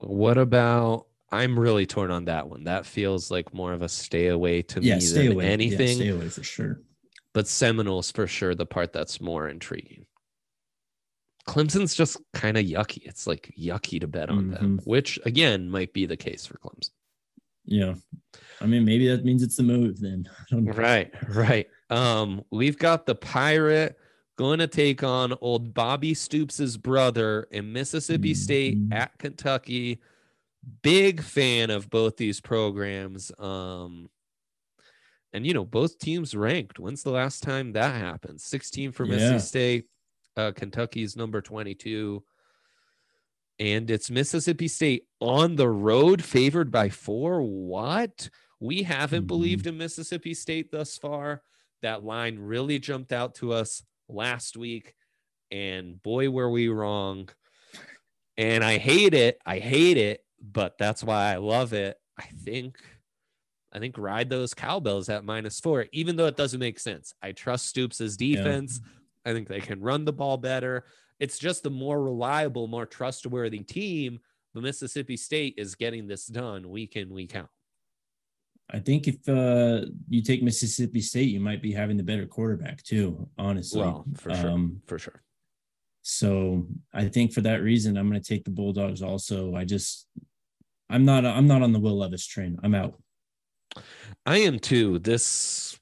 What 0.00 0.36
about? 0.38 1.06
I'm 1.30 1.58
really 1.58 1.86
torn 1.86 2.10
on 2.10 2.24
that 2.26 2.48
one. 2.48 2.64
That 2.64 2.86
feels 2.86 3.30
like 3.30 3.52
more 3.54 3.72
of 3.72 3.82
a 3.82 3.88
stay 3.88 4.28
away 4.28 4.62
to 4.62 4.80
Yeah, 4.80 4.96
me 4.96 5.06
than 5.06 5.32
away. 5.32 5.44
Yeah, 5.46 5.50
anything. 5.50 5.96
stay 5.96 6.08
away 6.08 6.28
for 6.28 6.42
sure. 6.42 6.80
But 7.34 7.46
Seminoles 7.48 8.10
for 8.10 8.26
sure 8.26 8.54
the 8.54 8.66
part 8.66 8.92
that's 8.92 9.20
more 9.20 9.48
intriguing. 9.48 10.06
Clemson's 11.46 11.94
just 11.94 12.18
kind 12.34 12.58
of 12.58 12.66
yucky. 12.66 13.06
It's 13.06 13.26
like 13.26 13.52
yucky 13.58 14.00
to 14.00 14.06
bet 14.06 14.28
on 14.28 14.50
them, 14.50 14.78
Mm-hmm. 14.78 14.90
which 14.90 15.18
again 15.24 15.70
might 15.70 15.92
be 15.94 16.04
the 16.04 16.16
case 16.16 16.44
for 16.46 16.58
Clemson. 16.58 16.90
Yeah, 17.64 17.94
I 18.60 18.66
mean 18.66 18.84
maybe 18.84 19.08
that 19.08 19.24
means 19.24 19.42
it's 19.42 19.56
the 19.56 19.62
move 19.62 20.00
then. 20.00 20.28
I 20.38 20.42
don't 20.50 20.64
know. 20.64 20.72
Right, 20.72 21.12
right. 21.28 21.66
Um, 21.90 22.42
we've 22.50 22.78
got 22.78 23.06
the 23.06 23.14
pirate 23.14 23.96
going 24.36 24.58
to 24.58 24.66
take 24.66 25.02
on 25.02 25.34
old 25.40 25.74
Bobby 25.74 26.14
Stoops' 26.14 26.76
brother 26.76 27.48
in 27.50 27.72
Mississippi 27.72 28.34
State 28.34 28.78
Mhm. 28.78 28.94
at 28.94 29.18
Kentucky. 29.18 30.00
Big 30.82 31.22
fan 31.22 31.70
of 31.70 31.88
both 31.90 32.16
these 32.18 32.40
programs. 32.40 33.32
Um, 33.38 34.10
and 35.32 35.46
you 35.46 35.54
know, 35.54 35.64
both 35.64 35.98
teams 35.98 36.34
ranked. 36.34 36.78
When's 36.78 37.02
the 37.02 37.10
last 37.10 37.42
time 37.42 37.72
that 37.72 37.94
happened? 37.94 38.40
16 38.40 38.92
for 38.92 39.04
Mississippi 39.06 39.32
Yeah. 39.34 39.38
State. 39.38 39.86
Uh, 40.36 40.52
Kentucky's 40.52 41.16
number 41.16 41.40
22. 41.40 42.24
And 43.58 43.90
it's 43.90 44.10
Mississippi 44.10 44.68
State 44.68 45.08
on 45.20 45.56
the 45.56 45.68
road, 45.68 46.22
favored 46.22 46.70
by 46.70 46.88
four. 46.90 47.42
What? 47.42 48.30
We 48.60 48.84
haven't 48.84 49.24
Mhm. 49.24 49.28
believed 49.28 49.66
in 49.66 49.76
Mississippi 49.78 50.34
State 50.34 50.70
thus 50.70 50.96
far. 50.96 51.42
That 51.82 52.04
line 52.04 52.38
really 52.38 52.78
jumped 52.78 53.12
out 53.12 53.34
to 53.36 53.52
us 53.52 53.82
last 54.08 54.56
week. 54.56 54.94
And 55.50 56.00
boy, 56.02 56.30
were 56.30 56.50
we 56.50 56.68
wrong. 56.68 57.28
And 58.36 58.62
I 58.62 58.78
hate 58.78 59.14
it. 59.14 59.40
I 59.44 59.58
hate 59.58 59.96
it, 59.96 60.24
but 60.40 60.78
that's 60.78 61.02
why 61.02 61.32
I 61.32 61.36
love 61.38 61.72
it. 61.72 61.96
I 62.16 62.26
think 62.44 62.78
I 63.78 63.80
think 63.80 63.96
ride 63.96 64.28
those 64.28 64.54
cowbells 64.54 65.08
at 65.08 65.24
minus 65.24 65.60
four, 65.60 65.86
even 65.92 66.16
though 66.16 66.26
it 66.26 66.36
doesn't 66.36 66.58
make 66.58 66.80
sense. 66.80 67.14
I 67.22 67.30
trust 67.30 67.68
Stoops' 67.68 68.16
defense. 68.16 68.80
I 69.24 69.32
think 69.32 69.46
they 69.46 69.60
can 69.60 69.80
run 69.80 70.04
the 70.04 70.12
ball 70.12 70.36
better. 70.36 70.84
It's 71.20 71.38
just 71.38 71.62
the 71.62 71.70
more 71.70 72.02
reliable, 72.02 72.66
more 72.66 72.86
trustworthy 72.86 73.60
team. 73.60 74.18
The 74.54 74.62
Mississippi 74.62 75.16
State 75.16 75.54
is 75.58 75.76
getting 75.76 76.08
this 76.08 76.26
done 76.26 76.68
week 76.68 76.96
in, 76.96 77.08
week 77.14 77.36
out. 77.36 77.50
I 78.68 78.80
think 78.80 79.06
if 79.06 79.28
uh, 79.28 79.86
you 80.08 80.22
take 80.22 80.42
Mississippi 80.42 81.00
State, 81.00 81.30
you 81.30 81.38
might 81.38 81.62
be 81.62 81.70
having 81.70 81.96
the 81.96 82.02
better 82.02 82.26
quarterback 82.26 82.82
too. 82.82 83.28
Honestly, 83.38 83.80
Well, 83.80 84.04
for 84.16 84.34
sure. 84.34 84.50
Um, 84.50 84.82
for 84.88 84.98
sure. 84.98 85.22
So 86.02 86.66
I 86.92 87.06
think 87.06 87.32
for 87.32 87.42
that 87.42 87.62
reason, 87.62 87.96
I'm 87.96 88.10
going 88.10 88.20
to 88.20 88.28
take 88.28 88.42
the 88.42 88.50
Bulldogs. 88.50 89.02
Also, 89.02 89.54
I 89.54 89.64
just 89.64 90.08
I'm 90.90 91.04
not 91.04 91.24
I'm 91.24 91.46
not 91.46 91.62
on 91.62 91.72
the 91.72 91.78
Will 91.78 91.96
Levis 91.96 92.26
train. 92.26 92.58
I'm 92.64 92.74
out. 92.74 93.00
I 94.26 94.38
am 94.38 94.58
too. 94.58 94.98
This 94.98 95.78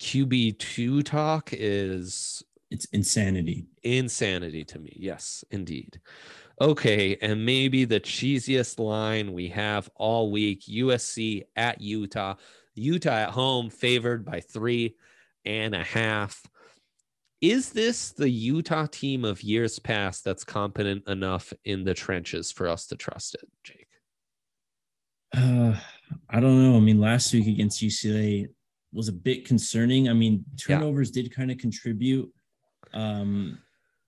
QB2 0.00 1.04
talk 1.04 1.50
is 1.52 2.42
It's 2.70 2.86
insanity. 2.86 3.66
insanity 3.82 4.64
to 4.64 4.78
me. 4.78 4.96
Yes, 4.98 5.44
indeed. 5.50 6.00
Okay, 6.60 7.16
and 7.20 7.44
maybe 7.44 7.84
the 7.84 8.00
cheesiest 8.00 8.78
line 8.78 9.32
we 9.32 9.48
have 9.48 9.90
all 9.96 10.30
week 10.30 10.62
USC 10.68 11.42
at 11.56 11.80
Utah. 11.80 12.34
Utah 12.74 13.10
at 13.16 13.30
home, 13.30 13.70
favored 13.70 14.24
by 14.24 14.40
three 14.40 14.96
and 15.44 15.74
a 15.74 15.82
half. 15.82 16.42
Is 17.40 17.70
this 17.70 18.12
the 18.12 18.28
Utah 18.30 18.86
team 18.86 19.24
of 19.24 19.42
years 19.42 19.78
past 19.78 20.24
that's 20.24 20.44
competent 20.44 21.08
enough 21.08 21.52
in 21.64 21.84
the 21.84 21.94
trenches 21.94 22.50
for 22.50 22.68
us 22.68 22.86
to 22.86 22.96
trust 22.96 23.34
it, 23.34 23.48
Jake? 23.62 23.88
Uh, 25.36 25.74
I 26.28 26.40
don't 26.40 26.62
know. 26.62 26.76
I 26.76 26.80
mean, 26.80 27.00
last 27.00 27.32
week 27.32 27.46
against 27.46 27.82
UCLA 27.82 28.48
was 28.92 29.08
a 29.08 29.12
bit 29.12 29.46
concerning. 29.46 30.08
I 30.08 30.12
mean, 30.12 30.44
turnovers 30.58 31.10
yeah. 31.14 31.22
did 31.22 31.34
kind 31.34 31.50
of 31.50 31.58
contribute 31.58 32.32
um, 32.92 33.58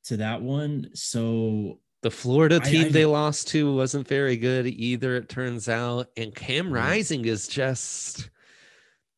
to 0.04 0.16
that 0.18 0.40
one. 0.40 0.90
So 0.94 1.80
the 2.02 2.10
Florida 2.10 2.60
team 2.60 2.84
I, 2.84 2.86
I, 2.86 2.90
they 2.90 3.06
lost 3.06 3.48
to 3.48 3.74
wasn't 3.74 4.06
very 4.06 4.36
good 4.36 4.66
either, 4.66 5.16
it 5.16 5.28
turns 5.28 5.68
out. 5.68 6.08
And 6.16 6.34
Cam 6.34 6.72
Rising 6.72 7.24
is 7.24 7.48
just 7.48 8.30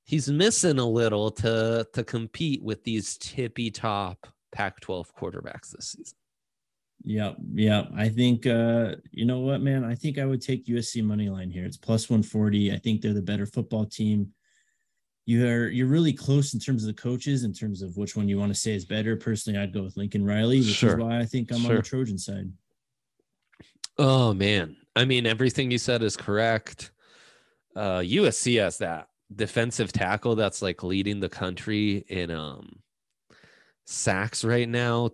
he's 0.04 0.28
missing 0.30 0.78
a 0.78 0.86
little 0.86 1.30
to 1.32 1.86
to 1.92 2.04
compete 2.04 2.62
with 2.62 2.82
these 2.84 3.18
tippy 3.18 3.70
top 3.70 4.26
Pac-12 4.52 5.06
quarterbacks 5.18 5.70
this 5.70 5.92
season. 5.92 6.17
Yeah, 7.04 7.34
yeah. 7.54 7.86
I 7.96 8.08
think 8.08 8.46
uh, 8.46 8.96
you 9.10 9.24
know 9.24 9.40
what, 9.40 9.60
man. 9.60 9.84
I 9.84 9.94
think 9.94 10.18
I 10.18 10.26
would 10.26 10.42
take 10.42 10.66
USC 10.66 11.02
money 11.02 11.28
line 11.28 11.50
here. 11.50 11.64
It's 11.64 11.76
plus 11.76 12.10
140. 12.10 12.72
I 12.72 12.76
think 12.76 13.00
they're 13.00 13.14
the 13.14 13.22
better 13.22 13.46
football 13.46 13.86
team. 13.86 14.32
You're 15.24 15.68
you're 15.68 15.86
really 15.86 16.12
close 16.12 16.54
in 16.54 16.60
terms 16.60 16.82
of 16.84 16.88
the 16.88 17.00
coaches, 17.00 17.44
in 17.44 17.52
terms 17.52 17.82
of 17.82 17.96
which 17.96 18.16
one 18.16 18.28
you 18.28 18.38
want 18.38 18.52
to 18.52 18.58
say 18.58 18.74
is 18.74 18.84
better. 18.84 19.14
Personally, 19.16 19.58
I'd 19.58 19.72
go 19.72 19.82
with 19.82 19.96
Lincoln 19.96 20.24
Riley, 20.24 20.58
which 20.58 20.68
sure. 20.68 20.90
is 20.90 21.04
why 21.04 21.18
I 21.18 21.24
think 21.24 21.52
I'm 21.52 21.60
sure. 21.60 21.70
on 21.70 21.76
the 21.76 21.82
Trojan 21.82 22.18
side. 22.18 22.50
Oh 23.98 24.32
man. 24.32 24.76
I 24.96 25.04
mean, 25.04 25.26
everything 25.26 25.70
you 25.70 25.78
said 25.78 26.02
is 26.02 26.16
correct. 26.16 26.92
Uh 27.76 27.98
USC 27.98 28.60
has 28.60 28.78
that 28.78 29.08
defensive 29.34 29.92
tackle 29.92 30.34
that's 30.34 30.62
like 30.62 30.82
leading 30.82 31.20
the 31.20 31.28
country 31.28 32.04
in 32.08 32.30
um 32.30 32.80
sacks 33.86 34.44
right 34.44 34.68
now. 34.68 35.10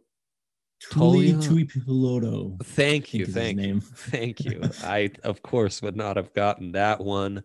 Tuli 0.90 1.32
Tuipulotu. 1.34 2.62
Thank 2.64 3.14
you, 3.14 3.26
thank 3.26 3.60
you, 3.60 3.80
thank 4.10 4.40
you. 4.40 4.62
I 4.82 5.10
of 5.22 5.42
course 5.42 5.82
would 5.82 5.96
not 5.96 6.16
have 6.16 6.32
gotten 6.34 6.72
that 6.72 7.00
one. 7.00 7.44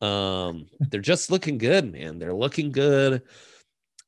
Um, 0.00 0.66
they're 0.78 1.00
just 1.00 1.30
looking 1.30 1.58
good, 1.58 1.92
man. 1.92 2.18
They're 2.18 2.34
looking 2.34 2.72
good. 2.72 3.22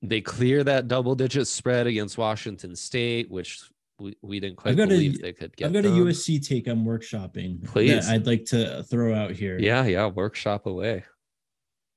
They 0.03 0.21
clear 0.21 0.63
that 0.65 0.89
double 0.89 1.15
digit 1.15 1.49
spread 1.49 1.87
against 1.87 2.19
Washington 2.19 2.77
State, 2.77 3.31
which 3.31 3.61
we, 3.99 4.17
we 4.23 4.41
didn't 4.41 4.57
quite 4.57 4.77
believe 4.77 5.17
a, 5.17 5.23
they 5.23 5.33
could 5.33 5.57
get. 5.57 5.67
I've 5.67 5.73
got 5.73 5.83
done. 5.83 5.93
a 5.93 6.05
USC 6.05 6.47
take 6.47 6.69
I'm 6.69 6.85
workshopping. 6.85 7.65
Please, 7.65 8.09
I'd 8.09 8.27
like 8.27 8.45
to 8.47 8.85
throw 8.85 9.15
out 9.15 9.33
here. 9.33 9.59
Yeah, 9.59 9.85
yeah, 9.85 10.07
workshop 10.07 10.67
away. 10.67 11.05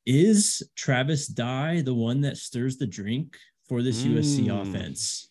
Is 0.05 0.63
Travis 0.75 1.27
Dye 1.27 1.81
the 1.81 1.93
one 1.93 2.21
that 2.21 2.37
stirs 2.37 2.77
the 2.77 2.87
drink 2.87 3.37
for 3.69 3.83
this 3.83 4.01
mm. 4.01 4.15
USC 4.15 4.49
offense? 4.49 5.29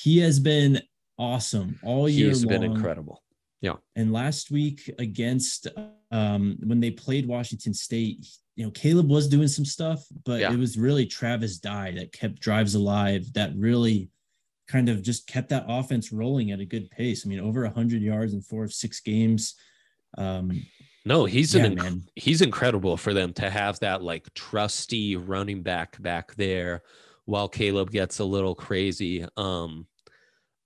He 0.00 0.18
has 0.18 0.40
been 0.40 0.80
awesome 1.18 1.78
all 1.82 2.08
year 2.08 2.28
He's 2.28 2.44
long. 2.44 2.60
been 2.60 2.62
incredible. 2.62 3.22
Yeah. 3.60 3.74
And 3.94 4.12
last 4.12 4.50
week 4.50 4.90
against 4.98 5.68
um 6.10 6.58
when 6.64 6.80
they 6.80 6.90
played 6.90 7.26
Washington 7.26 7.74
State, 7.74 8.26
you 8.56 8.64
know, 8.64 8.70
Caleb 8.70 9.10
was 9.10 9.28
doing 9.28 9.48
some 9.48 9.64
stuff, 9.64 10.04
but 10.24 10.40
yeah. 10.40 10.52
it 10.52 10.58
was 10.58 10.78
really 10.78 11.06
Travis 11.06 11.58
Dye 11.58 11.92
that 11.92 12.12
kept 12.12 12.40
drives 12.40 12.74
alive, 12.74 13.32
that 13.34 13.52
really 13.54 14.10
kind 14.66 14.88
of 14.88 15.02
just 15.02 15.26
kept 15.26 15.50
that 15.50 15.66
offense 15.68 16.10
rolling 16.10 16.50
at 16.50 16.60
a 16.60 16.64
good 16.64 16.90
pace. 16.90 17.26
I 17.26 17.28
mean, 17.28 17.40
over 17.40 17.62
100 17.62 18.00
yards 18.00 18.32
in 18.32 18.40
four 18.40 18.64
of 18.64 18.72
six 18.72 19.00
games. 19.00 19.54
Um, 20.16 20.64
no, 21.04 21.26
he's 21.26 21.54
yeah, 21.54 21.64
an 21.64 21.76
inc- 21.76 22.08
he's 22.16 22.40
incredible 22.40 22.96
for 22.96 23.12
them 23.12 23.32
to 23.34 23.50
have 23.50 23.78
that 23.80 24.02
like 24.02 24.32
trusty 24.34 25.16
running 25.16 25.62
back 25.62 26.00
back 26.00 26.34
there 26.36 26.82
while 27.32 27.48
Caleb 27.48 27.90
gets 27.90 28.18
a 28.18 28.24
little 28.26 28.54
crazy. 28.54 29.24
Um, 29.38 29.86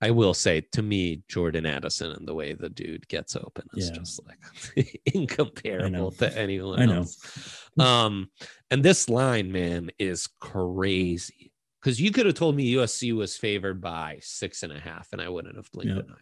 I 0.01 0.11
will 0.11 0.33
say 0.33 0.59
to 0.73 0.81
me, 0.81 1.23
Jordan 1.29 1.65
Addison 1.65 2.11
and 2.11 2.27
the 2.27 2.33
way 2.33 2.55
the 2.55 2.67
dude 2.67 3.07
gets 3.07 3.37
open 3.37 3.69
is 3.75 3.89
yeah. 3.89 3.95
just 3.95 4.19
like 4.27 4.99
incomparable 5.13 6.11
to 6.11 6.37
anyone 6.37 6.89
I 6.89 6.97
else. 6.97 7.69
Um, 7.79 8.29
and 8.69 8.83
this 8.83 9.07
line, 9.07 9.49
man, 9.49 9.91
is 9.97 10.27
crazy 10.41 11.53
because 11.81 12.01
you 12.01 12.11
could 12.11 12.25
have 12.25 12.35
told 12.35 12.53
me 12.57 12.73
USC 12.73 13.15
was 13.15 13.37
favored 13.37 13.79
by 13.79 14.17
six 14.21 14.61
and 14.61 14.73
a 14.73 14.79
half, 14.79 15.07
and 15.13 15.21
I 15.21 15.29
wouldn't 15.29 15.55
have 15.55 15.71
blinked 15.71 15.95
yep. 15.95 16.05
an 16.05 16.15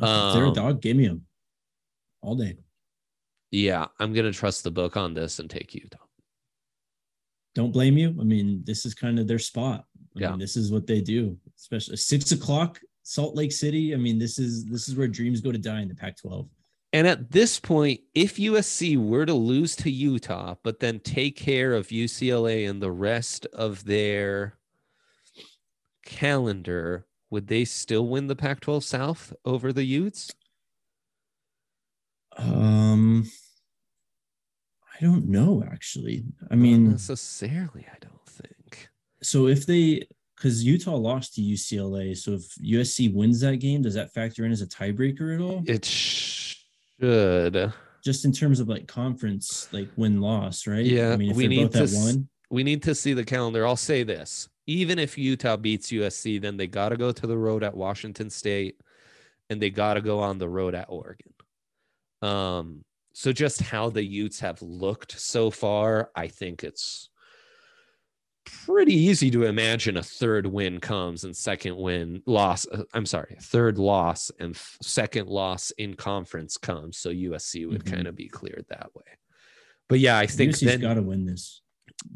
eye. 0.00 0.32
They're 0.32 0.44
a 0.44 0.48
um, 0.48 0.54
dog, 0.54 0.80
give 0.80 0.96
me 0.96 1.08
them 1.08 1.26
all 2.22 2.36
day. 2.36 2.56
Yeah, 3.50 3.88
I'm 4.00 4.14
gonna 4.14 4.32
trust 4.32 4.64
the 4.64 4.70
book 4.70 4.96
on 4.96 5.12
this 5.12 5.40
and 5.40 5.50
take 5.50 5.74
Utah. 5.74 6.05
Don't 7.56 7.72
blame 7.72 7.96
you. 7.96 8.14
I 8.20 8.22
mean, 8.22 8.60
this 8.64 8.84
is 8.84 8.92
kind 8.94 9.18
of 9.18 9.26
their 9.26 9.38
spot. 9.38 9.86
I 10.14 10.20
yeah, 10.20 10.30
mean, 10.30 10.38
this 10.38 10.58
is 10.58 10.70
what 10.70 10.86
they 10.86 11.00
do. 11.00 11.38
Especially 11.56 11.96
six 11.96 12.30
o'clock, 12.30 12.78
Salt 13.02 13.34
Lake 13.34 13.50
City. 13.50 13.94
I 13.94 13.96
mean, 13.96 14.18
this 14.18 14.38
is 14.38 14.66
this 14.66 14.90
is 14.90 14.94
where 14.94 15.08
dreams 15.08 15.40
go 15.40 15.50
to 15.52 15.58
die 15.58 15.80
in 15.80 15.88
the 15.88 15.94
Pac-12. 15.94 16.46
And 16.92 17.06
at 17.06 17.30
this 17.30 17.58
point, 17.58 18.00
if 18.14 18.36
USC 18.36 18.98
were 18.98 19.24
to 19.24 19.32
lose 19.32 19.74
to 19.76 19.90
Utah, 19.90 20.56
but 20.62 20.80
then 20.80 21.00
take 21.00 21.36
care 21.36 21.72
of 21.72 21.88
UCLA 21.88 22.68
and 22.68 22.82
the 22.82 22.92
rest 22.92 23.46
of 23.54 23.86
their 23.86 24.58
calendar, 26.04 27.06
would 27.30 27.46
they 27.46 27.64
still 27.64 28.06
win 28.06 28.26
the 28.26 28.36
Pac 28.36 28.60
12 28.60 28.84
South 28.84 29.32
over 29.46 29.72
the 29.72 29.84
Utes? 29.84 30.30
Um, 32.36 33.24
I 34.96 35.04
don't 35.04 35.28
know 35.28 35.62
actually. 35.70 36.24
I 36.50 36.54
mean, 36.54 36.84
Not 36.84 36.92
necessarily, 36.92 37.86
I 37.90 37.96
don't 38.00 38.26
think. 38.26 38.88
So 39.22 39.46
if 39.46 39.66
they, 39.66 40.06
because 40.36 40.64
Utah 40.64 40.96
lost 40.96 41.34
to 41.34 41.42
UCLA, 41.42 42.16
so 42.16 42.32
if 42.32 42.42
USC 42.56 43.12
wins 43.12 43.40
that 43.40 43.56
game, 43.56 43.82
does 43.82 43.94
that 43.94 44.12
factor 44.12 44.44
in 44.44 44.52
as 44.52 44.62
a 44.62 44.66
tiebreaker 44.66 45.34
at 45.34 45.40
all? 45.40 45.62
It 45.66 45.84
should. 45.84 47.72
Just 48.04 48.24
in 48.24 48.32
terms 48.32 48.60
of 48.60 48.68
like 48.68 48.86
conference, 48.86 49.68
like 49.72 49.88
win 49.96 50.20
loss, 50.20 50.66
right? 50.66 50.84
Yeah. 50.84 51.12
I 51.12 51.16
mean, 51.16 51.30
if 51.30 51.36
we 51.36 51.48
need 51.48 51.72
to 51.72 51.86
one, 51.88 52.28
we 52.50 52.62
need 52.62 52.82
to 52.84 52.94
see 52.94 53.12
the 53.12 53.24
calendar. 53.24 53.66
I'll 53.66 53.76
say 53.76 54.02
this: 54.02 54.48
even 54.66 54.98
if 54.98 55.18
Utah 55.18 55.56
beats 55.56 55.90
USC, 55.90 56.40
then 56.40 56.56
they 56.56 56.68
got 56.68 56.90
to 56.90 56.96
go 56.96 57.12
to 57.12 57.26
the 57.26 57.36
road 57.36 57.64
at 57.64 57.76
Washington 57.76 58.30
State, 58.30 58.80
and 59.50 59.60
they 59.60 59.70
got 59.70 59.94
to 59.94 60.00
go 60.00 60.20
on 60.20 60.38
the 60.38 60.48
road 60.48 60.74
at 60.74 60.86
Oregon. 60.88 61.32
Um. 62.22 62.84
So 63.18 63.32
just 63.32 63.62
how 63.62 63.88
the 63.88 64.04
Utes 64.04 64.40
have 64.40 64.60
looked 64.60 65.18
so 65.18 65.50
far, 65.50 66.10
I 66.14 66.28
think 66.28 66.62
it's 66.62 67.08
pretty 68.44 68.92
easy 68.92 69.30
to 69.30 69.44
imagine 69.44 69.96
a 69.96 70.02
third 70.02 70.46
win 70.46 70.80
comes 70.80 71.24
and 71.24 71.34
second 71.34 71.78
win 71.78 72.22
loss. 72.26 72.66
Uh, 72.66 72.82
I'm 72.92 73.06
sorry, 73.06 73.38
third 73.40 73.78
loss 73.78 74.30
and 74.38 74.54
f- 74.54 74.76
second 74.82 75.30
loss 75.30 75.70
in 75.78 75.94
conference 75.94 76.58
comes. 76.58 76.98
So 76.98 77.08
USC 77.08 77.66
would 77.66 77.86
mm-hmm. 77.86 77.94
kind 77.94 78.06
of 78.06 78.16
be 78.16 78.28
cleared 78.28 78.66
that 78.68 78.94
way. 78.94 79.04
But 79.88 80.00
yeah, 80.00 80.18
I 80.18 80.26
think 80.26 80.52
USC's 80.52 80.76
got 80.82 80.94
to 80.94 81.02
win 81.02 81.24
this 81.24 81.62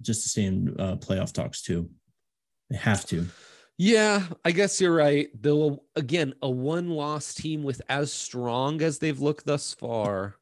just 0.03 0.25
to 0.25 0.29
stay 0.29 0.45
in 0.45 0.77
uh, 0.79 0.97
playoff 0.97 1.33
talks 1.33 1.63
too. 1.63 1.89
They 2.69 2.77
have 2.77 3.07
to. 3.07 3.27
Yeah, 3.79 4.25
I 4.45 4.51
guess 4.51 4.79
you're 4.83 4.95
right. 4.95 5.31
Though 5.33 5.83
again, 5.97 6.35
a 6.43 6.51
one-loss 6.51 7.33
team 7.33 7.63
with 7.63 7.81
as 7.89 8.13
strong 8.13 8.83
as 8.83 8.99
they've 8.99 9.19
looked 9.19 9.47
thus 9.47 9.73
far, 9.73 10.37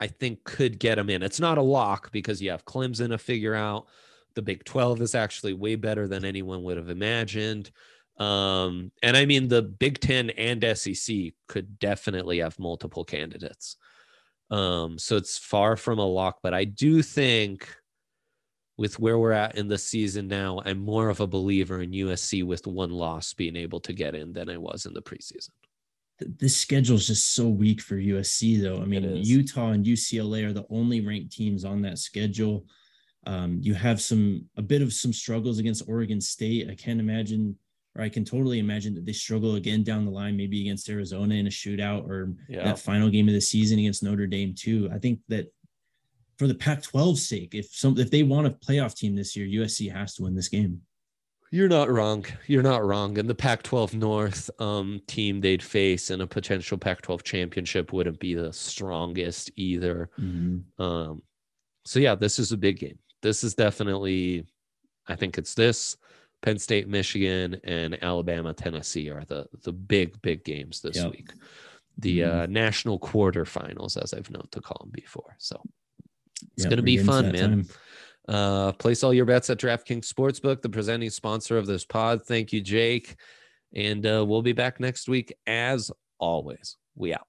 I 0.00 0.06
think 0.06 0.44
could 0.44 0.78
get 0.78 0.94
them 0.94 1.10
in. 1.10 1.22
It's 1.22 1.40
not 1.40 1.58
a 1.58 1.62
lock 1.62 2.12
because 2.12 2.40
you 2.40 2.50
have 2.50 2.64
Clemson 2.64 3.08
to 3.08 3.18
figure 3.18 3.54
out 3.54 3.86
the 4.34 4.42
Big 4.42 4.64
12 4.64 5.00
is 5.02 5.14
actually 5.14 5.54
way 5.54 5.74
better 5.74 6.06
than 6.06 6.24
anyone 6.24 6.62
would 6.62 6.76
have 6.76 6.90
imagined. 6.90 7.70
Um, 8.18 8.92
and 9.02 9.16
I 9.16 9.26
mean, 9.26 9.48
the 9.48 9.62
Big 9.62 10.00
10 10.00 10.30
and 10.30 10.64
SEC 10.76 11.32
could 11.48 11.78
definitely 11.78 12.38
have 12.38 12.58
multiple 12.58 13.04
candidates. 13.04 13.76
Um, 14.50 14.98
so 14.98 15.16
it's 15.16 15.38
far 15.38 15.76
from 15.76 15.98
a 15.98 16.06
lock, 16.06 16.38
but 16.42 16.54
I 16.54 16.64
do 16.64 17.02
think 17.02 17.68
with 18.76 18.98
where 18.98 19.18
we're 19.18 19.32
at 19.32 19.56
in 19.56 19.68
the 19.68 19.76
season 19.76 20.28
now, 20.28 20.62
I'm 20.64 20.78
more 20.78 21.08
of 21.08 21.20
a 21.20 21.26
believer 21.26 21.82
in 21.82 21.90
USC 21.90 22.44
with 22.44 22.66
one 22.66 22.90
loss 22.90 23.34
being 23.34 23.56
able 23.56 23.80
to 23.80 23.92
get 23.92 24.14
in 24.14 24.32
than 24.32 24.48
I 24.48 24.56
was 24.56 24.86
in 24.86 24.94
the 24.94 25.02
preseason. 25.02 25.50
This 26.20 26.56
schedule 26.56 26.96
is 26.96 27.06
just 27.06 27.34
so 27.34 27.48
weak 27.48 27.80
for 27.80 27.96
USC, 27.96 28.60
though. 28.60 28.80
I 28.82 28.84
mean, 28.84 29.04
Utah 29.16 29.70
and 29.70 29.84
UCLA 29.84 30.44
are 30.44 30.52
the 30.52 30.66
only 30.70 31.00
ranked 31.00 31.32
teams 31.32 31.64
on 31.64 31.82
that 31.82 31.98
schedule. 31.98 32.66
Um, 33.26 33.58
you 33.62 33.74
have 33.74 34.00
some 34.00 34.46
a 34.56 34.62
bit 34.62 34.82
of 34.82 34.92
some 34.92 35.12
struggles 35.12 35.58
against 35.58 35.88
Oregon 35.88 36.20
State. 36.20 36.68
I 36.70 36.74
can't 36.74 37.00
imagine, 37.00 37.56
or 37.94 38.02
I 38.02 38.08
can 38.08 38.24
totally 38.24 38.58
imagine 38.58 38.94
that 38.94 39.06
they 39.06 39.12
struggle 39.12 39.56
again 39.56 39.82
down 39.82 40.04
the 40.04 40.10
line, 40.10 40.36
maybe 40.36 40.60
against 40.60 40.88
Arizona 40.88 41.34
in 41.34 41.46
a 41.46 41.50
shootout 41.50 42.08
or 42.08 42.34
yeah. 42.48 42.64
that 42.64 42.78
final 42.78 43.10
game 43.10 43.28
of 43.28 43.34
the 43.34 43.40
season 43.40 43.78
against 43.78 44.02
Notre 44.02 44.26
Dame 44.26 44.54
too. 44.56 44.88
I 44.92 44.98
think 44.98 45.20
that 45.28 45.52
for 46.38 46.46
the 46.46 46.54
Pac-12 46.54 47.18
sake, 47.18 47.54
if 47.54 47.66
some 47.72 47.98
if 47.98 48.10
they 48.10 48.22
want 48.22 48.46
a 48.46 48.50
playoff 48.50 48.94
team 48.94 49.14
this 49.14 49.36
year, 49.36 49.46
USC 49.62 49.92
has 49.92 50.14
to 50.14 50.22
win 50.22 50.34
this 50.34 50.48
game. 50.48 50.80
You're 51.50 51.68
not 51.68 51.88
wrong. 51.90 52.26
You're 52.46 52.62
not 52.62 52.84
wrong. 52.84 53.16
And 53.18 53.28
the 53.28 53.34
Pac 53.34 53.62
12 53.62 53.94
North 53.94 54.50
um, 54.60 55.00
team 55.06 55.40
they'd 55.40 55.62
face 55.62 56.10
in 56.10 56.20
a 56.20 56.26
potential 56.26 56.76
Pac 56.76 57.00
12 57.02 57.22
championship 57.24 57.92
wouldn't 57.92 58.20
be 58.20 58.34
the 58.34 58.52
strongest 58.52 59.50
either. 59.56 60.10
Mm-hmm. 60.20 60.82
Um, 60.82 61.22
so, 61.84 62.00
yeah, 62.00 62.14
this 62.14 62.38
is 62.38 62.52
a 62.52 62.56
big 62.56 62.78
game. 62.78 62.98
This 63.22 63.42
is 63.42 63.54
definitely, 63.54 64.46
I 65.06 65.16
think 65.16 65.38
it's 65.38 65.54
this. 65.54 65.96
Penn 66.42 66.58
State, 66.58 66.86
Michigan, 66.86 67.58
and 67.64 68.00
Alabama, 68.02 68.52
Tennessee 68.54 69.08
are 69.10 69.24
the 69.24 69.48
the 69.64 69.72
big, 69.72 70.20
big 70.22 70.44
games 70.44 70.80
this 70.80 70.96
Yep. 70.96 71.10
week. 71.10 71.30
The 71.96 72.20
Mhm. 72.20 72.42
uh, 72.42 72.46
national 72.46 73.00
quarterfinals, 73.00 74.00
as 74.00 74.14
I've 74.14 74.30
known 74.30 74.46
to 74.52 74.60
call 74.60 74.78
them 74.84 74.92
before. 74.92 75.34
So 75.38 75.60
it's 76.52 76.62
Yep, 76.64 76.70
going 76.70 76.76
to 76.76 76.82
be 76.84 76.98
fun, 76.98 77.32
man. 77.32 77.50
time. 77.64 77.68
Uh, 78.28 78.72
place 78.72 79.02
all 79.02 79.14
your 79.14 79.24
bets 79.24 79.48
at 79.48 79.58
DraftKings 79.58 80.12
Sportsbook, 80.12 80.60
the 80.60 80.68
presenting 80.68 81.10
sponsor 81.10 81.56
of 81.56 81.66
this 81.66 81.84
pod. 81.84 82.26
Thank 82.26 82.52
you, 82.52 82.60
Jake. 82.60 83.16
And 83.74 84.04
uh, 84.06 84.24
we'll 84.26 84.42
be 84.42 84.52
back 84.52 84.80
next 84.80 85.08
week 85.08 85.34
as 85.46 85.90
always. 86.18 86.76
We 86.94 87.14
out. 87.14 87.26